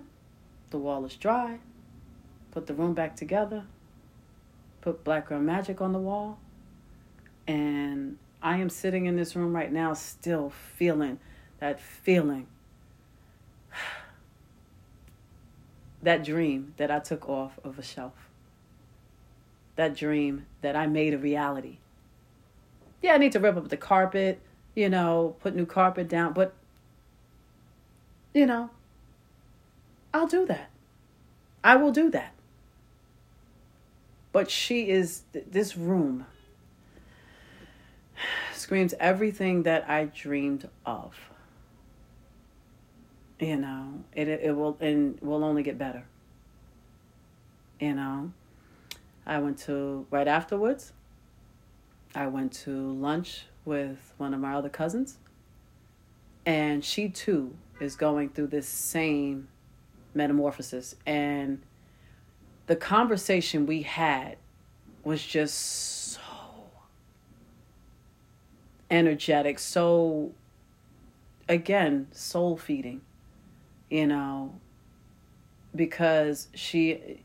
the 0.70 0.78
wall 0.78 1.04
is 1.04 1.14
dry, 1.14 1.58
put 2.50 2.66
the 2.66 2.72
room 2.72 2.94
back 2.94 3.14
together, 3.14 3.64
put 4.80 5.04
Black 5.04 5.28
Girl 5.28 5.40
Magic 5.40 5.82
on 5.82 5.92
the 5.92 5.98
wall, 5.98 6.38
and 7.46 8.16
I 8.42 8.56
am 8.56 8.70
sitting 8.70 9.04
in 9.04 9.16
this 9.16 9.36
room 9.36 9.54
right 9.54 9.70
now 9.70 9.92
still 9.92 10.50
feeling 10.74 11.20
that 11.58 11.78
feeling. 11.78 12.46
that 16.02 16.24
dream 16.24 16.72
that 16.78 16.90
I 16.90 16.98
took 16.98 17.28
off 17.28 17.58
of 17.62 17.78
a 17.78 17.82
shelf. 17.82 18.30
That 19.76 19.94
dream 19.94 20.46
that 20.62 20.76
I 20.76 20.86
made 20.86 21.12
a 21.12 21.18
reality. 21.18 21.76
Yeah, 23.02 23.12
I 23.12 23.18
need 23.18 23.32
to 23.32 23.38
rip 23.38 23.58
up 23.58 23.68
the 23.68 23.76
carpet, 23.76 24.40
you 24.74 24.88
know, 24.88 25.36
put 25.40 25.54
new 25.54 25.66
carpet 25.66 26.08
down, 26.08 26.32
but 26.32 26.54
you 28.36 28.44
know, 28.44 28.68
I'll 30.12 30.26
do 30.26 30.44
that. 30.44 30.68
I 31.64 31.76
will 31.76 31.90
do 31.90 32.10
that. 32.10 32.34
But 34.30 34.50
she 34.50 34.90
is, 34.90 35.22
this 35.32 35.74
room 35.74 36.26
screams 38.52 38.92
everything 39.00 39.62
that 39.62 39.88
I 39.88 40.04
dreamed 40.04 40.68
of. 40.84 41.14
You 43.40 43.56
know, 43.56 44.04
it, 44.12 44.28
it 44.28 44.54
will, 44.54 44.76
and 44.80 45.18
will 45.22 45.42
only 45.42 45.62
get 45.62 45.78
better. 45.78 46.04
You 47.80 47.94
know, 47.94 48.32
I 49.26 49.38
went 49.38 49.56
to, 49.60 50.06
right 50.10 50.28
afterwards, 50.28 50.92
I 52.14 52.26
went 52.26 52.52
to 52.64 52.92
lunch 52.92 53.46
with 53.64 54.12
one 54.18 54.34
of 54.34 54.40
my 54.40 54.52
other 54.56 54.68
cousins. 54.68 55.16
And 56.44 56.84
she 56.84 57.08
too 57.08 57.54
is 57.80 57.96
going 57.96 58.30
through 58.30 58.48
this 58.48 58.68
same 58.68 59.48
metamorphosis. 60.14 60.94
And 61.06 61.62
the 62.66 62.76
conversation 62.76 63.66
we 63.66 63.82
had 63.82 64.36
was 65.04 65.24
just 65.24 65.54
so 65.54 66.20
energetic, 68.90 69.58
so, 69.58 70.32
again, 71.48 72.08
soul 72.12 72.56
feeding, 72.56 73.02
you 73.90 74.06
know, 74.06 74.58
because 75.74 76.48
she, 76.54 77.22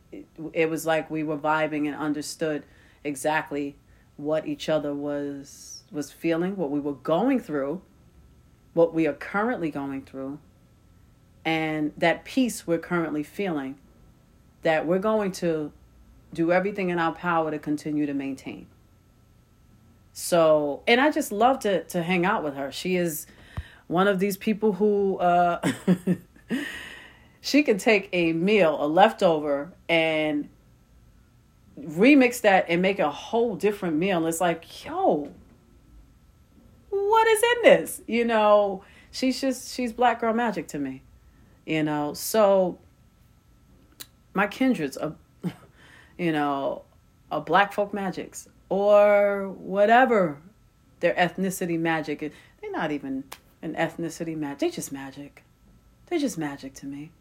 it 0.54 0.70
was 0.70 0.86
like 0.86 1.10
we 1.10 1.24
were 1.24 1.38
vibing 1.38 1.88
and 1.88 1.96
understood 1.96 2.66
exactly 3.04 3.76
what 4.18 4.48
each 4.48 4.70
other 4.70 4.94
was 4.94 5.84
was 5.92 6.12
feeling, 6.12 6.56
what 6.56 6.72
we 6.72 6.80
were 6.80 6.94
going 6.94 7.40
through, 7.40 7.82
what 8.74 8.94
we 8.94 9.08
are 9.08 9.14
currently 9.14 9.70
going 9.70 10.04
through, 10.04 10.40
and 11.44 11.94
that 11.98 12.26
peace 12.26 12.66
we're 12.66 12.80
currently 12.80 13.24
feeling 13.24 13.78
that 14.62 14.86
we're 14.86 15.00
going 15.00 15.32
to 15.32 15.72
do 16.34 16.52
everything 16.52 16.90
in 16.90 17.00
our 17.00 17.12
power 17.12 17.52
to 17.52 17.60
continue 17.60 18.06
to 18.06 18.14
maintain. 18.14 18.68
So, 20.14 20.84
and 20.88 21.00
I 21.00 21.12
just 21.12 21.32
love 21.32 21.60
to 21.60 21.84
to 21.86 22.04
hang 22.04 22.26
out 22.26 22.44
with 22.44 22.56
her. 22.56 22.72
She 22.72 22.96
is 22.96 23.28
one 23.88 24.08
of 24.08 24.20
these 24.20 24.38
people 24.38 24.74
who 24.74 25.18
uh 25.18 25.60
she 27.42 27.64
can 27.64 27.78
take 27.78 28.10
a 28.14 28.34
meal, 28.34 28.78
a 28.84 28.88
leftover 28.88 29.74
and 29.90 30.50
remix 31.80 32.42
that 32.42 32.66
and 32.70 32.82
make 32.82 33.00
a 33.00 33.10
whole 33.10 33.56
different 33.56 33.96
meal. 33.96 34.26
It's 34.28 34.42
like, 34.42 34.86
yo, 34.86 35.32
what 37.12 37.28
is 37.28 37.44
in 37.44 37.64
this? 37.64 38.02
You 38.08 38.24
know, 38.24 38.84
she's 39.12 39.42
just 39.42 39.74
she's 39.74 39.92
black 39.92 40.22
girl 40.22 40.34
magic 40.34 40.70
to 40.70 40.80
me. 40.80 41.04
You 41.66 41.84
know, 41.84 42.14
so 42.14 42.80
my 44.34 44.48
kindreds 44.48 44.96
are 44.96 45.16
you 46.18 46.32
know, 46.32 46.84
a 47.30 47.42
black 47.42 47.74
folk 47.74 47.94
magics 47.94 48.48
or 48.70 49.50
whatever 49.50 50.42
their 51.02 51.14
ethnicity 51.16 51.78
magic 51.78 52.24
is. 52.24 52.32
They're 52.62 52.72
not 52.72 52.92
even 52.92 53.26
an 53.62 53.76
ethnicity 53.76 54.38
magic. 54.38 54.60
They 54.60 54.70
just 54.70 54.94
magic. 54.94 55.44
They're 56.08 56.20
just 56.20 56.38
magic 56.38 56.74
to 56.76 56.86
me. 56.86 57.12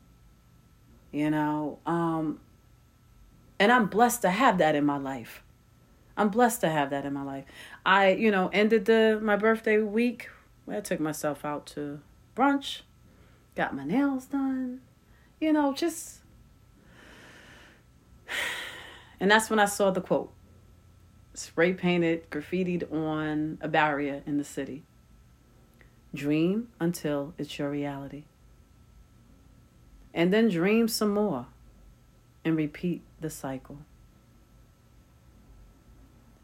You 1.10 1.30
know, 1.30 1.80
um 1.84 2.38
and 3.58 3.72
I'm 3.72 3.86
blessed 3.86 4.22
to 4.22 4.30
have 4.30 4.58
that 4.58 4.76
in 4.76 4.86
my 4.86 4.98
life. 4.98 5.42
I'm 6.16 6.28
blessed 6.28 6.60
to 6.60 6.68
have 6.68 6.90
that 6.90 7.06
in 7.06 7.14
my 7.14 7.22
life. 7.22 7.44
I, 7.84 8.12
you 8.12 8.30
know, 8.30 8.48
ended 8.52 8.84
the 8.84 9.18
my 9.22 9.36
birthday 9.36 9.78
week. 9.78 10.28
I 10.70 10.80
took 10.80 11.00
myself 11.00 11.44
out 11.44 11.66
to 11.68 12.00
brunch, 12.36 12.82
got 13.54 13.74
my 13.74 13.84
nails 13.84 14.26
done. 14.26 14.80
You 15.40 15.52
know, 15.52 15.72
just 15.72 16.20
and 19.20 19.30
that's 19.30 19.50
when 19.50 19.58
I 19.58 19.64
saw 19.64 19.90
the 19.90 20.00
quote. 20.00 20.32
Spray 21.34 21.72
painted, 21.72 22.28
graffitied 22.30 22.92
on 22.92 23.58
a 23.60 23.68
barrier 23.68 24.22
in 24.26 24.36
the 24.36 24.44
city. 24.44 24.82
Dream 26.14 26.68
until 26.80 27.34
it's 27.38 27.58
your 27.58 27.70
reality. 27.70 28.24
And 30.12 30.32
then 30.32 30.48
dream 30.48 30.88
some 30.88 31.10
more 31.10 31.46
and 32.44 32.56
repeat 32.56 33.02
the 33.20 33.30
cycle. 33.30 33.78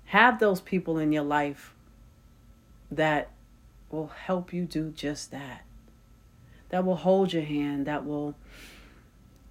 Have 0.06 0.38
those 0.38 0.60
people 0.60 0.98
in 0.98 1.12
your 1.12 1.24
life 1.24 1.74
that 2.90 3.30
will 3.90 4.08
help 4.08 4.52
you 4.52 4.64
do 4.64 4.90
just 4.90 5.30
that. 5.30 5.64
That 6.68 6.84
will 6.84 6.96
hold 6.96 7.32
your 7.32 7.42
hand, 7.42 7.86
that 7.86 8.04
will 8.04 8.34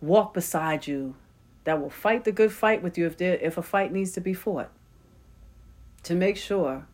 walk 0.02 0.34
beside 0.34 0.88
you, 0.88 1.16
that 1.64 1.82
will 1.82 1.90
fight 1.90 2.24
the 2.24 2.32
good 2.32 2.52
fight 2.52 2.84
with 2.84 2.98
you 2.98 3.06
if 3.06 3.18
there, 3.18 3.36
if 3.36 3.58
a 3.58 3.62
fight 3.62 3.92
needs 3.92 4.12
to 4.14 4.22
be 4.22 4.34
fought. 4.34 4.72
To 6.04 6.16
make 6.16 6.38
sure 6.38 6.86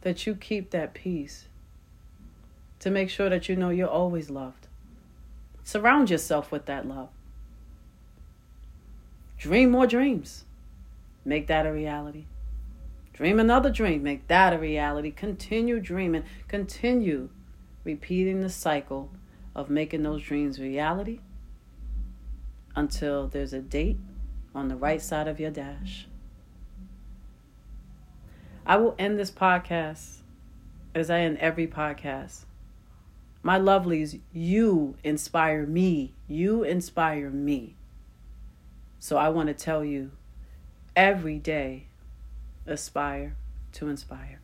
that 0.00 0.26
you 0.26 0.34
keep 0.34 0.70
that 0.70 0.94
peace. 0.94 1.46
To 2.80 2.90
make 2.90 3.10
sure 3.10 3.28
that 3.28 3.48
you 3.48 3.56
know 3.56 3.70
you're 3.70 3.88
always 3.88 4.30
loved. 4.30 4.66
Surround 5.62 6.10
yourself 6.10 6.50
with 6.50 6.66
that 6.66 6.86
love. 6.86 7.10
Dream 9.38 9.70
more 9.70 9.86
dreams. 9.86 10.44
Make 11.24 11.46
that 11.48 11.66
a 11.66 11.72
reality. 11.72 12.24
Dream 13.20 13.38
another 13.38 13.68
dream. 13.68 14.02
Make 14.02 14.28
that 14.28 14.54
a 14.54 14.58
reality. 14.58 15.10
Continue 15.10 15.78
dreaming. 15.78 16.24
Continue 16.48 17.28
repeating 17.84 18.40
the 18.40 18.48
cycle 18.48 19.10
of 19.54 19.68
making 19.68 20.04
those 20.04 20.22
dreams 20.22 20.58
reality 20.58 21.20
until 22.74 23.28
there's 23.28 23.52
a 23.52 23.60
date 23.60 23.98
on 24.54 24.68
the 24.68 24.74
right 24.74 25.02
side 25.02 25.28
of 25.28 25.38
your 25.38 25.50
dash. 25.50 26.08
I 28.64 28.78
will 28.78 28.94
end 28.98 29.18
this 29.18 29.30
podcast 29.30 30.20
as 30.94 31.10
I 31.10 31.20
end 31.20 31.36
every 31.40 31.66
podcast. 31.66 32.46
My 33.42 33.58
lovelies, 33.58 34.18
you 34.32 34.96
inspire 35.04 35.66
me. 35.66 36.14
You 36.26 36.62
inspire 36.62 37.28
me. 37.28 37.76
So 38.98 39.18
I 39.18 39.28
want 39.28 39.48
to 39.48 39.54
tell 39.54 39.84
you 39.84 40.12
every 40.96 41.38
day 41.38 41.88
aspire 42.66 43.36
to 43.72 43.88
inspire. 43.88 44.39